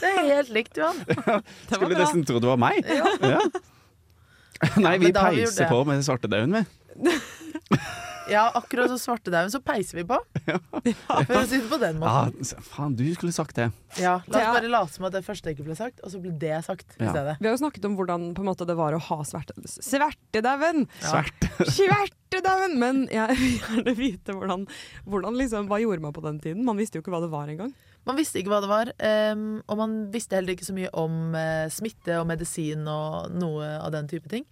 Det 0.00 0.08
er 0.10 0.26
helt 0.36 0.50
likt, 0.54 0.76
Johan. 0.78 0.96
Det 1.06 1.76
Skulle 1.76 1.98
nesten 1.98 2.24
tro 2.26 2.40
det 2.42 2.48
var 2.50 2.58
meg. 2.60 2.84
Ja. 2.88 3.04
Nei, 4.80 4.94
Ja, 4.94 4.98
vi 5.02 5.10
peiser 5.12 5.64
det. 5.64 5.68
på 5.70 5.82
med 5.88 6.04
svartedauden, 6.06 6.54
vi. 6.56 6.62
Ja, 8.30 8.46
akkurat 8.56 8.88
som 8.92 8.98
svartedauden 9.00 9.52
så 9.52 9.60
peiser 9.64 9.98
vi 10.00 10.04
på. 10.08 10.16
For 11.28 11.36
å 11.38 11.44
si 11.48 11.58
det 11.60 11.68
på 11.70 11.78
den 11.82 11.98
Ja, 12.00 12.24
måten. 12.24 12.46
Ja, 12.48 12.62
faen, 12.64 12.94
du 12.98 13.04
skulle 13.14 13.34
sagt 13.36 13.56
det. 13.58 13.70
Ja, 14.00 14.16
La 14.32 14.40
oss 14.40 14.56
bare 14.58 14.70
late 14.72 14.94
som 14.96 15.06
at 15.08 15.14
det 15.16 15.24
første 15.26 15.52
ikke 15.54 15.66
ble 15.66 15.76
sagt, 15.78 16.00
og 16.02 16.10
så 16.14 16.20
ble 16.22 16.32
det 16.40 16.56
sagt 16.66 16.96
i 16.98 17.04
Ja. 17.04 17.12
stedet. 17.14 17.36
Vi 17.40 17.48
har 17.50 17.56
jo 17.56 17.62
snakket 17.62 17.84
om 17.90 17.96
hvordan 17.98 18.30
på 18.36 18.42
en 18.44 18.48
måte, 18.50 18.66
det 18.68 18.76
var 18.78 18.96
å 18.96 19.02
ha 19.10 19.18
sverte... 19.28 19.54
Svertedauden! 19.68 20.86
Ja. 21.04 21.22
Svertedauden! 21.76 22.78
Men 22.80 23.04
jeg 23.12 23.36
vil 23.38 23.56
gjerne 23.60 23.94
vite 23.98 24.34
hvordan, 24.36 24.64
hvordan 25.08 25.38
liksom, 25.38 25.68
Hva 25.70 25.78
gjorde 25.82 26.04
man 26.04 26.16
på 26.16 26.24
den 26.24 26.40
tiden? 26.42 26.64
Man 26.66 26.80
visste 26.80 26.98
jo 26.98 27.04
ikke 27.04 27.14
hva 27.14 27.22
det 27.24 27.32
var 27.34 27.50
engang. 27.52 27.74
Man 28.04 28.18
visste 28.18 28.40
ikke 28.40 28.52
hva 28.52 28.58
det 28.60 28.68
var, 28.68 28.90
um, 29.32 29.44
og 29.64 29.78
man 29.80 29.92
visste 30.12 30.36
heller 30.36 30.52
ikke 30.52 30.66
så 30.66 30.74
mye 30.76 30.90
om 31.00 31.32
uh, 31.32 31.70
smitte 31.72 32.18
og 32.20 32.26
medisin 32.28 32.82
og 32.90 33.32
noe 33.32 33.70
av 33.80 33.94
den 33.94 34.10
type 34.10 34.28
ting. 34.28 34.44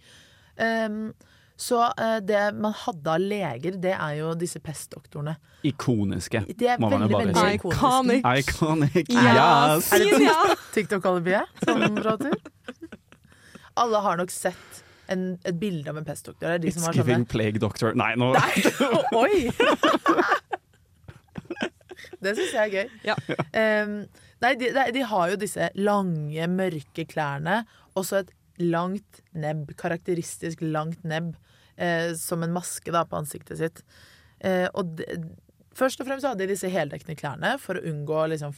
Em, 0.57 1.11
Så 1.63 1.79
uh, 1.79 2.17
det 2.19 2.41
man 2.59 2.73
hadde 2.75 3.11
av 3.13 3.23
leger, 3.23 3.77
det 3.79 3.93
er 3.95 4.15
jo 4.19 4.33
disse 4.35 4.59
pestdoktorene. 4.63 5.37
Ikoniske, 5.63 6.41
De 6.59 6.67
er 6.67 6.81
må 6.81 6.89
man 6.91 7.05
jo 7.05 7.11
bare 7.13 7.29
veldig 7.29 7.39
si. 7.39 7.59
Iconic. 7.59 8.25
Iconic, 8.43 9.11
yes! 9.15 9.91
fin, 9.93 10.25
ja! 10.25 10.39
TikTok-alibiet 10.75 11.63
som 11.63 11.83
prater. 12.01 12.35
Alle 13.79 14.01
har 14.03 14.19
nok 14.19 14.33
sett 14.33 14.81
en, 15.07 15.37
et 15.47 15.55
bilde 15.59 15.87
av 15.89 16.01
en 16.01 16.07
pestdoktor. 16.07 16.49
Det 16.49 16.57
er 16.57 16.63
de 16.65 16.71
It's 16.73 16.79
som 16.81 16.89
har 16.89 16.99
giving 16.99 17.21
sånne 17.21 17.31
plague 17.31 17.61
doctor. 17.63 17.95
Nei, 17.97 18.11
nå 18.19 18.33
Nei. 18.35 18.51
Oi! 19.23 19.39
det 22.23 22.35
syns 22.37 22.51
jeg 22.51 22.61
er 22.65 22.73
gøy. 22.73 22.91
Ja. 23.07 23.17
Um, 23.55 23.95
nei, 24.43 24.53
de, 24.59 24.73
de, 24.75 24.85
de 24.97 25.05
har 25.13 25.31
jo 25.31 25.39
disse 25.39 25.71
lange, 25.79 26.49
mørke 26.51 27.07
klærne, 27.07 27.63
og 27.95 28.07
så 28.09 28.19
et 28.25 28.35
langt 28.59 29.23
nebb. 29.31 29.71
Karakteristisk 29.79 30.61
langt 30.65 31.07
nebb. 31.07 31.33
Eh, 31.77 32.13
som 32.13 32.43
en 32.43 32.53
maske 32.53 32.91
da, 32.93 33.03
på 33.05 33.17
ansiktet 33.17 33.57
sitt. 33.57 33.83
Eh, 34.39 34.67
og 34.77 34.95
de, 34.99 35.05
først 35.73 35.99
og 36.01 36.05
fremst 36.05 36.25
hadde 36.27 36.43
de 36.45 36.51
disse 36.53 36.69
heldekkende 36.69 37.15
klærne 37.17 37.55
for 37.59 37.79
å 37.79 37.85
unngå 37.89 38.13
å 38.13 38.29
liksom 38.29 38.53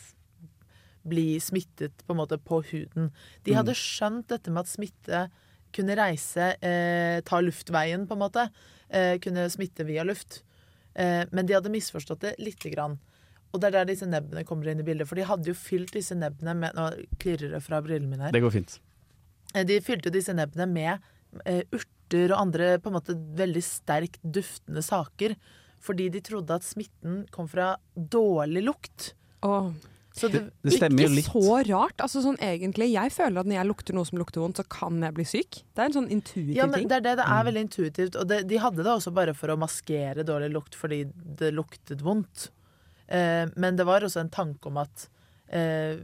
bli 1.06 1.38
smittet 1.39 2.01
på 2.08 2.15
måte 2.17 2.38
på 2.41 2.63
huden. 2.71 3.12
De 3.45 3.51
Mm. 3.54 3.58
hadde 3.62 3.75
skjønt 3.78 4.28
dette 4.28 4.49
med 4.51 4.65
at 4.65 4.71
smitte 4.71 5.30
kunne 5.71 5.95
reise, 5.95 6.56
eh, 6.62 7.21
ta 7.21 7.39
luftveien, 7.41 8.08
på 8.08 8.13
en 8.13 8.19
måte. 8.19 8.49
Eh, 8.89 9.17
kunne 9.19 9.47
smitte 9.49 9.86
via 9.86 10.04
luft. 10.04 10.41
Eh, 10.95 11.25
men 11.32 11.45
de 11.45 11.54
hadde 11.54 11.69
misforstått 11.69 12.19
det 12.19 12.36
lite 12.39 12.69
grann. 12.73 12.97
Og 13.54 13.62
det 13.62 13.67
er 13.67 13.71
der 13.86 13.93
disse 13.93 14.06
nebbene 14.08 14.43
kommer 14.45 14.67
inn 14.67 14.80
i 14.80 14.84
bildet. 14.84 15.08
For 15.08 15.15
de 15.15 15.23
hadde 15.23 15.45
jo 15.45 15.54
fylt 15.54 15.91
disse 15.91 16.12
nebbene 16.15 16.56
med 16.56 16.73
Nå 16.75 16.89
klirrer 17.19 17.51
det 17.51 17.63
fra 17.63 17.82
brillene 17.82 18.10
mine 18.10 18.23
her. 18.23 18.32
Det 18.32 18.41
går 18.41 18.51
fint. 18.51 18.80
Eh, 19.54 19.63
De 19.63 19.80
fylte 19.80 20.12
disse 20.12 20.34
nebbene 20.34 20.67
med 20.67 20.99
eh, 21.45 21.62
urter 22.05 22.33
og 22.33 22.41
andre 22.41 22.77
på 22.79 22.91
en 22.91 22.97
måte 22.99 23.17
veldig 23.37 23.63
sterkt 23.63 24.21
duftende 24.21 24.81
saker. 24.81 25.35
Fordi 25.81 26.09
de 26.09 26.21
trodde 26.21 26.53
at 26.53 26.63
smitten 26.65 27.25
kom 27.31 27.47
fra 27.47 27.75
dårlig 27.95 28.63
lukt. 28.65 29.13
Oh. 29.45 29.71
Så 30.15 30.29
det, 30.31 30.45
Det 30.63 30.71
stemmer 30.77 31.03
jo 31.03 31.11
ikke 31.11 31.41
så 31.43 31.57
rart. 31.67 31.99
Altså, 31.99 32.21
sånn, 32.23 32.37
egentlig, 32.39 32.87
jeg 32.93 33.11
føler 33.11 33.41
at 33.41 33.49
når 33.49 33.57
jeg 33.57 33.67
lukter 33.67 33.97
noe 33.97 34.07
som 34.07 34.17
lukter 34.17 34.39
vondt, 34.39 34.61
så 34.61 34.65
kan 34.71 35.01
jeg 35.03 35.15
bli 35.17 35.25
syk. 35.27 35.59
Det 35.75 35.83
er 35.83 35.89
en 35.89 35.97
sånn 35.97 36.07
intuitiv 36.07 36.55
ja, 36.55 36.67
men 36.69 36.79
ting. 36.79 36.87
det 36.89 37.01
er 37.01 37.03
det. 37.03 37.15
Det 37.19 37.25
er 37.35 37.47
veldig 37.49 37.63
intuitivt. 37.67 38.19
Og 38.21 38.29
det, 38.31 38.39
de 38.47 38.61
hadde 38.63 38.85
det 38.85 38.93
også 38.93 39.11
bare 39.15 39.35
for 39.35 39.51
å 39.51 39.59
maskere 39.59 40.23
dårlig 40.25 40.53
lukt 40.55 40.77
fordi 40.79 41.03
det 41.11 41.51
luktet 41.53 42.05
vondt. 42.05 42.47
Eh, 43.11 43.43
men 43.59 43.75
det 43.75 43.85
var 43.85 44.07
også 44.07 44.23
en 44.23 44.31
tanke 44.33 44.71
om 44.71 44.79
at 44.81 45.09
eh, 45.51 45.99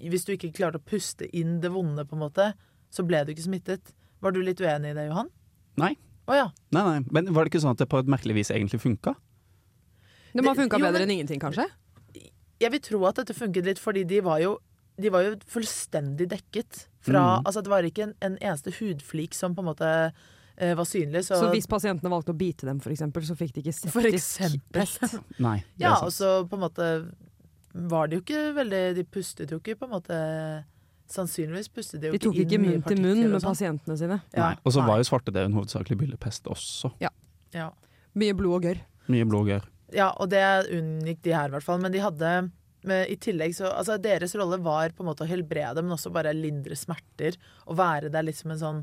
hvis 0.00 0.24
du 0.24 0.32
ikke 0.34 0.54
klarte 0.56 0.80
å 0.80 0.88
puste 0.88 1.28
inn 1.36 1.58
det 1.60 1.70
vonde, 1.74 2.06
på 2.08 2.16
en 2.16 2.24
måte, 2.24 2.48
så 2.90 3.04
ble 3.06 3.20
du 3.26 3.34
ikke 3.34 3.44
smittet. 3.50 3.92
Var 4.24 4.32
du 4.32 4.40
litt 4.44 4.60
uenig 4.64 4.94
i 4.94 4.96
det, 4.96 5.06
Johan? 5.10 5.28
Nei. 5.76 5.94
Oh, 6.26 6.34
ja. 6.34 6.48
Nei, 6.72 6.82
nei. 6.86 7.04
Men 7.10 7.32
var 7.34 7.44
det 7.44 7.52
ikke 7.52 7.62
sånn 7.62 7.72
at 7.74 7.78
det 7.78 7.88
på 7.90 7.98
et 7.98 8.06
merkelig 8.10 8.34
vis 8.34 8.50
egentlig 8.54 8.80
funka? 8.80 9.14
Det 10.34 10.42
må 10.44 10.52
ha 10.52 10.58
funka 10.58 10.78
bedre 10.78 11.02
enn 11.06 11.10
ingenting, 11.16 11.40
kanskje? 11.42 11.66
Jeg 12.60 12.70
vil 12.70 12.80
tro 12.84 13.00
at 13.08 13.16
dette 13.22 13.34
funket 13.34 13.64
litt, 13.66 13.78
fordi 13.82 14.04
de 14.06 14.20
var 14.22 14.38
jo, 14.42 14.58
de 15.00 15.08
var 15.10 15.24
jo 15.24 15.36
fullstendig 15.50 16.28
dekket. 16.30 16.86
Fra, 17.00 17.38
Mm. 17.40 17.46
altså 17.48 17.62
Det 17.62 17.70
var 17.72 17.82
ikke 17.82 18.02
en, 18.02 18.14
en 18.20 18.36
eneste 18.38 18.70
hudflik 18.76 19.32
som 19.34 19.54
på 19.56 19.62
en 19.62 19.70
måte 19.70 19.88
eh, 20.58 20.74
var 20.76 20.84
synlig. 20.84 21.24
Så, 21.24 21.38
Så 21.40 21.48
hvis 21.50 21.66
pasientene 21.66 22.10
valgte 22.12 22.34
å 22.34 22.36
bite 22.36 22.66
dem, 22.68 22.78
for 22.84 22.92
eksempel, 22.92 23.24
så 23.24 23.34
fikk 23.34 23.54
de 23.56 23.62
ikke 23.64 23.88
For 23.90 24.02
septisk 24.04 24.40
eksempel. 24.40 24.60
pest? 24.72 25.16
Nei. 25.40 25.62
Ja, 25.80 25.94
og 26.04 26.12
så 26.12 26.44
på 26.46 26.58
en 26.60 26.66
måte 26.68 26.90
var 27.72 28.08
det 28.10 28.18
jo 28.18 28.22
ikke 28.24 28.54
veldig 28.56 28.94
De 28.96 29.04
pustet 29.06 29.50
jo 29.54 29.58
ikke 29.60 29.76
på 29.78 29.86
en 29.86 29.92
måte 29.94 30.20
Sannsynligvis 31.10 31.68
pustet 31.74 32.00
de 32.02 32.06
jo 32.10 32.12
De 32.14 32.20
tok 32.22 32.36
ikke 32.44 32.58
munn 32.62 32.82
til 32.86 33.00
munn 33.02 33.20
med 33.32 33.40
sånn. 33.42 33.48
pasientene 33.50 33.96
sine. 33.98 34.20
Nei. 34.36 34.52
Og 34.64 34.72
så 34.76 34.84
var 34.86 35.00
jo 35.02 35.08
svartedauden 35.08 35.56
hovedsakelig 35.58 35.98
byllepest 36.04 36.46
også. 36.52 36.92
ja. 37.02 37.10
Mye 38.14 38.34
blod 38.34 38.56
og 38.60 38.62
gørr. 38.68 38.80
Mye 39.10 39.26
blod 39.26 39.42
og 39.44 39.48
gørr. 39.52 39.66
ja, 39.94 40.08
og 40.22 40.30
det 40.30 40.40
unngikk 40.70 41.20
de 41.26 41.32
her, 41.34 41.48
i 41.50 41.54
hvert 41.56 41.66
fall. 41.66 41.80
Men 41.82 41.92
de 41.94 41.98
hadde 42.02 42.30
med, 42.86 43.10
i 43.10 43.16
tillegg 43.20 43.52
så, 43.54 43.68
altså 43.76 43.98
Deres 44.00 44.32
rolle 44.38 44.56
var 44.62 44.90
på 44.96 45.02
en 45.04 45.10
måte 45.10 45.26
å 45.26 45.28
helbrede, 45.28 45.82
men 45.82 45.92
også 45.98 46.12
bare 46.14 46.32
lindre 46.34 46.74
smerter. 46.78 47.36
Og 47.66 47.76
være 47.76 48.08
der 48.10 48.22
litt 48.26 48.38
som 48.38 48.50
en 48.54 48.58
sånn 48.62 48.80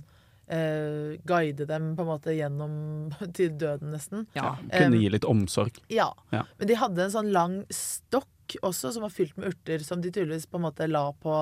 eh, 0.47 1.15
Guide 1.27 1.65
dem 1.67 1.93
på 1.97 2.03
en 2.05 2.11
måte 2.11 2.35
gjennom 2.35 2.75
til 3.37 3.55
døden, 3.59 3.91
nesten. 3.95 4.27
Ja. 4.37 4.55
Kunne 4.71 4.95
Um, 4.95 5.01
gi 5.01 5.09
litt 5.15 5.25
omsorg. 5.27 5.79
Ja. 5.91 6.09
Ja. 6.35 6.43
Men 6.59 6.67
de 6.71 6.75
hadde 6.79 7.07
en 7.07 7.11
sånn 7.15 7.31
lang 7.35 7.61
stokk 7.73 8.57
også, 8.63 8.93
som 8.95 9.03
var 9.03 9.11
fylt 9.11 9.35
med 9.39 9.49
urter, 9.53 9.83
som 9.83 9.99
de 10.03 10.11
tydeligvis 10.11 10.47
på 10.47 10.59
en 10.59 10.67
måte 10.69 10.87
la 10.87 11.09
på 11.19 11.39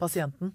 pasienten. 0.00 0.52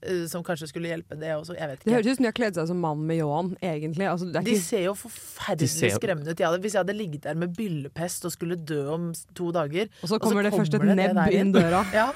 Eh, 0.00 0.22
Som 0.30 0.40
kanskje 0.40 0.64
skulle 0.70 0.88
hjelpe 0.88 1.12
det 1.20 1.28
også, 1.36 1.52
jeg 1.58 1.68
vet 1.68 1.82
Det 1.84 1.92
høres 1.92 2.06
ut 2.06 2.16
som 2.16 2.24
de 2.24 2.28
har 2.30 2.36
kledd 2.38 2.56
seg 2.56 2.68
som 2.70 2.78
mann 2.80 3.02
med 3.04 3.18
ljåen, 3.18 3.50
egentlig. 3.60 4.06
Altså, 4.08 4.24
det 4.32 4.38
er 4.40 4.46
De 4.46 4.54
ikke 4.54 4.64
ser 4.64 4.84
jo 4.86 4.94
forferdelig 4.96 5.68
ser 5.74 5.92
skremmende 5.98 6.32
ut. 6.32 6.40
Jeg 6.40 6.48
hadde, 6.48 6.60
hvis 6.64 6.72
jeg 6.72 6.80
hadde 6.80 6.94
ligget 6.96 7.26
der 7.26 7.34
med 7.36 7.52
byllepest 7.58 8.24
og 8.24 8.32
skulle 8.32 8.56
dø 8.56 8.78
om 8.94 9.10
to 9.36 9.50
dager 9.52 9.90
Og 10.00 10.08
så 10.08 10.18
kommer 10.24 10.46
det 10.46 10.54
først 10.56 10.78
et 10.78 10.86
nebb 10.88 11.20
inn 11.36 11.52
døra. 11.52 11.82
Ja, 11.98 12.06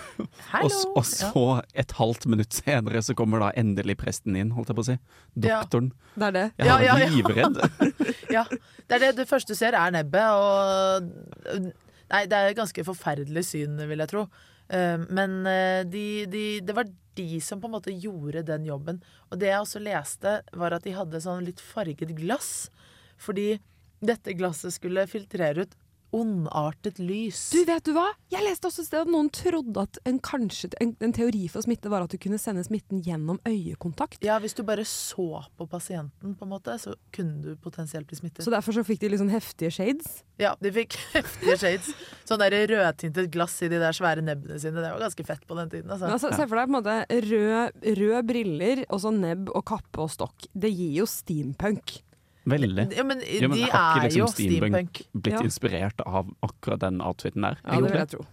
Og, 0.63 0.73
og 0.97 1.05
så, 1.05 1.45
et 1.75 1.93
halvt 1.99 2.25
minutt 2.33 2.57
senere, 2.57 3.03
så 3.05 3.13
kommer 3.19 3.45
da 3.45 3.53
endelig 3.61 3.99
presten 4.01 4.37
inn, 4.41 4.55
holdt 4.57 4.73
jeg 4.73 4.79
på 4.81 4.87
å 4.87 4.89
si. 4.89 4.97
Ja. 5.37 5.61
Doktoren. 5.61 5.93
Det 6.17 6.31
er 6.31 6.37
det. 6.39 6.47
Jeg 6.57 6.67
Ja, 6.67 6.73
har 6.79 6.87
ja, 6.89 6.99
ja. 7.05 7.11
livredd. 7.13 7.61
Ja, 8.39 8.45
det 8.89 8.97
er 8.97 9.05
det. 9.11 9.13
Det 9.21 9.29
første 9.29 9.53
du 9.53 9.59
ser, 9.61 9.77
er 9.77 9.93
nebbet, 9.93 10.25
og 10.33 11.69
Nei, 12.09 12.23
det 12.25 12.33
er 12.33 12.49
et 12.49 12.57
ganske 12.57 12.81
forferdelig 12.89 13.43
syn, 13.51 13.77
vil 13.89 14.01
jeg 14.01 14.09
tro. 14.09 14.23
Eh, 14.69 14.99
Men 15.09 15.47
eh, 15.47 15.85
de, 15.89 16.27
de, 16.31 16.45
det 16.61 16.77
var 16.77 16.89
de 17.19 17.41
som 17.43 17.61
på 17.61 17.67
en 17.67 17.77
måte 17.79 17.95
gjorde 17.95 18.45
den 18.47 18.67
jobben. 18.69 19.03
Og 19.31 19.41
det 19.41 19.51
jeg 19.51 19.65
også 19.65 19.83
leste, 19.83 20.39
var 20.53 20.77
at 20.77 20.87
de 20.87 20.95
hadde 20.97 21.23
sånn 21.25 21.47
litt 21.47 21.61
farget 21.61 22.15
glass. 22.19 22.69
Fordi 23.19 23.59
dette 23.99 24.37
glasset 24.39 24.77
skulle 24.77 25.09
filtrere 25.11 25.67
ut 25.67 25.75
ondartet 26.15 26.99
lys. 27.03 27.51
Du, 27.53 27.61
vet 27.69 27.85
du 27.85 27.93
hva? 27.97 28.07
Jeg 28.33 28.45
leste 28.47 28.69
også 28.71 28.85
at 29.03 29.11
noen 29.11 29.29
trodde 29.35 29.85
at 29.85 29.99
en, 30.09 30.19
kanskje, 30.25 30.71
en, 30.83 30.95
en 31.05 31.15
teori 31.15 31.47
for 31.53 31.65
smitte 31.65 31.91
var 31.93 32.07
at 32.07 32.15
du 32.15 32.19
kunne 32.21 32.41
sende 32.41 32.65
smitten 32.67 33.03
gjennom 33.05 33.41
øyekontakt. 33.49 34.23
Ja, 34.25 34.39
hvis 34.43 34.57
du 34.57 34.65
bare 34.67 34.87
så 34.89 35.45
på 35.59 35.69
pasienten, 35.71 36.37
på 36.39 36.47
en 36.47 36.53
måte, 36.53 36.77
så 36.81 36.95
kunne 37.15 37.43
du 37.45 37.53
potensielt 37.61 38.09
bli 38.09 38.19
smittet. 38.19 38.45
Så 38.47 38.55
derfor 38.55 38.77
så 38.77 38.87
fikk 38.87 39.03
de 39.05 39.13
litt 39.13 39.23
sånn 39.23 39.33
heftige 39.33 39.73
shades. 39.75 40.23
Ja, 40.41 40.55
de 40.63 40.73
fikk 40.75 40.97
heftige 41.17 41.59
shades. 41.61 41.93
Sånn 42.29 42.41
der 42.43 42.57
rødtintet 42.71 43.31
glass 43.35 43.59
i 43.65 43.71
de 43.73 43.81
der 43.83 43.97
svære 43.97 44.25
nebbene 44.25 44.59
sine. 44.63 44.81
Det 44.81 44.93
var 44.95 45.07
ganske 45.09 45.29
fett 45.29 45.47
på 45.49 45.59
den 45.59 45.73
tiden. 45.73 45.93
Altså. 45.93 46.11
altså, 46.15 46.33
Se 46.35 46.49
for 46.49 46.61
deg 46.61 46.69
på 46.69 46.73
en 46.73 46.79
måte 46.79 47.25
rød, 47.29 47.89
rød 48.03 48.29
briller 48.29 48.85
og 48.89 49.03
så 49.05 49.13
nebb 49.15 49.53
og 49.53 49.65
kappe 49.69 50.05
og 50.05 50.13
stokk. 50.15 50.49
Det 50.55 50.73
gir 50.73 51.01
jo 51.03 51.09
steampunk. 51.11 51.99
Veldig. 52.49 52.89
Ja, 52.97 53.05
men 53.05 53.23
Ja, 53.27 53.49
men 53.49 53.59
de 53.59 53.69
har 53.69 54.01
ikke 54.01 54.09
liksom 54.09 54.21
jo 54.21 54.33
steampunk 54.33 54.59
steampunk. 54.59 55.05
Blitt 55.13 55.39
Ja. 55.39 55.45
inspirert 55.45 56.03
av 56.07 56.35
akkurat 56.43 56.81
den 56.81 57.01
outfiten 57.01 57.43
der. 57.43 57.63
Ja, 57.65 57.81
det 57.81 57.93
vil 57.93 58.01
jeg 58.01 58.13
tro. 58.17 58.27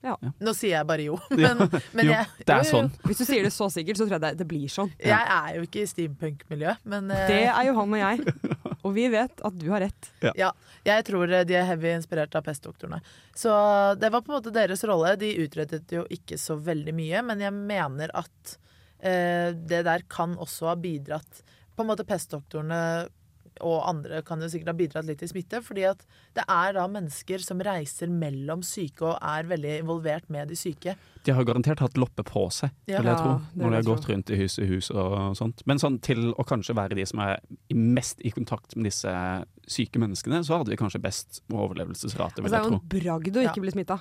Jo. 0.00 0.14
Nå 0.40 0.52
sier 0.56 0.78
jeg 0.78 0.86
bare 0.88 1.04
jo. 1.04 1.18
Men, 1.36 1.58
men 1.92 2.08
Jo, 2.08 2.14
jeg, 2.14 2.28
det 2.40 2.54
er 2.54 2.62
jo, 2.62 2.64
jo, 2.64 2.70
sånn. 2.70 2.86
Hvis 3.04 3.18
du 3.20 3.26
sier 3.28 3.44
det 3.44 3.52
så 3.52 3.66
sikkert, 3.72 3.98
så 4.00 4.06
tror 4.06 4.16
jeg 4.16 4.22
det, 4.24 4.30
det 4.38 4.46
blir 4.48 4.72
sånn. 4.72 4.88
Jeg 4.96 5.34
er 5.34 5.58
jo 5.58 5.66
ikke 5.66 5.82
i 5.82 5.90
steampunk-miljø, 5.90 6.72
men 6.88 7.10
uh... 7.12 7.24
Det 7.28 7.42
er 7.50 7.68
jo 7.68 7.74
han 7.76 7.96
og 7.98 8.00
jeg. 8.00 8.34
Og 8.88 8.94
vi 8.96 9.04
vet 9.12 9.42
at 9.44 9.56
du 9.60 9.66
har 9.68 9.82
rett. 9.84 10.06
ja, 10.38 10.48
jeg 10.88 11.04
tror 11.04 11.28
eh, 11.28 11.42
de 11.44 11.58
er 11.58 11.66
heavy 11.68 11.90
inspirert 11.92 12.32
av 12.38 12.46
pestdoktorene. 12.46 13.02
Så 13.36 13.52
det 14.00 14.08
var 14.08 14.24
på 14.24 14.32
en 14.32 14.38
måte 14.38 14.52
deres 14.54 14.80
rolle. 14.88 15.12
De 15.20 15.28
utrettet 15.44 15.92
jo 15.92 16.06
ikke 16.08 16.38
så 16.40 16.56
veldig 16.56 16.94
mye, 16.96 17.20
men 17.28 17.44
jeg 17.44 17.52
mener 17.52 18.14
at 18.16 18.54
uh, 19.04 19.52
det 19.52 19.82
der 19.84 20.06
kan 20.08 20.32
også 20.40 20.70
ha 20.70 20.78
bidratt 20.80 21.42
På 21.76 21.84
en 21.84 21.90
måte 21.92 22.08
pestdoktorene 22.08 22.80
og 23.60 23.82
andre 23.88 24.22
kan 24.22 24.40
jo 24.40 24.48
sikkert 24.48 24.68
ha 24.68 24.72
bidratt 24.78 25.04
litt 25.08 25.18
til 25.18 25.28
smitte, 25.28 25.60
fordi 25.62 25.84
at 25.90 26.04
det 26.34 26.44
er 26.48 26.72
da 26.78 26.86
mennesker 26.88 27.42
som 27.44 27.58
reiser 27.60 28.08
mellom 28.08 28.62
syke 28.62 29.02
og 29.02 29.18
er 29.20 29.48
veldig 29.50 29.80
involvert 29.82 30.28
med 30.30 30.48
de 30.48 30.56
syke. 30.56 30.94
De 31.24 31.32
har 31.36 31.44
garantert 31.44 31.80
hatt 31.80 31.98
loppe 32.00 32.22
på 32.24 32.46
seg, 32.52 32.70
Ja. 32.86 32.98
vil 33.02 33.10
jeg 33.10 33.16
tro. 33.18 33.30
Ja, 33.30 33.40
Når 33.64 33.70
de 33.70 33.76
har 33.76 33.82
gått 33.82 34.02
tro. 34.06 34.14
rundt 34.14 34.30
i 34.30 34.36
hus 34.36 34.58
i 34.58 34.66
hus 34.66 34.90
og 34.90 35.36
sånt. 35.36 35.62
Men 35.66 35.78
sånn 35.78 36.00
til 36.00 36.32
å 36.32 36.44
kanskje 36.46 36.74
være 36.74 36.94
de 36.96 37.04
som 37.06 37.18
er 37.20 37.40
mest 37.74 38.20
i 38.24 38.30
kontakt 38.30 38.76
med 38.76 38.84
disse 38.84 39.10
syke 39.68 39.98
menneskene, 40.00 40.40
så 40.44 40.56
hadde 40.58 40.70
vi 40.70 40.76
kanskje 40.76 41.02
best 41.02 41.42
overlevelsesrate, 41.50 42.42
vil 42.42 42.50
jeg 42.50 42.62
tro. 42.62 42.70
det 42.70 42.70
er 42.70 42.70
jo 42.70 42.80
en 42.80 43.20
bragd 43.20 43.36
å 43.36 43.42
Ja. 43.42 43.50
ikke 43.52 43.62
bli 43.62 43.70
smitta. 43.72 44.00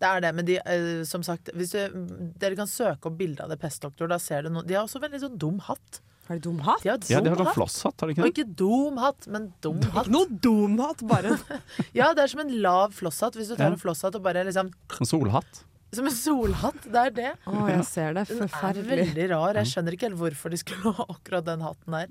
Det 0.00 0.08
er 0.10 0.20
det, 0.20 0.34
men 0.34 0.44
de, 0.44 0.56
eh, 0.58 1.04
som 1.04 1.22
sagt 1.22 1.50
hvis 1.54 1.70
du, 1.70 2.32
Dere 2.36 2.56
kan 2.56 2.66
søke 2.66 3.06
opp 3.06 3.16
bilde 3.16 3.40
av 3.40 3.48
det 3.48 3.60
pestdoktor. 3.60 4.08
Da 4.08 4.18
ser 4.18 4.42
du 4.42 4.50
noe 4.50 4.62
De 4.66 4.74
har 4.74 4.84
også 4.84 5.00
veldig 5.00 5.20
sånn 5.20 5.38
dum 5.38 5.58
hatt. 5.60 6.00
Har 6.28 6.38
de 6.38 6.40
dum 6.46 6.58
hatt? 6.64 6.80
De 6.82 6.88
har 6.88 6.98
Ja, 7.12 7.20
de 7.20 7.28
har 7.28 7.36
sånn 7.36 7.52
flosshatt, 7.54 8.00
har 8.00 8.08
de 8.08 8.14
ikke 8.14 8.22
det? 8.24 8.30
ikke 8.32 8.56
dum 8.56 8.96
hatt, 9.02 9.26
men 9.28 9.50
dum 9.60 9.82
hatt. 9.92 10.06
Ikke 10.08 10.14
noe 10.14 10.38
dum 10.46 10.78
hatt, 10.80 11.02
bare 11.06 11.34
Ja, 11.98 12.12
det 12.16 12.24
er 12.24 12.32
som 12.32 12.40
en 12.40 12.52
lav 12.64 12.94
flosshatt. 12.96 13.36
Hvis 13.36 13.50
du 13.52 13.56
tar 13.58 13.66
Ja. 13.68 13.72
en 13.74 13.80
flosshatt 13.82 14.14
og 14.16 14.22
bare 14.24 14.44
liksom 14.48 14.70
En 15.00 15.06
solhatt. 15.10 15.64
Som 15.94 16.08
en 16.10 16.16
solhatt. 16.16 16.80
Det 16.90 17.02
er 17.06 17.10
det. 17.14 17.32
Å, 17.46 17.68
jeg 17.70 17.84
ser 17.86 18.14
det. 18.16 18.24
Forferdelig. 18.26 18.86
Den 18.88 18.98
er 18.98 19.04
veldig 19.04 19.26
rar. 19.34 19.58
Jeg 19.60 19.70
skjønner 19.70 19.94
ikke 19.98 20.08
helt 20.08 20.18
hvorfor 20.18 20.50
de 20.50 20.58
skulle 20.64 20.94
ha 20.98 21.06
akkurat 21.12 21.44
den 21.46 21.60
hatten 21.62 21.98
der. 22.00 22.08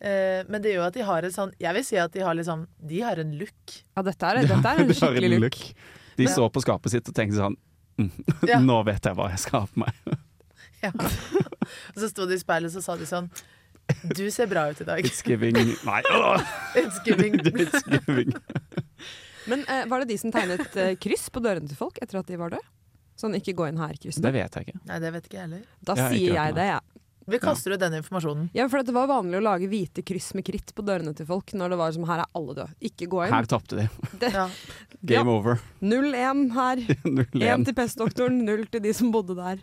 Eh, 0.00 0.40
men 0.48 0.64
det 0.64 0.72
gjør 0.72 0.86
at 0.88 0.96
de 0.96 1.04
har 1.04 1.26
en 1.28 1.32
sånn 1.34 1.50
Jeg 1.60 1.76
vil 1.76 1.84
si 1.84 1.98
at 2.00 2.10
de 2.16 2.22
har 2.24 2.32
liksom 2.32 2.62
De 2.80 3.02
har 3.04 3.20
en 3.20 3.34
look. 3.36 3.74
Ja, 3.94 4.00
dette 4.06 4.24
er, 4.32 4.40
dette 4.48 4.56
er 4.72 4.80
en 4.80 4.88
De 4.88 4.94
har 4.96 5.00
skikkelig 5.12 5.40
look. 5.44 5.58
De 6.16 6.26
så 6.32 6.48
på 6.48 6.62
skapet 6.64 6.94
sitt 6.96 7.06
og 7.12 7.14
tenkte 7.14 7.36
sånn 7.36 7.58
mm, 8.00 8.08
Ja. 8.48 8.58
Nå 8.64 8.80
vet 8.88 9.04
jeg 9.04 9.14
hva 9.20 9.28
jeg 9.28 9.42
skal 9.44 9.66
ha 9.66 9.68
på 9.68 9.84
meg. 9.84 10.16
Ja. 10.80 10.90
Og 11.94 12.02
så 12.02 12.10
sto 12.12 12.26
de 12.26 12.36
i 12.38 12.42
speilet 12.42 12.70
og 12.70 12.76
så 12.78 12.82
sa 12.84 12.96
de 13.00 13.08
sånn 13.08 13.30
Du 14.14 14.24
ser 14.30 14.46
bra 14.46 14.68
ut 14.70 14.80
i 14.80 14.86
dag. 14.86 15.02
It's 15.04 15.22
giving 15.26 15.56
Nei, 15.84 16.02
It's 16.80 17.00
giving. 17.04 17.40
it's 17.42 17.82
giving. 17.94 18.34
Men 19.50 19.64
eh, 19.66 19.86
var 19.90 20.04
det 20.04 20.12
de 20.12 20.18
som 20.20 20.32
tegnet 20.34 20.76
eh, 20.76 20.94
kryss 21.00 21.30
på 21.32 21.42
dørene 21.42 21.68
til 21.70 21.78
folk 21.78 21.98
etter 22.02 22.20
at 22.20 22.28
de 22.30 22.38
var 22.38 22.52
døde? 22.54 22.62
Sånn 23.20 23.34
'ikke 23.36 23.52
gå 23.52 23.66
inn 23.68 23.76
her, 23.80 23.90
her'-kryssene? 23.92 24.32
vet 24.32 24.54
jeg 24.56 24.66
ikke. 24.68 24.78
Nei, 24.88 24.98
det 25.02 25.10
vet 25.12 25.26
ikke 25.28 25.36
jeg 25.36 25.44
heller. 25.48 25.64
Da 25.84 25.94
Jeg 25.96 26.02
har 26.04 26.14
ikke 26.14 26.20
sier 26.20 26.30
hørt 26.32 26.40
jeg 26.40 26.54
det, 26.56 26.68
jeg. 26.70 26.80
Vi 27.30 27.38
kaster 27.38 27.74
ut 27.74 27.80
den 27.82 27.94
informasjonen. 28.00 28.46
Ja, 28.56 28.64
for 28.72 28.82
det 28.82 28.94
var 28.96 29.06
vanlig 29.10 29.38
å 29.38 29.42
lage 29.44 29.68
hvite 29.70 30.02
kryss 30.06 30.32
med 30.34 30.44
kritt 30.48 30.72
på 30.74 30.82
dørene 30.82 31.12
til 31.14 31.28
folk 31.28 31.52
når 31.54 31.74
det 31.74 31.78
var 31.78 31.92
som 31.92 32.04
'her 32.08 32.22
er 32.24 32.30
alle 32.34 32.54
døde'. 32.56 32.74
Ikke 32.80 33.06
gå 33.12 33.26
inn. 33.26 33.32
Her 33.34 33.44
tapte 33.46 33.76
de. 33.76 33.88
Det, 34.18 34.32
Ja. 34.32 34.48
Game 35.04 35.28
over. 35.28 35.60
0-1 35.82 36.50
her. 36.54 36.76
0-1. 37.04 37.42
1 37.42 37.64
til 37.66 37.74
pestdoktoren, 37.74 38.40
0 38.44 38.66
til 38.66 38.80
de 38.80 38.92
som 38.94 39.12
bodde 39.12 39.36
der. 39.36 39.58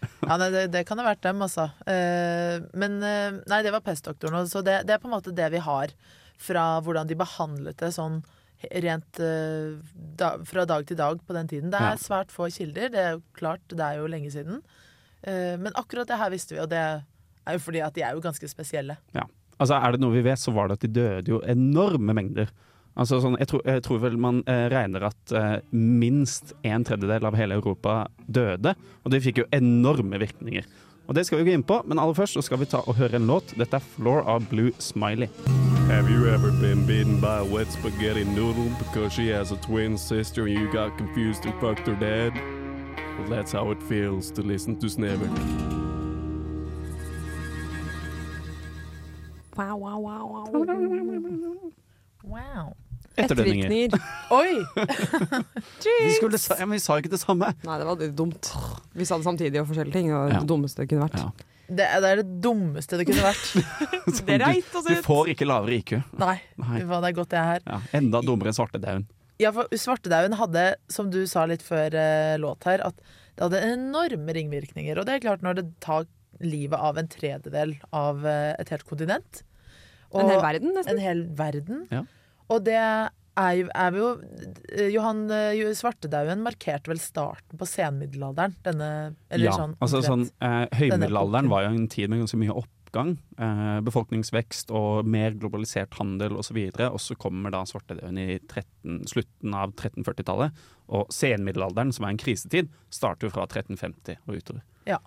Ja, 0.30 0.36
nei, 0.40 0.50
det, 0.54 0.66
det 0.72 0.84
kan 0.88 0.98
ha 1.00 1.04
vært 1.10 1.22
dem, 1.24 1.40
altså. 1.44 1.68
Eh, 1.90 2.60
men 2.78 2.98
eh, 3.04 3.38
Nei, 3.50 3.62
det 3.66 3.72
var 3.74 3.82
pestdoktoren. 3.84 4.46
Så 4.48 4.62
det, 4.64 4.82
det 4.88 4.94
er 4.96 5.00
på 5.02 5.08
en 5.10 5.14
måte 5.16 5.32
det 5.36 5.48
vi 5.52 5.62
har 5.64 5.92
fra 6.40 6.66
hvordan 6.84 7.08
de 7.10 7.16
behandlet 7.20 7.76
det 7.82 7.90
sånn 7.96 8.20
rent 8.84 9.20
eh, 9.24 9.74
da, 10.20 10.34
fra 10.44 10.66
dag 10.68 10.84
til 10.88 10.96
dag 11.00 11.20
på 11.26 11.36
den 11.36 11.48
tiden. 11.48 11.70
Det 11.72 11.80
er 11.80 11.94
Ja. 11.96 12.00
svært 12.00 12.32
få 12.32 12.48
kilder. 12.52 12.88
Det 12.92 13.00
er 13.00 13.10
jo 13.16 13.22
klart, 13.36 13.64
det 13.72 13.80
er 13.84 14.00
jo 14.00 14.08
lenge 14.12 14.30
siden. 14.32 14.60
Eh, 15.24 15.56
men 15.60 15.72
akkurat 15.80 16.08
det 16.08 16.18
her 16.20 16.32
visste 16.32 16.54
vi, 16.56 16.60
og 16.64 16.68
det 16.72 16.80
er 16.80 17.56
jo 17.56 17.62
fordi 17.64 17.80
at 17.84 17.96
de 17.96 18.04
er 18.04 18.16
jo 18.16 18.24
ganske 18.24 18.48
spesielle. 18.52 18.96
Ja. 19.16 19.24
Altså, 19.60 19.76
er 19.76 19.92
det 19.96 20.00
noe 20.00 20.14
vi 20.16 20.22
vet, 20.24 20.40
så 20.40 20.52
var 20.56 20.68
det 20.68 20.78
at 20.78 20.84
de 20.86 20.92
døde 20.96 21.28
jo 21.34 21.40
enorme 21.44 22.14
mengder. 22.16 22.52
Altså, 22.98 23.20
sånn, 23.22 23.38
jeg, 23.38 23.48
tror, 23.52 23.62
jeg 23.64 23.82
tror 23.86 24.00
vel 24.02 24.16
man 24.20 24.42
eh, 24.50 24.66
regner 24.72 25.06
at 25.10 25.34
eh, 25.36 25.56
minst 25.72 26.54
en 26.66 26.84
tredjedel 26.84 27.26
av 27.28 27.36
hele 27.38 27.56
Europa 27.60 28.02
døde, 28.26 28.74
og 29.04 29.14
det 29.14 29.22
fikk 29.24 29.44
jo 29.44 29.50
enorme 29.54 30.18
virkninger. 30.20 30.66
Og 31.10 31.16
det 31.16 31.24
skal 31.26 31.40
vi 31.40 31.48
gå 31.48 31.54
inn 31.56 31.66
på, 31.66 31.80
men 31.90 31.98
aller 31.98 32.14
først 32.14 32.36
så 32.38 32.42
skal 32.46 32.60
vi 32.60 32.68
ta 32.70 32.84
og 32.86 32.98
høre 32.98 33.18
en 33.18 33.26
låt. 33.26 33.54
Dette 33.58 33.78
er 33.78 33.86
'Floor 33.94 34.22
av 34.30 34.46
Blue 34.50 34.70
Smiley'. 34.78 35.30
Have 35.90 36.08
you 36.08 36.28
ever 36.28 36.52
been 36.60 36.86
beaten 36.86 37.20
by 37.20 37.38
a 37.38 37.44
wet 37.44 37.72
spaghetti 37.72 38.22
noodle 38.22 38.70
because 38.78 39.12
she 39.12 39.26
has 39.28 39.50
a 39.50 39.56
twin 39.56 39.98
sister 39.98 40.46
and 40.46 40.54
you 40.54 40.70
got 40.70 40.96
confused 40.96 41.44
and 41.46 41.54
fucked 41.60 41.86
her 41.88 41.96
dad? 41.96 42.32
Well, 43.18 43.28
that's 43.28 43.52
how 43.52 43.72
it 43.72 43.82
feels 43.82 44.30
to 44.32 44.42
listen 44.42 44.78
to 44.78 44.86
Snevert. 44.86 45.34
Wow, 49.56 49.76
wow, 49.76 49.98
wow, 49.98 50.26
wow. 50.52 51.72
Wow. 52.24 52.72
Etterdønninger. 53.20 53.94
Oi! 54.38 54.52
Vi, 55.84 56.10
skulle 56.16 56.38
sa, 56.40 56.56
ja, 56.60 56.66
men 56.66 56.76
vi 56.78 56.82
sa 56.82 56.96
ikke 57.00 57.10
det 57.12 57.20
samme. 57.20 57.50
Nei, 57.66 57.76
det 57.80 57.86
var 57.88 58.02
dumt. 58.16 58.50
Vi 58.96 59.06
sa 59.08 59.18
det 59.20 59.26
samtidig 59.26 59.60
og 59.62 59.68
forskjellige 59.70 59.96
ting, 59.96 60.10
og 60.14 60.30
Ja. 60.32 60.40
det 60.42 60.48
dummeste 60.50 60.84
det 60.84 60.90
kunne 60.92 61.08
vært. 61.08 61.18
Ja. 61.20 61.30
Det, 61.70 61.86
er- 61.86 62.00
det 62.02 62.10
er 62.10 62.20
det 62.22 62.40
dummeste 62.42 62.98
det 62.98 63.06
kunne 63.10 63.24
vært. 63.24 63.46
Det 64.10 64.26
du, 64.26 64.44
reit 64.44 64.74
oss 64.74 64.86
du 64.88 64.94
får 65.06 65.28
ikke 65.34 65.46
lavere 65.46 65.76
IQ. 65.80 65.92
Nei, 66.18 66.36
Nei. 66.58 66.80
fy 66.80 66.86
det 66.90 67.10
er 67.10 67.16
godt 67.18 67.34
jeg 67.36 67.40
er 67.40 67.50
her. 67.52 67.66
Ja, 67.66 67.80
enda 68.00 68.22
dummere 68.26 68.50
enn 68.50 68.56
svartedauden. 68.58 69.04
Ja, 69.40 69.52
for 69.56 69.70
Svartedauden 69.72 70.34
hadde, 70.36 70.64
som 70.92 71.08
du 71.14 71.22
sa 71.30 71.46
litt 71.48 71.62
før 71.64 71.94
eh, 71.96 72.34
låt 72.42 72.66
her, 72.68 72.82
at 72.84 72.98
det 73.38 73.46
hadde 73.46 73.60
enorme 73.72 74.34
ringvirkninger. 74.36 74.98
Og 75.00 75.06
det 75.08 75.14
er 75.16 75.22
klart 75.24 75.44
når 75.46 75.60
det 75.62 75.66
tar 75.80 76.04
livet 76.44 76.76
av 76.76 76.98
en 77.00 77.08
tredjedel 77.08 77.76
av 77.96 78.26
eh, 78.28 78.50
et 78.60 78.68
helt 78.74 78.84
kontinent. 78.88 79.40
Og 80.10 80.24
En 80.24 80.32
hel 80.32 80.42
verden, 80.42 80.74
nesten. 80.74 80.96
En 80.96 81.02
hel 81.02 81.24
verden. 81.38 81.86
Ja. 81.92 82.04
Og 82.50 82.64
det 82.66 82.78
er 82.80 83.52
jo, 83.60 83.68
er 83.70 83.96
jo 83.96 84.08
eh, 84.74 84.90
Johan 84.90 85.22
eh, 85.30 85.62
Svartedauden 85.76 86.42
markerte 86.44 86.90
vel 86.90 87.00
starten 87.02 87.60
på 87.60 87.68
senmiddelalderen. 87.68 88.56
Denne, 88.66 88.90
eller 89.30 89.50
Ja, 89.50 89.56
sånn, 89.56 89.78
altså 89.80 90.02
sånn, 90.04 90.26
eh, 90.42 90.66
Høymiddelalderen 90.80 91.50
var 91.52 91.66
jo 91.66 91.72
en 91.76 91.88
tid 91.92 92.10
med 92.10 92.24
ganske 92.24 92.40
mye 92.40 92.56
oppgang. 92.58 93.14
Eh, 93.38 93.78
befolkningsvekst 93.86 94.74
og 94.74 95.06
mer 95.06 95.36
globalisert 95.38 95.94
handel 96.00 96.40
osv. 96.40 96.58
Og 96.88 96.98
så 97.02 97.16
kommer 97.20 97.54
da 97.54 97.62
svartedauden 97.68 98.18
i 98.18 98.28
13, 98.40 99.04
slutten 99.10 99.54
av 99.54 99.76
1340-tallet. 99.76 100.66
Og 100.90 101.14
senmiddelalderen, 101.14 101.94
som 101.94 102.08
er 102.08 102.16
en 102.16 102.20
krisetid, 102.20 102.74
starter 102.90 103.28
jo 103.28 103.36
fra 103.36 103.46
1350 103.46 104.18
og 104.26 104.42
utover. 104.42 104.66
Ja, 104.90 104.98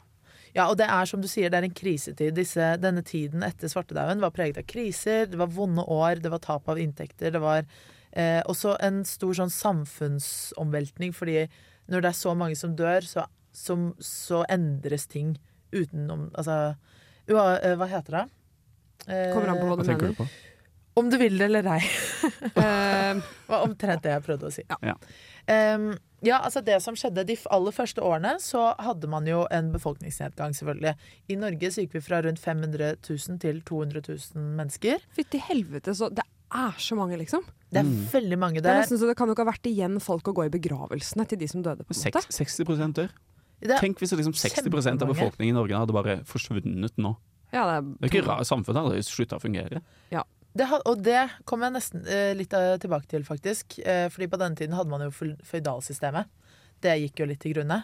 og 0.69 0.75
det 0.77 0.85
er 0.85 1.07
som 1.09 1.21
du 1.23 1.25
sier, 1.27 1.49
det 1.49 1.57
er 1.57 1.65
en 1.65 1.73
krisetid. 1.73 2.35
Disse, 2.37 2.67
denne 2.77 3.01
tiden 3.01 3.41
etter 3.41 3.71
svartedauden 3.71 4.19
var 4.21 4.29
preget 4.35 4.59
av 4.61 4.67
kriser, 4.69 5.25
det 5.31 5.39
var 5.39 5.49
vonde 5.49 5.81
år, 5.89 6.21
det 6.21 6.29
var 6.29 6.43
tap 6.43 6.67
av 6.69 6.77
inntekter. 6.77 7.31
Det 7.33 7.41
var 7.41 7.63
eh, 8.11 8.41
også 8.45 8.75
en 8.85 9.01
stor 9.09 9.33
sånn 9.39 9.49
samfunnsomveltning, 9.49 11.13
fordi 11.15 11.47
når 11.89 12.05
det 12.05 12.11
er 12.11 12.19
så 12.21 12.35
mange 12.37 12.55
som 12.59 12.75
dør, 12.77 13.01
så, 13.07 13.25
som, 13.53 13.89
så 13.99 14.43
endres 14.51 15.07
ting 15.11 15.35
utenom 15.73 16.27
Altså 16.37 16.75
ua- 17.33 17.57
eh, 17.65 17.73
Hva 17.79 17.87
heter 17.89 18.19
det? 18.19 18.23
Eh, 19.07 19.33
Kommer 19.33 19.49
an 19.55 19.57
på 19.57 19.65
hva 19.71 19.75
Hva 19.79 19.81
du 19.83 19.89
tenker 19.89 20.11
mener. 20.13 20.35
Om 20.95 21.09
du 21.09 21.17
vil 21.17 21.37
det 21.39 21.47
eller 21.49 21.65
ei. 21.73 21.81
Det 22.53 23.21
var 23.49 23.63
omtrent 23.65 24.03
det 24.05 24.11
jeg 24.13 24.23
prøvde 24.25 24.49
å 24.49 24.51
si. 24.53 24.63
Ja. 24.69 24.77
Ja. 24.85 24.93
Em, 25.49 25.87
ja, 26.23 26.37
altså 26.45 26.61
det 26.63 26.77
som 26.81 26.95
skjedde 26.95 27.25
De 27.27 27.35
aller 27.51 27.73
første 27.75 27.99
årene 28.05 28.35
så 28.39 28.61
hadde 28.79 29.09
man 29.11 29.25
jo 29.27 29.41
en 29.51 29.71
befolkningsnedgang, 29.73 30.53
selvfølgelig. 30.55 30.93
I 31.33 31.35
Norge 31.41 31.71
så 31.73 31.83
gikk 31.83 31.97
vi 31.97 32.03
fra 32.05 32.21
rundt 32.23 32.39
500 32.39 32.93
000 33.09 33.41
til 33.43 33.59
200 33.67 34.05
000 34.07 34.45
mennesker. 34.61 35.03
Fytti 35.17 35.41
helvete, 35.49 35.95
så 35.97 36.07
det 36.13 36.23
er 36.53 36.77
så 36.79 36.95
mange, 36.95 37.17
liksom. 37.19 37.43
Det 37.73 37.81
er 37.81 37.89
Mm. 37.89 38.05
veldig 38.13 38.37
mange 38.39 38.61
Det 38.61 38.69
er 38.69 38.73
der. 38.75 38.81
nesten 38.85 38.99
så 39.01 39.07
det 39.09 39.17
kan 39.17 39.27
jo 39.27 39.33
ikke 39.33 39.43
ha 39.45 39.51
vært 39.51 39.65
igjen 39.67 39.99
folk 39.99 40.23
å 40.29 40.33
gå 40.37 40.45
i 40.45 40.53
begravelsene 40.53 41.27
til 41.27 41.39
de 41.41 41.47
som 41.47 41.61
døde. 41.65 41.83
på 41.83 41.91
en 41.91 41.99
måte. 41.99 42.21
Seks- 42.29 42.61
60 42.61 42.93
dør. 42.93 43.09
Det 43.59 43.71
er, 43.71 43.79
Tenk 43.79 43.97
hvis 43.99 44.11
liksom 44.13 44.33
60 44.35 45.01
av 45.01 45.07
befolkningen 45.09 45.55
i 45.55 45.57
Norge 45.57 45.73
hadde 45.75 45.93
bare 45.93 46.17
forsvunnet 46.23 46.95
nå. 46.97 47.15
Ja, 47.51 47.65
det 47.65 47.73
er, 47.77 47.81
Det 47.99 48.13
er 48.13 48.21
ikke 48.21 48.27
rart, 48.27 48.45
Samfunnet 48.47 48.83
hadde 48.85 49.03
slutta 49.03 49.37
å 49.37 49.41
fungere. 49.41 49.81
Det, 50.53 50.67
og 50.85 51.01
det 51.01 51.21
kommer 51.49 51.69
jeg 51.69 51.75
nesten 51.79 52.05
eh, 52.05 52.31
litt 52.37 52.53
eh, 52.53 52.75
tilbake 52.81 53.09
til, 53.09 53.23
faktisk. 53.25 53.79
Eh, 53.81 54.05
fordi 54.13 54.27
på 54.29 54.37
denne 54.41 54.57
tiden 54.59 54.75
hadde 54.77 54.91
man 54.91 55.01
jo 55.05 55.11
fø- 55.13 55.37
føydalsystemet. 55.49 56.29
Det 56.83 56.93
gikk 56.99 57.21
jo 57.21 57.27
litt 57.29 57.39
til 57.39 57.53
grunne. 57.55 57.77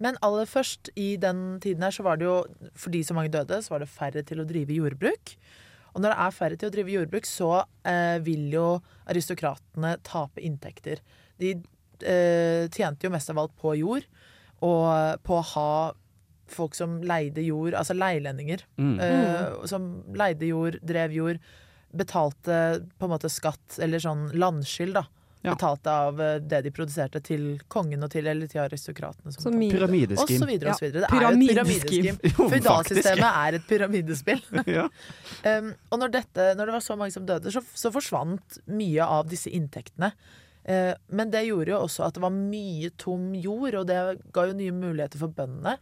Men 0.00 0.16
aller 0.24 0.46
først, 0.48 0.88
i 0.96 1.18
den 1.20 1.58
tiden 1.60 1.82
her, 1.84 1.92
så 1.92 2.00
var 2.06 2.16
det 2.16 2.24
jo 2.24 2.38
Fordi 2.80 3.02
så 3.04 3.12
mange 3.12 3.28
døde, 3.34 3.58
så 3.60 3.74
var 3.74 3.82
det 3.84 3.90
færre 3.92 4.22
til 4.24 4.40
å 4.40 4.46
drive 4.48 4.72
jordbruk. 4.72 5.34
Og 5.92 6.00
når 6.00 6.14
det 6.14 6.20
er 6.24 6.32
færre 6.38 6.56
til 6.56 6.70
å 6.70 6.72
drive 6.72 6.94
jordbruk, 6.94 7.28
så 7.28 7.50
vil 8.24 8.46
jo 8.54 8.64
aristokratene 9.04 9.98
tape 10.08 10.40
inntekter. 10.40 11.02
De 11.36 11.52
tjente 12.72 13.04
jo 13.04 13.12
mest 13.12 13.28
av 13.34 13.42
alt 13.42 13.52
på 13.60 13.74
jord, 13.76 14.08
og 14.64 15.20
på 15.28 15.36
å 15.36 15.44
ha 15.52 15.68
folk 16.52 16.76
som 16.78 17.00
leide 17.06 17.44
jord, 17.46 17.74
altså 17.78 17.96
leilendinger. 17.96 18.64
Mm. 18.80 18.98
Uh, 19.00 19.64
som 19.70 19.90
leide 20.16 20.50
jord, 20.50 20.78
drev 20.86 21.14
jord, 21.16 21.40
betalte 21.90 22.60
på 22.98 23.08
en 23.08 23.14
måte 23.14 23.30
skatt, 23.32 23.80
eller 23.82 24.02
sånn 24.02 24.28
landskyld, 24.38 24.98
da. 25.00 25.06
Ja. 25.42 25.54
Betalte 25.54 25.90
av 25.90 26.20
eh, 26.20 26.34
det 26.44 26.58
de 26.66 26.70
produserte 26.74 27.20
til 27.24 27.44
kongen 27.72 28.04
og 28.04 28.10
til, 28.12 28.26
eller 28.28 28.48
til 28.50 28.60
aristokratene. 28.60 29.32
så 29.32 29.46
Som 29.46 29.56
pyramideskim. 29.56 30.36
og 30.36 30.42
så 30.42 30.48
videre 30.50 30.74
og 30.74 30.76
så 30.76 30.84
videre. 30.84 31.06
Det 31.06 31.08
Pyramideskim. 31.14 31.54
er 31.56 32.10
jo 32.10 32.12
et 32.12 32.20
pyramideskim. 32.20 32.50
Føydalsystemet 32.52 33.30
er 33.30 33.56
et 33.56 33.64
pyramidespill. 33.70 34.42
ja. 34.76 34.84
Um, 35.46 35.72
og 35.88 36.02
når, 36.02 36.12
dette, 36.18 36.50
når 36.58 36.68
det 36.68 36.74
var 36.76 36.84
så 36.84 36.96
mange 37.00 37.16
som 37.16 37.24
døde, 37.28 37.54
så, 37.54 37.64
så 37.72 37.92
forsvant 37.94 38.60
mye 38.68 39.06
av 39.06 39.32
disse 39.32 39.48
inntektene. 39.48 40.12
Uh, 40.68 40.92
men 41.08 41.32
det 41.32 41.46
gjorde 41.46 41.72
jo 41.72 41.80
også 41.86 42.04
at 42.04 42.18
det 42.18 42.24
var 42.26 42.36
mye 42.36 42.92
tom 43.00 43.32
jord, 43.40 43.80
og 43.80 43.88
det 43.88 44.02
ga 44.36 44.44
jo 44.50 44.58
nye 44.60 44.76
muligheter 44.76 45.24
for 45.24 45.32
bøndene. 45.32 45.78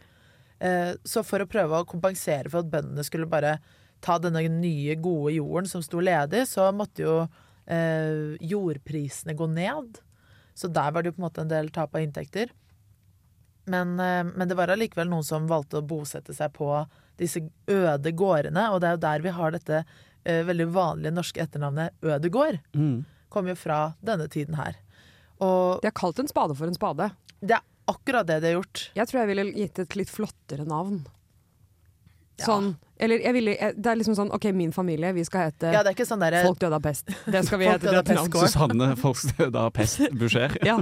Eh, 0.59 0.95
så 1.05 1.23
for 1.27 1.43
å 1.43 1.51
prøve 1.51 1.79
å 1.79 1.89
kompensere 1.89 2.51
for 2.51 2.65
at 2.65 2.73
bøndene 2.73 3.05
skulle 3.07 3.31
bare 3.31 3.59
ta 4.05 4.19
denne 4.23 4.45
nye, 4.53 4.95
gode 5.03 5.35
jorden 5.37 5.69
som 5.71 5.83
sto 5.83 6.03
ledig, 6.03 6.45
så 6.51 6.69
måtte 6.75 7.05
jo 7.05 7.17
eh, 7.67 8.39
jordprisene 8.41 9.35
gå 9.39 9.49
ned. 9.51 10.01
Så 10.59 10.71
der 10.71 10.95
var 10.95 11.03
det 11.03 11.13
jo 11.13 11.19
på 11.19 11.23
en 11.23 11.29
måte 11.29 11.45
en 11.45 11.53
del 11.53 11.71
tap 11.75 11.95
av 11.95 12.03
inntekter. 12.03 12.51
Men, 13.69 13.99
eh, 14.01 14.25
men 14.25 14.49
det 14.49 14.57
var 14.59 14.73
allikevel 14.73 15.11
noen 15.11 15.27
som 15.27 15.49
valgte 15.51 15.81
å 15.81 15.87
bosette 15.87 16.35
seg 16.35 16.55
på 16.57 16.73
disse 17.19 17.43
øde 17.71 18.13
gårdene, 18.15 18.69
og 18.73 18.81
det 18.81 18.89
er 18.89 18.97
jo 18.97 19.05
der 19.05 19.25
vi 19.25 19.35
har 19.35 19.55
dette 19.55 19.81
eh, 19.83 20.45
veldig 20.47 20.69
vanlige 20.75 21.15
norske 21.15 21.43
etternavnet 21.43 21.95
Ødegård. 22.03 22.61
Mm. 22.75 23.03
Kommer 23.29 23.55
jo 23.55 23.61
fra 23.61 23.81
denne 24.05 24.29
tiden 24.31 24.57
her. 24.59 24.79
Og 25.43 25.83
De 25.83 25.91
har 25.91 25.99
kalt 25.99 26.19
en 26.23 26.31
spade 26.31 26.57
for 26.59 26.71
en 26.71 26.79
spade. 26.79 27.11
det 27.41 27.59
er 27.59 27.67
akkurat 27.91 28.27
det 28.29 28.41
de 28.45 28.53
har 28.53 28.59
gjort. 28.61 28.83
Jeg 28.97 29.11
tror 29.11 29.21
jeg 29.23 29.31
ville 29.33 29.47
gitt 29.57 29.81
et 29.85 29.97
litt 29.99 30.13
flottere 30.13 30.67
navn. 30.69 31.01
Ja. 32.39 32.47
Sånn, 32.47 32.69
eller 33.03 33.19
jeg 33.23 33.35
ville, 33.35 33.55
jeg, 33.59 33.75
det 33.83 33.91
er 33.91 33.99
liksom 33.99 34.15
sånn 34.15 34.29
OK, 34.35 34.45
min 34.55 34.71
familie, 34.75 35.11
vi 35.17 35.25
skal 35.27 35.49
hete 35.49 35.73
Ja, 35.75 35.81
det 35.83 35.91
er 35.91 35.97
ikke 35.97 36.07
sånn 36.07 36.23
der, 36.23 36.37
Folk 36.47 36.61
døde 36.63 36.79
av 36.79 36.85
pest. 36.85 37.11
Det 37.27 37.41
skal 37.47 37.59
vi 37.59 37.67
hete 37.67 37.83
døde 37.83 37.97
av 37.97 38.05
etternavn. 38.05 38.31
pest. 38.31 38.55
Susanne 38.55 38.89
Folkstø 39.01 39.49
da 39.55 39.65
Pest 39.75 40.05
Boucher. 40.15 40.55
Ja. 40.67 40.77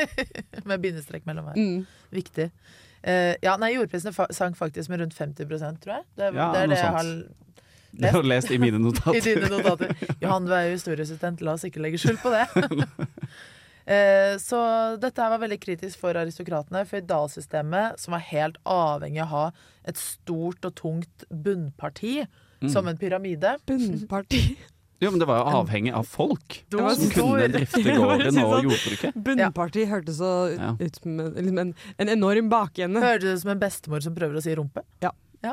med 0.70 0.80
bindestrek 0.84 1.26
mellom 1.28 1.50
her. 1.52 1.58
Mm. 1.60 1.82
Viktig. 2.16 2.48
Uh, 3.06 3.34
ja, 3.44 3.58
nei, 3.60 3.74
jordprisene 3.76 4.14
fa 4.16 4.26
sank 4.34 4.56
faktisk 4.58 4.88
med 4.92 5.04
rundt 5.04 5.16
50% 5.18 5.82
tror 5.84 5.98
jeg. 5.98 6.06
Det, 6.16 6.30
Ja, 6.32 6.48
det 6.54 6.62
er 6.62 6.70
noe 6.70 6.72
det 6.72 6.80
jeg 6.80 6.94
har 6.96 7.10
lest. 7.10 7.42
Det 7.96 8.10
har 8.12 8.24
du 8.24 8.28
lest 8.28 8.50
i 8.52 8.58
mine 8.60 8.76
i 8.80 8.84
notater. 8.86 9.20
dine 9.24 9.52
notater. 9.52 9.92
Johan, 10.20 10.48
du 10.48 10.52
er 10.56 10.70
jo 10.70 10.78
historieassistent, 10.78 11.44
la 11.44 11.54
oss 11.56 11.64
ikke 11.68 11.84
legge 11.84 12.00
skjul 12.00 12.16
på 12.20 12.32
det. 12.32 12.46
Eh, 13.86 14.36
Så 14.42 14.58
dette 14.98 15.22
her 15.22 15.30
var 15.30 15.38
veldig 15.44 15.60
kritisk 15.62 15.98
for 16.02 16.18
aristokratene. 16.18 16.84
Føydalsystemet, 16.90 18.00
som 18.02 18.16
var 18.16 18.24
helt 18.32 18.56
avhengig 18.66 19.22
av 19.22 19.28
å 19.28 19.34
ha 19.36 19.44
et 19.86 19.96
stort 20.00 20.64
og 20.66 20.74
tungt 20.74 21.24
bunnparti 21.30 22.24
som 22.72 22.88
en 22.88 22.98
pyramide. 22.98 23.56
Bunnparti. 23.66 24.56
Jo, 24.96 25.10
men 25.12 25.20
det 25.20 25.26
var 25.28 25.42
jo 25.42 25.56
avhengig 25.58 25.90
av 25.92 26.06
folk 26.08 26.54
Det 26.72 26.78
var 26.80 26.94
som 26.96 27.10
stor. 27.10 27.26
kunne 27.36 27.48
drifte 27.52 27.82
gården 28.00 28.38
og 28.40 28.54
jordbruket. 28.64 29.18
Bunnparti 29.26 29.82
hørtes 29.90 30.16
så 30.22 30.30
Ja. 30.56 30.70
ut 30.80 30.96
som 30.96 31.20
en, 31.20 31.34
liksom 31.36 31.58
en, 31.60 31.72
en 32.00 32.08
enorm 32.14 32.48
bakende. 32.48 33.02
Hørtes 33.04 33.34
ut 33.36 33.42
som 33.42 33.50
en 33.52 33.60
bestemor 33.60 34.00
som 34.00 34.14
prøver 34.16 34.38
å 34.40 34.42
si 34.46 34.54
rumpe. 34.56 34.80
Ja. 35.04 35.10
ja. 35.44 35.52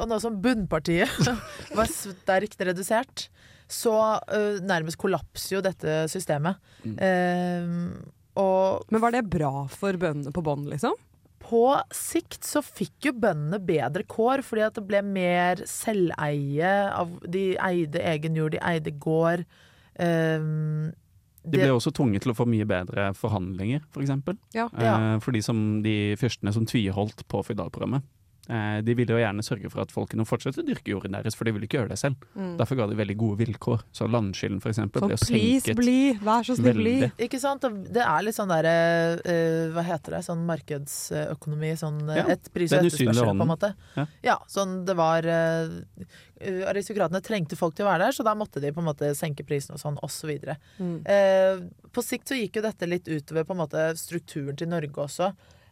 Og 0.00 0.08
nå 0.10 0.18
som 0.18 0.40
bunnpartiet 0.42 1.30
var 1.78 1.86
sterkt 1.94 2.58
redusert, 2.66 3.28
så 3.70 3.94
uh, 4.18 4.56
nærmest 4.66 4.98
kollapser 5.00 5.58
jo 5.58 5.62
dette 5.64 6.02
systemet. 6.12 6.58
Mm. 6.84 6.96
Uh, 6.98 8.10
og 8.40 8.90
Men 8.90 9.02
var 9.02 9.14
det 9.14 9.26
bra 9.30 9.66
for 9.72 9.96
bøndene 10.00 10.34
på 10.34 10.44
bånn, 10.44 10.68
liksom? 10.70 10.98
på 11.50 11.64
sikt 11.94 12.46
så 12.46 12.62
fikk 12.62 13.08
jo 13.08 13.14
bøndene 13.18 13.58
bedre 13.64 14.04
kår, 14.08 14.44
fordi 14.46 14.62
at 14.68 14.76
det 14.78 14.84
ble 14.86 15.00
mer 15.02 15.64
selveie. 15.68 16.74
Av, 16.94 17.10
de 17.26 17.44
eide 17.58 18.02
egen 18.12 18.38
jord, 18.38 18.54
de 18.54 18.60
eide 18.70 18.92
gård. 19.02 19.42
Uh, 19.98 20.92
De 21.42 21.56
ble 21.56 21.72
også 21.72 21.92
tvunget 21.96 22.22
til 22.26 22.34
å 22.34 22.36
få 22.38 22.46
mye 22.48 22.68
bedre 22.68 23.10
forhandlinger, 23.18 23.82
f.eks. 23.82 23.92
For, 23.96 24.04
eksempel. 24.04 24.38
Ja. 24.54 24.68
Ja. 24.76 24.94
eh, 24.94 25.14
for 25.24 25.32
de, 25.32 25.40
som, 25.42 25.80
de 25.82 26.14
fyrstene 26.20 26.52
som 26.52 26.66
tviholdt 26.68 27.24
på 27.32 27.40
føydalprogrammet. 27.48 28.04
Eh, 28.50 28.82
de 28.82 28.94
ville 28.98 29.14
jo 29.14 29.20
gjerne 29.20 29.44
sørge 29.46 29.68
for 29.70 29.84
at 29.84 29.92
folk 29.94 30.10
kunne 30.10 30.24
fortsette 30.26 30.62
å 30.62 30.66
dyrke 30.66 30.90
jorden 30.90 31.14
deres, 31.14 31.36
for 31.38 31.46
de 31.46 31.52
ville 31.54 31.68
ikke 31.68 31.78
gjøre 31.78 31.92
det 31.92 31.98
selv. 32.00 32.24
Mm. 32.34 32.56
Derfor 32.58 32.80
ga 32.80 32.88
de 32.90 32.96
veldig 32.98 33.14
gode 33.20 33.38
vilkår. 33.44 33.84
Så 33.94 34.08
landskillen 34.10 34.58
f.eks. 34.58 34.80
Ble 34.90 35.18
senket. 35.20 35.26
please, 35.30 35.60
senket 35.68 35.78
bli! 35.78 35.98
Vær 36.26 36.48
så 36.48 36.56
snill, 36.58 36.80
bli! 36.80 36.94
Ikke 37.26 37.38
sant? 37.42 37.68
Det 37.94 38.02
er 38.02 38.24
litt 38.26 38.34
sånn 38.34 38.50
derre 38.50 38.74
uh, 39.20 39.68
Hva 39.76 39.84
heter 39.86 40.16
det? 40.16 40.22
Sånn 40.26 40.42
markedsøkonomi. 40.48 41.70
Sånn 41.78 42.00
eh, 42.08 42.18
Ja, 42.22 42.26
et 42.34 42.50
pris 42.50 42.74
og 42.74 42.80
etterspørsel, 42.80 43.30
på 43.30 43.46
en 43.46 43.52
måte. 43.52 43.70
Ja. 43.94 44.06
Ja, 44.32 44.36
sånn 44.50 44.80
det 44.88 44.98
var 44.98 45.30
eh, 45.30 45.70
Aristokratene 46.72 47.22
trengte 47.22 47.58
folk 47.60 47.78
til 47.78 47.86
å 47.86 47.92
være 47.92 48.08
der, 48.08 48.16
så 48.16 48.26
da 48.26 48.34
måtte 48.38 48.62
de 48.64 48.74
på 48.74 48.82
en 48.82 48.88
måte 48.88 49.12
senke 49.18 49.46
prisen 49.46 49.76
og 49.76 49.82
sånn, 49.82 50.00
osv. 50.02 50.34
Mm. 50.80 50.98
Uh, 51.06 51.86
på 51.94 52.02
sikt 52.02 52.32
så 52.32 52.38
gikk 52.38 52.58
jo 52.58 52.66
dette 52.66 52.88
litt 52.88 53.06
utover 53.06 53.46
på 53.46 53.54
en 53.54 53.62
måte 53.62 53.86
strukturen 54.00 54.58
til 54.58 54.70
Norge 54.72 55.06
også. 55.06 55.30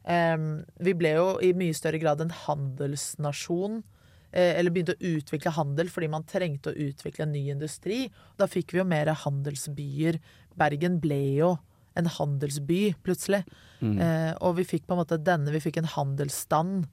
Eh, 0.09 0.37
vi 0.85 0.97
ble 0.99 1.15
jo 1.19 1.29
i 1.45 1.53
mye 1.57 1.77
større 1.77 2.01
grad 2.03 2.25
en 2.25 2.35
handelsnasjon. 2.47 3.83
Eh, 4.29 4.59
eller 4.59 4.73
begynte 4.73 4.97
å 4.97 5.15
utvikle 5.17 5.55
handel 5.57 5.89
fordi 5.89 6.11
man 6.13 6.27
trengte 6.29 6.73
å 6.73 6.89
utvikle 6.89 7.25
en 7.25 7.33
ny 7.33 7.47
industri. 7.53 8.07
Da 8.41 8.49
fikk 8.51 8.75
vi 8.75 8.83
jo 8.83 8.89
mer 8.89 9.09
handelsbyer. 9.25 10.21
Bergen 10.59 10.99
ble 11.01 11.23
jo 11.39 11.55
en 11.99 12.11
handelsby, 12.19 12.95
plutselig. 13.03 13.43
Mm. 13.81 13.97
Eh, 13.99 14.33
og 14.45 14.59
vi 14.61 14.67
fikk 14.69 14.87
på 14.87 14.95
en 14.95 15.03
måte 15.03 15.19
denne, 15.23 15.53
vi 15.55 15.63
fikk 15.65 15.81
en 15.81 15.93
handelsstand. 15.97 16.87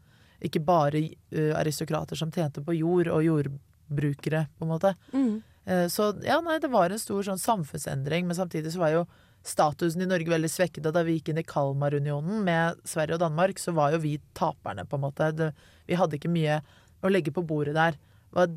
Ikke 0.45 0.61
bare 0.61 0.99
uh, 1.33 1.53
aristokrater 1.57 2.17
som 2.19 2.31
tjente 2.33 2.61
på 2.61 2.73
jord, 2.75 3.07
og 3.09 3.23
jordbrukere, 3.23 4.45
på 4.57 4.65
en 4.65 4.71
måte. 4.73 4.91
Mm. 5.13 5.37
Eh, 5.65 5.85
Så 5.89 6.11
ja, 6.25 6.41
nei, 6.43 6.59
det 6.61 6.69
var 6.73 6.91
en 6.91 7.01
stor 7.01 7.23
sånn 7.25 7.41
samfunnsendring, 7.41 8.27
men 8.27 8.37
samtidig 8.37 8.73
så 8.73 8.83
var 8.83 8.93
jo 8.93 9.05
statusen 9.45 10.01
i 10.01 10.09
Norge 10.09 10.31
veldig 10.33 10.49
svekket. 10.49 10.87
Og 10.89 10.95
da 10.97 11.03
vi 11.05 11.19
gikk 11.19 11.29
inn 11.33 11.41
i 11.43 11.45
Kalmarunionen 11.47 12.41
med 12.47 12.81
Sverige 12.87 13.19
og 13.19 13.23
Danmark, 13.27 13.61
så 13.61 13.73
var 13.77 13.93
jo 13.95 14.01
vi 14.03 14.17
taperne, 14.37 14.87
på 14.89 14.97
en 14.97 15.05
måte. 15.05 15.31
Det, 15.37 15.51
vi 15.87 15.95
hadde 15.99 16.17
ikke 16.17 16.31
mye 16.33 16.59
å 17.05 17.11
legge 17.13 17.31
på 17.35 17.45
bordet 17.45 17.75
der. 17.77 17.95
Det 18.35 18.41
var 18.41 18.49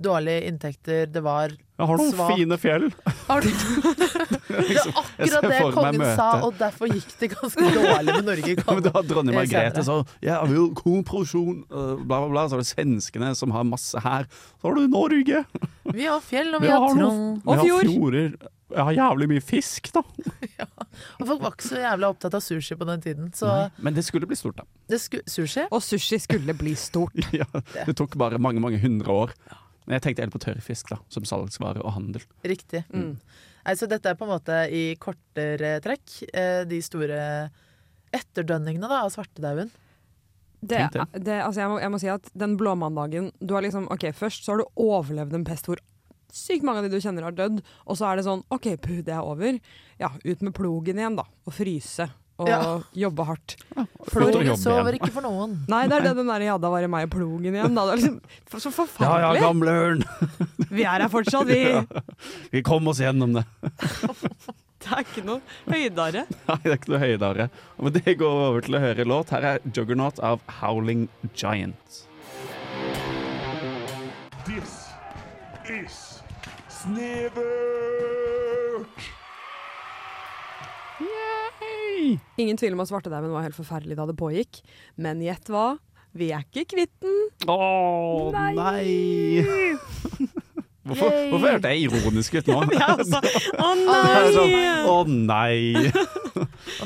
dårlige 0.00 0.46
inntekter, 0.48 1.08
det 1.12 1.20
var 1.26 1.50
Jeg 1.52 1.86
har 1.90 1.98
noen 2.00 2.12
Svak. 2.14 2.30
fine 2.38 2.56
fjell! 2.56 2.86
Har 3.26 3.42
du 3.44 3.48
Det 4.48 4.78
er 4.78 4.86
akkurat 4.88 5.44
det 5.50 5.58
kongen 5.74 6.04
sa, 6.16 6.28
og 6.46 6.54
derfor 6.58 6.88
gikk 6.88 7.10
det 7.20 7.28
ganske 7.34 7.66
dårlig 7.76 8.14
med 8.14 8.24
Norge 8.30 8.54
Men 8.54 8.82
da 8.86 8.92
Kalmar. 8.94 9.08
dronning 9.10 9.36
Margrethe 9.36 9.84
så 9.84 9.98
sa 10.06 10.38
vi 10.48 10.54
vil 10.54 10.70
kornproduksjon, 10.78 11.58
øh, 11.68 11.92
bla, 12.06 12.22
bla, 12.22 12.28
bla. 12.32 12.46
Så 12.48 12.56
er 12.56 12.62
det 12.64 12.70
svenskene 12.70 13.34
som 13.36 13.52
har 13.52 13.66
masse 13.68 14.00
her. 14.06 14.24
Så 14.62 14.68
har 14.70 14.78
du 14.78 14.86
Norge. 14.88 15.42
Vi 15.92 16.06
har 16.08 16.22
fjell, 16.24 16.54
og 16.56 16.62
Vi 16.62 16.68
vi 16.68 16.72
har 16.72 16.80
har 16.86 16.94
noe- 16.96 17.10
Trond. 17.10 17.42
Vi 17.44 17.58
har 17.58 17.64
fjord. 17.66 17.92
fjorder. 17.92 18.38
Jeg 18.68 18.84
har 18.84 18.96
jævlig 18.96 19.28
mye 19.30 19.42
fisk, 19.44 19.88
da. 19.94 20.02
Og 21.20 21.24
folk 21.24 21.40
var 21.40 21.54
ikke 21.54 21.68
så 21.68 21.80
jævla 21.80 22.10
opptatt 22.12 22.36
av 22.36 22.42
sushi 22.44 22.76
på 22.76 22.88
den 22.88 23.04
tiden. 23.04 23.30
Så 23.36 23.48
Nei, 23.48 23.68
men 23.86 23.96
det 23.96 24.04
skulle 24.04 24.28
bli 24.28 24.36
stort, 24.36 24.60
da. 24.60 24.66
det 24.92 25.00
sku, 25.00 25.18
sushi 25.30 25.64
Og 25.72 25.80
sushi 25.84 26.20
skulle 26.20 26.56
bli 26.58 26.74
stort. 26.78 27.16
ja, 27.40 27.48
det 27.78 27.96
tok 27.98 28.18
bare 28.20 28.40
mange, 28.42 28.60
mange 28.64 28.80
hundre 28.82 29.16
år. 29.24 29.34
Men 29.86 29.96
jeg 29.96 30.04
tenkte 30.04 30.26
helt 30.26 30.36
på 30.36 30.42
tørrfisk 30.44 30.92
da, 30.92 31.00
som 31.08 31.24
salgsvare 31.28 31.80
og 31.80 31.94
handel. 31.96 32.24
Riktig. 32.44 32.84
Mm. 32.92 33.14
Nei, 33.64 33.76
så 33.76 33.88
dette 33.88 34.12
er 34.12 34.18
på 34.20 34.28
en 34.28 34.34
måte 34.34 34.62
i 34.68 34.82
kortere 35.00 35.78
trekk 35.84 36.22
eh, 36.28 36.62
de 36.68 36.80
store 36.84 37.20
etterdønningene 38.16 38.88
da, 38.88 39.02
av 39.06 39.12
svartedauden. 39.12 39.72
Det, 40.60 40.88
det. 40.92 41.04
det, 41.22 41.36
altså 41.44 41.62
jeg, 41.62 41.70
må, 41.70 41.76
jeg 41.80 41.92
må 41.94 42.00
si 42.02 42.08
at 42.10 42.30
den 42.36 42.56
blåmandagen 42.58 43.28
du 43.38 43.52
har 43.54 43.62
liksom, 43.62 43.84
ok, 43.94 44.08
Først 44.16 44.42
så 44.42 44.52
har 44.56 44.62
du 44.62 44.80
overlevd 44.82 45.36
en 45.38 45.44
pest 45.46 45.68
hvor 45.70 45.78
sykt 46.34 46.64
mange 46.66 46.82
av 46.82 46.88
de 46.88 46.94
du 46.96 47.02
kjenner 47.02 47.26
har 47.28 47.36
dødd. 47.36 47.60
Og 47.86 47.98
så 47.98 48.08
er 48.10 48.18
det 48.20 48.26
sånn 48.28 48.44
OK, 48.54 48.72
puh, 48.82 49.02
det 49.04 49.14
er 49.16 49.24
over. 49.26 49.60
Ja, 50.00 50.10
ut 50.24 50.42
med 50.44 50.54
plogen 50.56 51.00
igjen, 51.00 51.18
da. 51.18 51.24
Og 51.48 51.54
fryse. 51.56 52.08
Og 52.38 52.46
Ja. 52.46 52.58
jobbe 52.94 53.24
hardt. 53.26 53.56
Ja. 53.74 53.84
Norge 54.14 54.54
sover 54.62 54.94
ikke 54.94 55.10
for 55.10 55.26
noen. 55.26 55.56
Nei, 55.72 55.88
det 55.90 55.96
er 55.96 56.04
det 56.06 56.16
den 56.20 56.30
der 56.30 56.44
ja, 56.46 56.54
da 56.58 56.70
var 56.70 56.84
det 56.84 56.90
meg 56.92 57.08
og 57.08 57.16
plogen 57.16 57.50
igjen. 57.50 57.74
Da. 57.74 57.86
Det 57.88 57.96
er 57.96 58.02
liksom, 58.04 58.20
for, 58.46 58.62
så 58.62 58.86
Ja 59.02 59.16
ja, 59.24 59.32
gamle 59.42 59.74
ørn. 59.74 60.04
vi 60.70 60.86
er 60.86 61.02
her 61.02 61.10
fortsatt, 61.10 61.50
vi. 61.50 61.64
Vi 62.54 62.62
kom 62.62 62.86
oss 62.88 63.00
gjennom 63.02 63.34
det. 63.34 63.44
Det 64.78 64.92
er 64.94 65.02
ikke 65.02 65.24
noe 65.26 65.40
høydere. 65.66 66.22
Nei, 66.30 66.58
det 66.62 66.70
er 66.70 66.76
ikke 66.78 66.92
noe 66.94 67.02
høydere. 67.02 67.48
Og 67.76 67.88
med 67.88 67.98
det 67.98 68.14
går 68.20 68.36
vi 68.38 68.44
over 68.46 68.62
til 68.68 68.78
å 68.78 68.82
høre 68.86 69.04
låt. 69.10 69.32
Her 69.34 69.46
er 69.56 69.58
Juggernaut 69.74 70.20
av 70.22 70.38
Howling 70.60 71.08
Giant. 71.34 72.04
This 74.46 74.86
is 75.68 76.17
Snevert! 76.88 77.44
Ingen 82.38 82.56
tvil 82.56 82.72
om 82.72 82.80
at 82.80 82.88
svartedauden 82.88 83.34
var 83.34 83.44
helt 83.44 83.56
forferdelig 83.58 83.98
da 83.98 84.06
det 84.08 84.16
pågikk. 84.16 84.62
Men 84.96 85.20
gjett 85.20 85.50
hva? 85.52 85.74
Vi 86.16 86.30
er 86.32 86.46
ikke 86.46 86.64
kvitt 86.72 86.94
den. 87.04 87.18
Å 87.52 88.32
nei! 88.32 89.44
Hvorfor, 90.88 91.12
hvorfor 91.28 91.50
hørte 91.52 91.68
jeg 91.68 91.84
ironisk 91.84 92.38
ut 92.38 92.46
nå? 92.48 92.62
Ja, 92.78 92.94
altså, 92.94 93.18
å 93.66 93.72
Det 93.76 93.98
er 94.08 94.30
sånn, 94.32 95.18
nei! 95.28 95.74
Å 95.76 95.76
nei! 95.84 95.90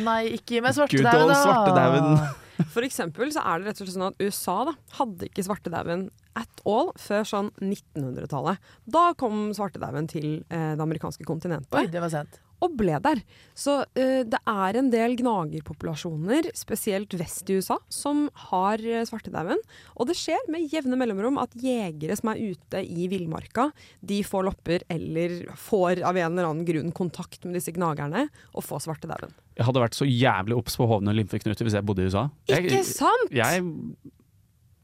Nei, 0.02 0.22
ikke 0.40 0.58
Good 0.58 0.74
svartedauden, 0.80 1.22
old 1.22 1.30
da! 1.30 1.36
svartedauden. 1.44 2.41
For 2.70 2.86
eksempel 2.86 3.32
så 3.34 3.42
er 3.44 3.60
det 3.60 3.70
rett 3.70 3.80
og 3.80 3.86
slett 3.86 3.96
sånn 3.96 4.08
at 4.10 4.22
USA 4.22 4.56
da, 4.68 4.76
hadde 4.98 5.28
ikke 5.28 5.44
svartedauden 5.46 6.06
at 6.38 6.62
all 6.68 6.92
før 7.00 7.26
sånn 7.28 7.50
1900-tallet. 7.58 8.72
Da 8.94 9.04
kom 9.18 9.50
svartedauden 9.56 10.08
til 10.10 10.28
eh, 10.48 10.72
det 10.76 10.84
amerikanske 10.84 11.26
kontinentet. 11.28 11.74
Oi, 11.76 11.88
det 11.92 12.02
var 12.02 12.12
sent. 12.12 12.40
Og 12.62 12.76
ble 12.78 12.98
der. 13.02 13.20
Så 13.58 13.80
uh, 13.84 14.22
det 14.24 14.40
er 14.40 14.78
en 14.78 14.90
del 14.92 15.16
gnagerpopulasjoner, 15.20 16.50
spesielt 16.56 17.14
vest 17.18 17.50
i 17.50 17.58
USA, 17.60 17.78
som 17.92 18.24
har 18.48 18.82
uh, 18.82 19.02
svartedauden. 19.08 19.60
Og 19.96 20.08
det 20.10 20.16
skjer 20.18 20.48
med 20.52 20.68
jevne 20.72 20.98
mellomrom 21.00 21.40
at 21.42 21.54
jegere 21.58 22.16
som 22.18 22.32
er 22.32 22.42
ute 22.52 22.82
i 22.86 23.08
villmarka, 23.12 23.70
de 24.00 24.22
får 24.26 24.48
lopper 24.48 24.86
eller 24.92 25.42
får 25.58 26.02
av 26.06 26.16
en 26.16 26.32
eller 26.32 26.48
annen 26.50 26.66
grunn 26.68 26.92
kontakt 26.96 27.44
med 27.46 27.58
disse 27.58 27.74
gnagerne 27.76 28.28
og 28.52 28.66
får 28.66 28.86
svartedauden. 28.86 29.34
Jeg 29.58 29.68
hadde 29.68 29.82
vært 29.82 29.98
så 29.98 30.08
jævlig 30.08 30.56
obs 30.56 30.78
på 30.80 30.86
hovne- 30.88 31.12
lymfeknuter 31.12 31.66
hvis 31.66 31.76
jeg 31.76 31.84
bodde 31.84 32.04
i 32.04 32.08
USA. 32.08 32.28
Jeg, 32.48 32.64
Ikke 32.70 32.84
sant?! 32.88 33.32
Jeg 33.34 33.64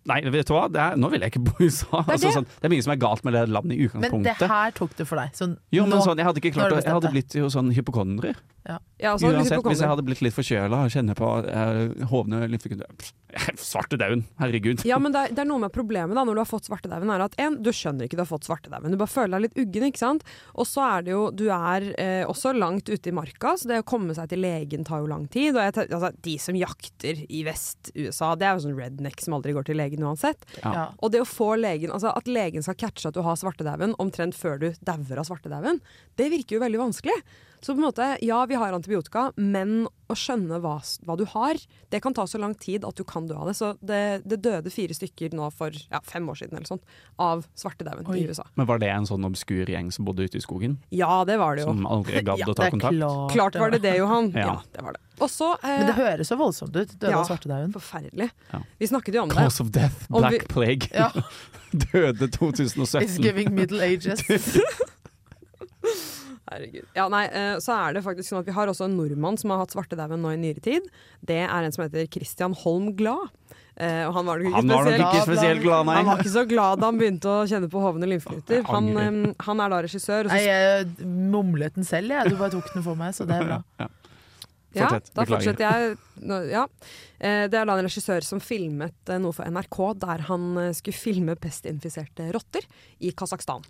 Nei, 0.09 0.21
vet 0.33 0.49
du 0.49 0.55
hva? 0.57 0.65
Det 0.73 0.81
er, 0.81 0.97
nå 1.01 1.11
vil 1.13 1.21
jeg 1.25 1.35
ikke 1.35 1.43
bo 1.45 1.55
i 1.61 1.69
USA. 1.69 2.01
er 2.01 2.13
Altså, 2.15 2.27
det. 2.27 2.35
sånn, 2.39 2.47
det 2.49 2.69
er 2.69 2.73
mye 2.73 2.85
som 2.87 2.93
er 2.95 3.01
galt 3.03 3.25
med 3.29 3.35
det 3.37 3.43
landet 3.53 3.75
i 3.77 3.87
utgangspunktet. 3.89 4.25
Men 4.25 4.41
det 4.41 4.49
her 4.55 4.77
tok 4.79 4.95
du 4.97 5.03
for 5.09 5.21
deg. 5.21 5.35
Sånn, 5.37 5.57
jo, 5.75 5.85
men 5.85 5.93
nå, 5.93 6.01
sånn, 6.07 6.19
Jeg 6.23 6.29
hadde 6.31 6.43
ikke 6.43 6.55
klart 6.57 6.73
å, 6.73 6.81
Jeg 6.81 6.97
hadde 6.97 7.13
blitt 7.13 7.37
jo 7.37 7.51
sånn 7.53 7.69
hypokondrer. 7.77 8.41
Ja, 8.67 8.81
Ja, 8.99 9.13
Uansett, 9.15 9.63
hvis 9.63 9.79
jeg 9.79 9.91
hadde 9.93 10.03
blitt 10.03 10.21
litt 10.27 10.35
forkjøla 10.35 10.81
og 10.83 10.91
kjenner 10.91 11.15
på 11.19 11.27
uh, 11.47 12.07
hovne 12.11 12.43
lymfekunder 12.51 12.91
Svartedauden, 13.61 14.25
herregud. 14.41 14.83
Ja, 14.89 14.97
men 14.99 15.13
det 15.15 15.21
er, 15.21 15.35
det 15.37 15.43
er 15.45 15.49
noe 15.51 15.61
med 15.63 15.73
problemet 15.75 16.17
da, 16.17 16.25
når 16.27 16.39
du 16.39 16.41
har 16.41 16.49
fått 16.49 16.67
svartedauden, 16.67 17.11
er 17.13 17.23
at 17.27 17.37
en, 17.39 17.59
du 17.63 17.69
skjønner 17.77 18.09
ikke 18.09 18.17
du 18.19 18.23
har 18.25 18.31
fått 18.31 18.49
svartedauden. 18.49 18.95
Du 18.95 18.99
bare 18.99 19.13
føler 19.13 19.37
deg 19.37 19.45
litt 19.45 19.61
uggen, 19.63 19.87
ikke 19.91 20.01
sant. 20.01 20.25
Og 20.57 20.67
så 20.67 20.83
er 20.87 21.05
det 21.07 21.13
jo, 21.13 21.21
du 21.37 21.45
er 21.53 21.91
eh, 22.01 22.23
også 22.27 22.55
langt 22.57 22.89
ute 22.89 23.13
i 23.13 23.15
marka, 23.15 23.53
så 23.61 23.71
det 23.71 23.83
å 23.83 23.87
komme 23.87 24.17
seg 24.17 24.33
til 24.33 24.41
legen 24.43 24.87
tar 24.89 25.05
jo 25.05 25.11
lang 25.13 25.27
tid. 25.31 25.53
Og 25.53 25.61
jeg, 25.61 25.77
altså, 25.85 26.11
de 26.25 26.37
som 26.43 26.59
jakter 26.59 27.21
i 27.29 27.43
Vest-USA, 27.47 28.33
det 28.41 28.49
er 28.49 28.57
jo 28.57 28.65
sånn 28.65 28.81
redneck 28.81 29.21
som 29.23 29.37
aldri 29.37 29.55
går 29.59 29.69
til 29.69 29.79
legen 29.79 30.09
uansett. 30.09 30.49
Ja. 30.63 30.73
ja. 30.73 30.87
Og 30.99 31.13
det 31.13 31.23
å 31.23 31.29
få 31.29 31.53
legen, 31.61 31.93
altså 31.95 32.15
at 32.17 32.33
legen 32.33 32.65
skal 32.65 32.81
catche 32.81 33.13
at 33.13 33.19
du 33.19 33.23
har 33.27 33.39
svartedauden 33.39 33.93
omtrent 34.03 34.39
før 34.39 34.59
du 34.65 34.71
dauer 34.81 35.21
av 35.21 35.29
svartedauden, 35.29 35.85
det 36.19 36.33
virker 36.33 36.57
jo 36.57 36.65
veldig 36.65 36.83
vanskelig. 36.89 37.21
Så 37.61 37.75
på 37.75 37.81
en 37.81 37.87
måte, 37.89 38.07
ja, 38.23 38.45
vi 38.47 38.55
har 38.55 38.73
antibiotika, 38.73 39.33
men 39.37 39.89
å 40.09 40.15
skjønne 40.17 40.61
hva, 40.63 40.77
hva 41.05 41.17
du 41.19 41.25
har, 41.35 41.59
det 41.93 41.99
kan 42.05 42.15
ta 42.17 42.25
så 42.31 42.39
lang 42.41 42.55
tid 42.57 42.85
at 42.87 42.97
du 42.97 43.03
kan 43.05 43.27
dø 43.29 43.35
av 43.37 43.51
det. 43.51 43.57
Så 43.59 43.73
det, 43.85 43.99
det 44.25 44.39
døde 44.45 44.71
fire 44.73 44.95
stykker 44.97 45.35
nå 45.37 45.51
for 45.53 45.75
ja, 45.75 46.01
fem 46.07 46.29
år 46.31 46.39
siden 46.41 46.57
eller 46.57 46.71
sånt, 46.71 46.87
av 47.21 47.43
svartedauden 47.59 48.07
i 48.17 48.23
USA. 48.31 48.47
Men 48.55 48.69
var 48.71 48.79
det 48.83 48.89
en 48.95 49.09
sånn 49.11 49.27
obskur 49.29 49.69
gjeng 49.69 49.91
som 49.95 50.07
bodde 50.09 50.25
ute 50.29 50.39
i 50.41 50.45
skogen? 50.45 50.79
Ja, 50.95 51.25
det 51.29 51.37
var 51.43 51.59
det 51.59 51.67
jo. 51.67 51.75
Som 51.75 51.85
aldri 51.91 52.23
gadd 52.31 52.47
å 52.47 52.55
ta 52.57 52.71
kontakt? 52.71 52.97
klart. 52.97 53.35
Klart 53.35 53.61
var 53.61 53.75
det 53.75 53.83
det, 53.85 53.97
Johan. 53.99 54.31
Ja. 54.33 54.47
Ja, 54.47 54.57
det 54.79 54.87
var 54.87 54.97
det. 54.97 55.03
Også, 55.19 55.51
eh, 55.67 55.79
Men 55.83 55.87
det 55.91 55.97
høres 55.99 56.29
så 56.31 56.37
voldsomt 56.39 56.77
ut. 56.79 56.95
Døde 56.95 57.11
Ja. 57.11 57.21
av 57.25 57.27
svartedauden. 57.27 57.73
Forferdelig. 57.75 58.31
Ja. 58.55 58.63
Vi 58.79 58.87
snakket 58.87 59.19
jo 59.19 59.23
om 59.27 59.33
det. 59.35 59.41
Cause 59.43 59.65
of 59.67 59.73
death, 59.75 60.07
black 60.15 60.33
vi- 60.39 60.47
plague. 60.55 60.89
Ja. 60.95 61.11
Døde 61.93 62.29
It's 62.39 63.19
giving 63.21 63.53
middle 63.55 63.83
ages. 63.83 64.23
Herregud. 66.49 66.87
Ja, 66.97 67.09
nei, 67.13 67.25
eh, 67.29 67.57
så 67.65 67.75
er 67.77 67.93
det 67.99 68.03
faktisk 68.05 68.31
sånn 68.33 68.41
at 68.41 68.47
Vi 68.49 68.55
har 68.57 68.71
også 68.71 68.87
en 68.89 68.97
nordmann 68.97 69.37
som 69.41 69.51
har 69.53 69.59
hatt 69.63 69.75
svartedauden 69.75 70.21
nå 70.25 70.33
i 70.33 70.39
nyere 70.41 70.63
tid. 70.65 70.87
Det 71.25 71.43
er 71.45 71.63
en 71.67 71.73
som 71.75 71.85
heter 71.85 72.09
Christian 72.11 72.55
Holm 72.65 72.95
Glad. 72.97 73.29
Eh, 73.79 74.03
og 74.09 74.15
han 74.17 74.27
var 74.27 74.39
nok 74.41 74.49
ikke 74.49 74.57
Han 74.59 74.69
var 74.73 74.85
nok 74.85 74.89
spesielt 74.89 75.05
ikke 75.15 75.27
spesielt 75.29 75.61
glad, 75.63 75.87
Han 75.87 76.07
var 76.09 76.19
ikke 76.19 76.33
så 76.35 76.43
glad 76.51 76.81
da 76.83 76.87
han 76.91 76.97
begynte 76.99 77.31
å 77.31 77.45
kjenne 77.47 77.69
på 77.71 77.83
hovne 77.85 78.09
lymfeknuter. 78.11 78.65
Han, 78.73 78.89
eh, 78.99 79.35
han 79.47 79.61
er 79.63 79.69
da 79.71 79.83
regissør. 79.87 80.27
Og 80.27 80.33
så 80.33 80.35
Nei, 80.35 80.43
jeg 80.49 81.07
mumlet 81.07 81.75
den 81.79 81.85
selv, 81.87 82.11
jeg. 82.11 82.33
Du 82.33 82.37
bare 82.41 82.51
tok 82.57 82.73
den 82.75 82.83
for 82.83 82.99
meg, 82.99 83.15
så 83.15 83.27
det 83.29 83.37
er 83.39 83.45
bra. 83.53 83.63
Ja. 83.79 83.89
Ja, 84.77 84.89
Fortsett. 84.91 85.15
da 85.17 85.25
fortsetter 85.25 85.65
jeg. 85.65 85.95
Nå, 86.29 86.51
Ja. 86.51 86.65
Eh, 87.21 87.47
Det 87.49 87.55
er 87.55 87.65
da 87.65 87.77
en 87.79 87.87
regissør 87.87 88.23
som 88.23 88.39
filmet 88.41 88.93
noe 89.19 89.33
for 89.33 89.45
NRK, 89.49 89.79
der 89.99 90.19
han 90.29 90.75
skulle 90.75 90.95
filme 90.99 91.37
pestinfiserte 91.37 92.33
rotter 92.35 92.67
i 93.01 93.11
Kasakhstan. 93.13 93.63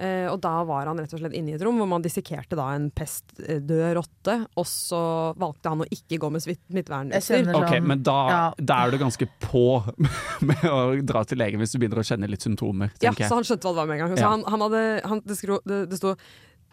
Eh, 0.00 0.24
og 0.32 0.38
da 0.40 0.52
var 0.64 0.88
han 0.88 0.96
rett 0.96 1.12
og 1.12 1.20
slett 1.20 1.34
inne 1.36 1.52
i 1.52 1.54
et 1.58 1.62
rom 1.66 1.76
hvor 1.76 1.88
man 1.90 2.00
dissekerte 2.00 2.56
da 2.56 2.70
en 2.72 2.86
pestdød 2.96 3.72
rotte, 3.98 4.36
og 4.56 4.64
så 4.68 5.00
valgte 5.36 5.68
han 5.74 5.84
å 5.84 5.88
ikke 5.92 6.16
gå 6.22 6.30
med 6.32 6.40
smittevernutstyr. 6.46 7.42
Okay, 7.50 7.58
Ok, 7.60 7.74
sånn 7.74 7.88
men 7.92 8.04
da, 8.06 8.18
ja. 8.32 8.40
da 8.56 8.78
er 8.86 8.94
du 8.94 9.00
ganske 9.02 9.28
på 9.44 9.64
med 10.48 10.64
å 10.70 10.78
dra 11.04 11.24
til 11.28 11.42
legen 11.42 11.60
hvis 11.60 11.76
du 11.76 11.80
begynner 11.82 12.00
å 12.00 12.06
kjenne 12.06 12.30
litt 12.32 12.46
symptomer. 12.46 12.94
Ja, 13.04 13.12
jeg. 13.12 13.28
så 13.28 13.36
han 13.36 13.44
skjønte 13.44 13.68
hva 13.68 13.74
det 13.76 13.82
var 13.82 13.90
med 13.92 13.98
en 13.98 14.04
gang. 14.06 14.16
Så 14.16 14.24
Ja. 14.24 14.32
han, 14.38 14.46
han 14.48 14.64
hadde, 14.66 14.84
han, 15.12 15.20
det, 15.28 15.36
skro, 15.36 15.60
det, 15.68 15.82
det 15.92 16.00
sto 16.00 16.14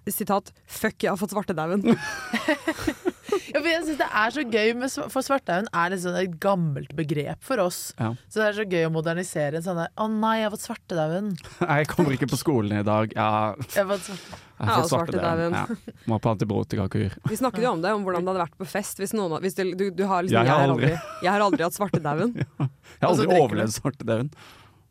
sitat 0.08 0.54
'fuck, 0.64 1.04
jeg 1.04 1.12
har 1.12 1.20
fått 1.20 1.36
svartedauden'. 1.36 1.84
Ja, 3.48 3.60
for 3.62 3.68
jeg 3.70 3.84
synes 3.86 3.98
det 4.02 4.08
er 4.22 4.34
så 4.36 4.44
gøy 4.52 4.70
med, 4.76 4.92
For 5.14 5.24
svartdauden 5.26 5.68
er 5.72 5.92
liksom 5.94 6.16
et 6.20 6.34
gammelt 6.44 6.92
begrep 6.98 7.40
for 7.48 7.62
oss. 7.64 7.94
Ja. 8.00 8.10
Så 8.28 8.42
det 8.42 8.48
er 8.50 8.58
så 8.58 8.66
gøy 8.68 8.86
å 8.88 8.92
modernisere 8.92 9.56
en 9.60 9.64
sånn 9.66 9.80
der 9.80 9.92
Å 9.96 10.08
nei, 10.12 10.34
jeg 10.42 10.48
har 10.50 10.54
fått 10.58 10.66
svartedauden. 10.66 11.30
Jeg 11.78 11.88
kommer 11.94 12.16
ikke 12.18 12.30
på 12.32 12.40
skolen 12.42 12.80
i 12.80 12.84
dag. 12.88 13.16
Ja, 13.16 13.30
jeg 13.56 13.72
Jeg 13.78 13.86
har 13.86 13.90
fått 13.94 14.06
svarte- 14.10 14.44
har 14.58 14.68
Ja, 14.68 14.76
fått 14.82 14.92
svartedauden. 14.92 15.54
svartedauden. 15.54 15.96
Ja. 15.96 16.04
Må 16.12 16.20
på 16.24 16.32
antibiotikakur. 16.34 17.18
Vi 17.30 17.36
snakket 17.38 17.62
jo 17.68 17.72
om 17.76 17.82
det, 17.84 17.92
om 17.94 18.04
hvordan 18.08 18.26
det 18.26 18.32
hadde 18.34 18.46
vært 18.48 18.58
på 18.58 18.68
fest. 18.72 18.98
Hvis 19.02 19.14
noen, 19.14 19.38
hvis 19.44 19.54
du, 19.58 19.64
du, 19.78 19.86
du 19.94 20.06
har 20.10 20.24
liksom, 20.26 20.40
Jeg 20.40 20.48
jeg, 20.48 20.54
har 20.54 20.64
har 20.66 20.74
aldri- 20.74 20.94
aldri, 20.96 21.22
jeg 21.28 21.32
har 21.36 21.46
aldri 21.48 21.68
hatt 21.68 21.78
svartedauden. 21.78 22.34
Jeg 22.98 23.04
har 23.06 23.12
aldri 23.12 23.28
drikker 23.28 23.44
overlevd 23.46 23.76
svartedauden. 23.78 24.30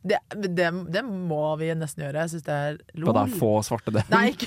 det, 0.07 0.19
det, 0.55 0.69
det 0.95 1.03
må 1.03 1.43
vi 1.59 1.73
nesten 1.75 2.05
gjøre. 2.07 2.23
Jeg 2.27 2.37
syns 2.37 2.45
det 2.47 2.55
er 2.55 2.77
Hva 3.03 3.15
da? 3.17 3.25
er 3.27 3.33
Få 3.41 3.51
svartedauden? 3.67 4.13
Nei, 4.15 4.29
ikke 4.37 4.47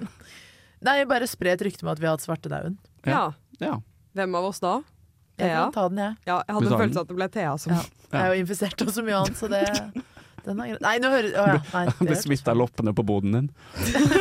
Nei, 0.88 0.94
bare 1.04 1.26
spre 1.28 1.52
et 1.52 1.60
rykte 1.66 1.84
om 1.84 1.90
at 1.92 2.00
vi 2.00 2.08
har 2.08 2.14
hatt 2.16 2.24
svartedauden. 2.24 2.78
Ja. 3.06 3.32
Ja. 3.60 3.80
Hvem 4.14 4.34
av 4.36 4.44
oss 4.50 4.60
da? 4.60 4.80
Jeg 5.40 5.48
kan 5.56 5.72
ta 5.72 5.88
den, 5.88 5.98
jeg. 5.98 6.16
Ja, 6.28 6.42
jeg 6.46 6.54
hadde 6.56 6.66
en 6.68 6.78
følelse 6.82 6.98
av 7.00 7.04
at 7.06 7.08
det 7.08 7.16
ble 7.16 7.28
Thea 7.32 7.52
som 7.58 7.72
Ja. 7.72 7.82
Jeg 8.10 8.20
er 8.20 8.34
jo 8.34 8.40
infisert 8.42 8.82
og 8.82 8.88
så 8.92 9.02
mye 9.06 9.16
annet, 9.22 9.36
så 9.38 9.48
det 9.48 9.62
den 10.44 10.60
er. 10.64 10.76
Nei, 10.80 10.98
nå 10.98 11.08
hører 11.12 11.30
Å 11.36 11.46
ja. 11.54 11.92
Det 12.00 12.16
smitta 12.20 12.52
loppene 12.56 12.92
på 12.96 13.04
boden 13.06 13.32
din. 13.36 13.50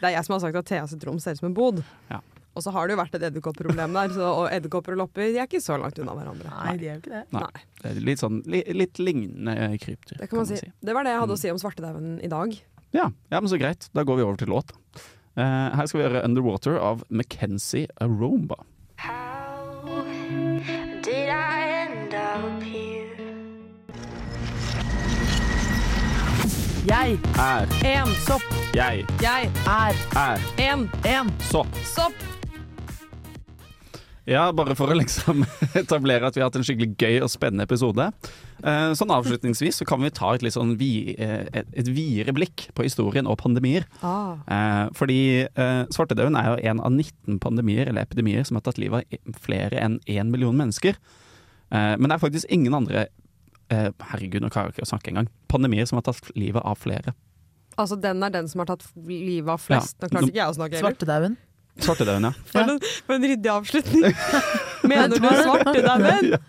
Det 0.00 0.10
er 0.10 0.14
jeg 0.18 0.26
som 0.28 0.36
har 0.36 0.42
sagt 0.44 0.58
at 0.60 0.68
Thea 0.68 0.86
sitt 0.90 1.02
rom 1.08 1.16
ser 1.22 1.34
ut 1.34 1.40
som 1.40 1.48
en 1.48 1.54
bod. 1.56 1.80
Ja. 2.10 2.20
Og 2.56 2.62
så 2.64 2.70
har 2.72 2.86
det 2.88 2.94
jo 2.94 3.00
vært 3.00 3.16
et 3.18 3.24
edderkoppproblem 3.28 3.96
der, 3.96 4.12
så, 4.14 4.28
og 4.42 4.46
edderkopper 4.52 4.94
og 4.94 5.00
lopper 5.02 5.26
de 5.26 5.40
er 5.40 5.48
ikke 5.48 5.60
så 5.60 5.76
langt 5.80 5.98
unna 6.00 6.14
hverandre. 6.16 6.52
Nei, 6.52 6.76
de 6.80 6.86
er 6.88 6.94
jo 6.94 7.00
ikke 7.02 7.12
det. 7.16 7.22
Nei. 7.36 7.42
Nei. 7.42 7.64
Det 7.82 7.90
er 7.90 7.98
litt 8.06 8.22
sånn 8.22 8.38
li, 8.48 8.62
litt 8.78 9.00
lignende 9.02 9.56
krypdyr, 9.82 10.20
Det 10.22 10.28
kan 10.30 10.40
man 10.40 10.48
si. 10.48 10.60
Det 10.62 10.94
var 10.96 11.04
det 11.04 11.12
jeg 11.16 11.20
hadde 11.24 11.34
Mm. 11.34 11.40
å 11.40 11.42
si 11.42 11.50
om 11.52 11.60
svartedauden 11.60 12.14
i 12.24 12.30
dag. 12.32 12.54
Ja, 12.96 13.10
ja, 13.32 13.40
men 13.40 13.50
så 13.50 13.58
greit. 13.60 13.88
Da 13.92 14.04
går 14.08 14.16
vi 14.16 14.24
over 14.24 14.36
til 14.40 14.48
låt. 14.54 14.72
Eh, 15.38 15.44
her 15.76 15.86
skal 15.86 16.00
vi 16.00 16.04
gjøre 16.08 16.22
'Underwater' 16.24 16.78
av 16.80 17.02
Mackenzie 17.10 17.86
Aromba. 18.00 18.54
How 18.96 20.04
did 21.04 21.28
I 21.28 21.84
end 21.84 22.14
up 22.14 22.62
here? 22.62 23.06
Jeg 26.86 27.18
Er, 27.38 27.66
en 27.84 28.08
sopp, 28.26 28.42
jeg, 28.74 29.04
jeg, 29.22 29.50
er 29.66 29.94
er, 30.16 30.38
en, 30.72 30.90
en 31.04 31.32
sopp. 31.40 31.66
sopp. 31.84 32.35
Ja, 34.26 34.48
bare 34.50 34.74
for 34.74 34.90
å 34.90 34.96
liksom 34.98 35.44
etablere 35.78 36.26
at 36.26 36.34
vi 36.34 36.42
har 36.42 36.48
hatt 36.50 36.58
en 36.58 36.64
skikkelig 36.66 36.96
gøy 36.98 37.20
og 37.22 37.30
spennende 37.30 37.66
episode. 37.68 38.08
Eh, 38.58 38.88
sånn 38.98 39.12
avslutningsvis 39.14 39.78
så 39.78 39.86
kan 39.86 40.02
vi 40.02 40.10
ta 40.14 40.32
et 40.34 40.42
litt 40.42 40.56
sånn 40.56 40.72
vi, 40.80 41.14
eh, 41.14 41.44
et, 41.54 41.68
et 41.78 41.90
videre 41.94 42.34
blikk 42.34 42.66
på 42.74 42.88
historien 42.88 43.30
og 43.30 43.38
pandemier. 43.44 43.86
Ah. 44.02 44.42
Eh, 44.50 44.82
fordi 44.98 45.20
svartedauden 45.94 46.38
er 46.40 46.50
jo 46.50 46.72
en 46.72 46.82
av 46.82 46.90
19 46.90 47.38
pandemier 47.42 47.86
eller 47.86 48.02
epidemier 48.02 48.42
som 48.46 48.58
har 48.58 48.66
tatt 48.66 48.82
livet 48.82 49.06
av 49.06 49.38
flere 49.46 49.78
enn 49.78 50.00
1 50.10 50.34
million 50.34 50.58
mennesker. 50.58 50.98
Eh, 51.70 51.94
men 51.94 52.08
det 52.10 52.18
er 52.18 52.26
faktisk 52.26 52.50
ingen 52.50 52.74
andre 52.74 53.06
Herregud, 53.66 54.44
nå 54.44 54.46
klarer 54.54 54.70
jeg 54.70 54.76
ikke 54.76 54.84
å 54.84 54.90
snakke 54.92 55.10
engang. 55.10 55.26
Pandemier 55.50 55.88
som 55.90 55.98
har 55.98 56.04
tatt 56.06 56.28
livet 56.38 56.62
av 56.62 56.78
flere. 56.78 57.16
Altså, 57.74 57.96
den 57.98 58.22
er 58.22 58.30
den 58.30 58.46
som 58.46 58.62
har 58.62 58.68
tatt 58.70 58.84
livet 58.94 59.50
av 59.50 59.58
flest. 59.58 59.96
Nå 59.98 60.10
klarte 60.12 60.30
ikke 60.30 60.38
jeg 60.38 60.52
å 60.52 60.54
snakke 60.54 60.78
heller. 60.78 60.94
svartedauden. 60.94 61.34
Svartedauden, 61.78 62.28
ja. 62.30 62.32
For 62.52 62.60
en, 62.62 62.78
for 63.06 63.18
en 63.18 63.26
ryddig 63.30 63.50
avslutning. 63.52 64.06
Mener 64.90 65.16
du 65.16 65.28
svartedauden? 65.42 66.36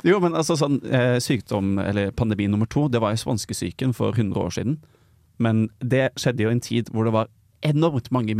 Jo, 0.00 0.16
men 0.16 0.32
altså 0.32 0.54
sånn 0.56 0.78
eh, 0.88 1.18
sykdom, 1.20 1.74
eller 1.82 2.08
pandemi 2.16 2.46
nummer 2.48 2.64
to, 2.72 2.86
det 2.88 3.02
var 3.04 3.12
jo 3.12 3.20
spanskesyken 3.20 3.92
for 3.92 4.16
100 4.16 4.38
år 4.40 4.54
siden. 4.56 4.78
Men 5.36 5.66
det 5.84 6.06
skjedde 6.16 6.46
jo 6.46 6.52
i 6.52 6.56
en 6.56 6.62
tid 6.64 6.88
hvor 6.94 7.04
det 7.04 7.12
var 7.12 7.28
enormt 7.66 8.10
mange, 8.14 8.34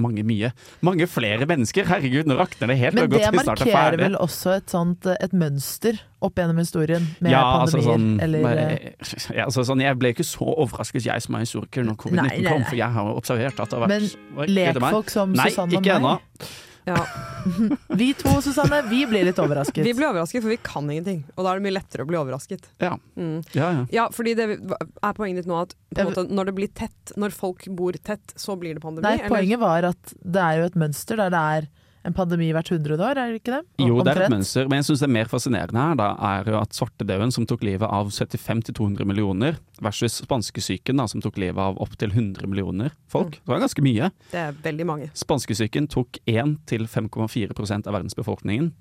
mange 0.00 0.24
mye 0.26 0.50
Mange 0.86 1.06
flere 1.10 1.46
mennesker! 1.48 1.86
Herregud, 1.88 2.28
nå 2.30 2.36
rakner 2.38 2.72
det 2.72 2.78
helt. 2.80 2.96
Men 2.98 3.10
det, 3.10 3.20
det 3.20 3.26
er 3.28 3.36
markerer 3.36 3.98
vel 4.00 4.16
også 4.20 4.56
et 4.58 4.72
sånt 4.72 5.06
et 5.12 5.36
mønster 5.36 6.00
opp 6.20 6.36
gjennom 6.36 6.58
historien 6.60 7.06
med 7.24 7.32
ja, 7.32 7.40
pandemier, 7.40 7.60
altså 7.64 7.80
sånn, 7.86 8.08
eller 8.20 8.58
eh, 8.60 9.36
ja, 9.38 9.46
altså 9.46 9.64
sånn, 9.64 9.84
Jeg 9.84 9.96
ble 10.00 10.10
ikke 10.12 10.26
så 10.28 10.48
overrasket, 10.50 11.06
jeg 11.08 11.24
som 11.24 11.38
er 11.38 11.46
historiker, 11.46 11.86
når 11.86 11.96
covid-19 12.02 12.48
kom, 12.50 12.66
for 12.66 12.80
jeg 12.80 12.96
har 12.96 13.12
observert 13.14 13.62
at 13.62 13.72
det 13.72 13.78
har 13.78 13.86
vært 13.86 14.18
meg? 14.36 14.52
lekfolk 14.58 15.14
som 15.14 15.32
Susanne 15.38 15.80
og 15.80 15.86
meg? 15.86 15.86
Nei, 15.86 15.86
ikke 15.86 15.96
ennå. 15.96 16.58
Ja. 16.84 17.06
Vi 17.88 18.14
to, 18.14 18.32
Susanne, 18.42 18.82
vi 18.88 19.02
blir 19.06 19.24
litt 19.24 19.38
overrasket. 19.40 19.84
Vi 19.84 19.92
blir 19.94 20.08
overrasket, 20.10 20.42
for 20.42 20.52
vi 20.52 20.58
kan 20.64 20.88
ingenting. 20.90 21.22
Og 21.36 21.44
da 21.44 21.52
er 21.52 21.60
det 21.60 21.66
mye 21.66 21.76
lettere 21.76 22.04
å 22.04 22.08
bli 22.08 22.18
overrasket. 22.20 22.70
Ja. 22.82 22.94
Mm. 23.16 23.40
Ja, 23.56 23.70
ja. 23.76 23.84
Ja, 23.94 24.06
fordi 24.12 24.34
det 24.38 24.46
er 24.56 25.16
poenget 25.16 25.42
ditt 25.42 25.50
nå 25.50 25.60
at 25.62 25.74
på 25.94 26.02
en 26.02 26.10
måte, 26.10 26.26
når 26.28 26.50
det 26.50 26.56
blir 26.56 26.72
tett, 26.76 27.14
når 27.20 27.36
folk 27.36 27.66
bor 27.76 27.96
tett, 27.96 28.34
så 28.36 28.56
blir 28.60 28.76
det 28.76 28.84
pandemi? 28.84 29.06
Nei, 29.08 29.18
eller? 29.18 29.32
poenget 29.32 29.62
var 29.62 29.88
at 29.92 30.14
det 30.20 30.46
er 30.46 30.60
jo 30.60 30.70
et 30.70 30.80
mønster 30.84 31.20
der 31.20 31.32
det 31.34 31.44
er 31.56 31.70
en 32.04 32.14
pandemi 32.16 32.50
hvert 32.52 32.68
hundrede 32.72 33.00
år, 33.04 33.18
er 33.20 33.32
det 33.34 33.40
ikke 33.42 33.52
det? 33.58 33.86
Jo, 33.86 33.98
det 34.02 34.14
er 34.16 34.22
et 34.24 34.30
mønster, 34.32 34.68
men 34.70 34.78
jeg 34.80 34.84
syns 34.88 35.00
det 35.02 35.08
er 35.08 35.12
mer 35.18 35.28
fascinerende 35.28 35.82
her, 35.84 35.94
da, 36.00 36.06
er 36.30 36.44
jo 36.48 36.56
at 36.60 36.72
svartedauden, 36.72 37.32
som 37.32 37.44
tok 37.46 37.62
livet 37.62 37.84
av 37.84 38.08
75-200 38.08 39.04
millioner, 39.04 39.58
versus 39.80 40.20
spanskesyken, 40.24 41.02
som 41.08 41.20
tok 41.20 41.36
livet 41.38 41.58
av 41.60 41.76
opptil 41.80 42.10
100 42.12 42.46
millioner 42.48 42.90
folk. 43.08 43.36
Det 43.40 43.52
var 43.52 43.60
ganske 43.60 43.82
mye. 43.84 44.10
Det 44.32 44.40
er 44.46 44.52
veldig 44.64 44.86
mange. 44.88 45.10
Spanskesyken 45.14 45.88
tok 45.92 46.18
1-5,4% 46.26 47.86
av 47.86 47.92
verdens 47.94 48.16
befolkningen. 48.16 48.72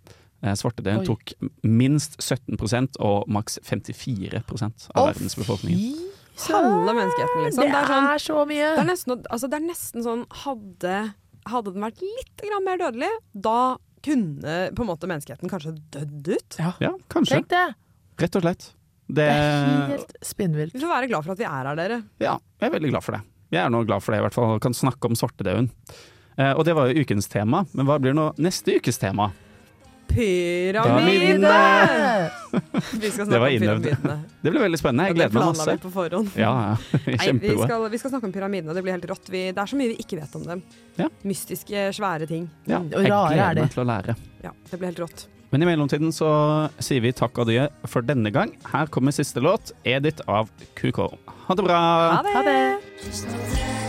Eh, 0.41 0.53
Svartedauden 0.55 1.05
tok 1.07 1.33
minst 1.67 2.15
17% 2.23 2.95
og 3.03 3.27
maks 3.31 3.59
54% 3.67 4.89
av 4.95 5.03
Å, 5.03 5.07
verdens 5.11 5.35
befolkning. 5.35 5.75
fy 5.75 6.07
søren! 6.39 6.69
Halve 6.71 6.93
menneskeheten, 6.95 7.43
liksom. 7.43 7.63
Det 7.65 7.71
Det 7.71 7.79
er 7.81 7.89
sånn- 7.91 8.13
er 8.13 8.17
så 8.23 8.45
mye! 8.47 8.69
Det 8.75 8.79
er 8.79 8.89
nesten, 8.93 9.23
altså, 9.29 9.49
det 9.49 9.57
er 9.59 9.67
nesten 9.67 10.03
sånn 10.03 10.25
Hadde, 10.31 11.13
hadde 11.51 11.73
den 11.75 11.85
vært 11.85 12.01
litt 12.03 12.43
grann 12.45 12.65
mer 12.65 12.79
dødelig, 12.81 13.09
da 13.33 13.59
kunne 14.05 14.57
på 14.75 14.83
en 14.85 14.87
måte 14.89 15.09
menneskeheten 15.11 15.51
kanskje 15.51 15.73
dødd 15.91 16.29
ut. 16.31 16.59
Ja, 16.61 16.93
kanskje. 17.11 17.41
Tenk 17.41 17.49
det! 17.51 17.65
Rett 18.19 18.37
og 18.39 18.45
slett. 18.45 18.69
Det, 19.09 19.25
Det 19.25 19.25
er 19.33 19.91
helt 19.95 20.13
spinnvilt. 20.23 20.75
Vi 20.75 20.83
får 20.83 20.91
være 20.93 21.09
glad 21.09 21.25
for 21.25 21.33
at 21.33 21.41
vi 21.41 21.47
er 21.49 21.67
her, 21.71 21.75
dere. 21.79 21.99
Ja, 22.21 22.35
jeg 22.61 22.69
er 22.69 22.73
veldig 22.77 22.91
glad 22.93 23.05
for 23.05 23.17
det. 23.17 23.21
Jeg 23.49 23.63
er 23.63 23.71
nå 23.73 23.81
glad 23.89 24.03
for 24.05 24.13
det, 24.13 24.19
i 24.21 24.25
hvert 24.27 24.35
fall. 24.37 24.59
Kan 24.61 24.75
snakke 24.77 25.09
om 25.09 25.15
svartedauden. 25.17 25.71
Eh, 26.37 26.51
og 26.53 26.61
det 26.67 26.75
var 26.77 26.91
jo 26.91 27.01
ukens 27.03 27.27
tema, 27.31 27.63
men 27.73 27.87
hva 27.89 27.97
blir 27.99 28.13
nå 28.15 28.29
neste 28.39 28.77
ukes 28.77 29.01
tema? 29.01 29.31
Pyramide! 30.09 31.51
Vi 33.01 33.11
skal 33.11 33.25
snakke 33.27 33.45
om 33.45 33.59
pyramidene. 33.61 34.19
Det 34.41 34.51
blir 34.51 34.61
veldig 34.63 34.79
spennende. 34.81 35.07
Jeg 35.09 35.17
gleder 35.19 35.33
meg 35.33 35.41
planla 35.43 35.65
vi 35.69 35.81
på 35.83 35.91
forhånd. 35.93 36.31
Ja, 36.39 36.53
ja. 36.65 36.75
Nei, 37.19 37.31
vi 37.43 37.55
skal, 37.61 37.85
vi 37.93 37.99
skal 38.01 38.13
snakke 38.15 38.29
om 38.29 38.35
pyramidene. 38.35 38.75
Det 38.77 38.83
blir 38.85 38.95
helt 38.97 39.09
rått. 39.09 39.29
Vi, 39.29 39.43
det 39.53 39.63
er 39.63 39.69
så 39.69 39.79
mye 39.79 39.93
vi 39.93 39.99
ikke 40.01 40.21
vet 40.21 40.37
om 40.39 40.47
dem. 40.47 40.63
Ja. 40.99 41.09
Mystiske, 41.27 41.89
svære 41.95 42.29
ting. 42.29 42.47
Ja, 42.69 42.81
Og 42.81 43.03
jeg 43.05 43.11
rare 43.13 43.35
er 43.35 43.59
gleder 43.59 43.67
meg 43.67 43.75
til 43.75 43.83
å 43.85 43.89
lære. 43.91 44.17
Ja, 44.45 44.55
det 44.71 44.79
blir 44.79 44.91
helt 44.91 45.03
rått. 45.05 45.27
Men 45.49 45.65
i 45.65 45.69
mellomtiden 45.69 46.13
så 46.13 46.29
sier 46.77 47.01
vi 47.01 47.13
takk 47.15 47.39
og 47.41 47.49
adjø 47.49 47.67
for 47.89 48.05
denne 48.05 48.29
gang. 48.33 48.53
Her 48.69 48.89
kommer 48.93 49.15
siste 49.15 49.41
låt, 49.41 49.73
'Edit' 49.81 50.21
av 50.29 50.49
QK. 50.77 51.05
Ha 51.49 51.57
det 51.57 51.65
bra! 51.65 51.81
Ha 52.17 52.23
det! 52.25 52.35
Ha 52.37 52.41
det! 52.45 53.88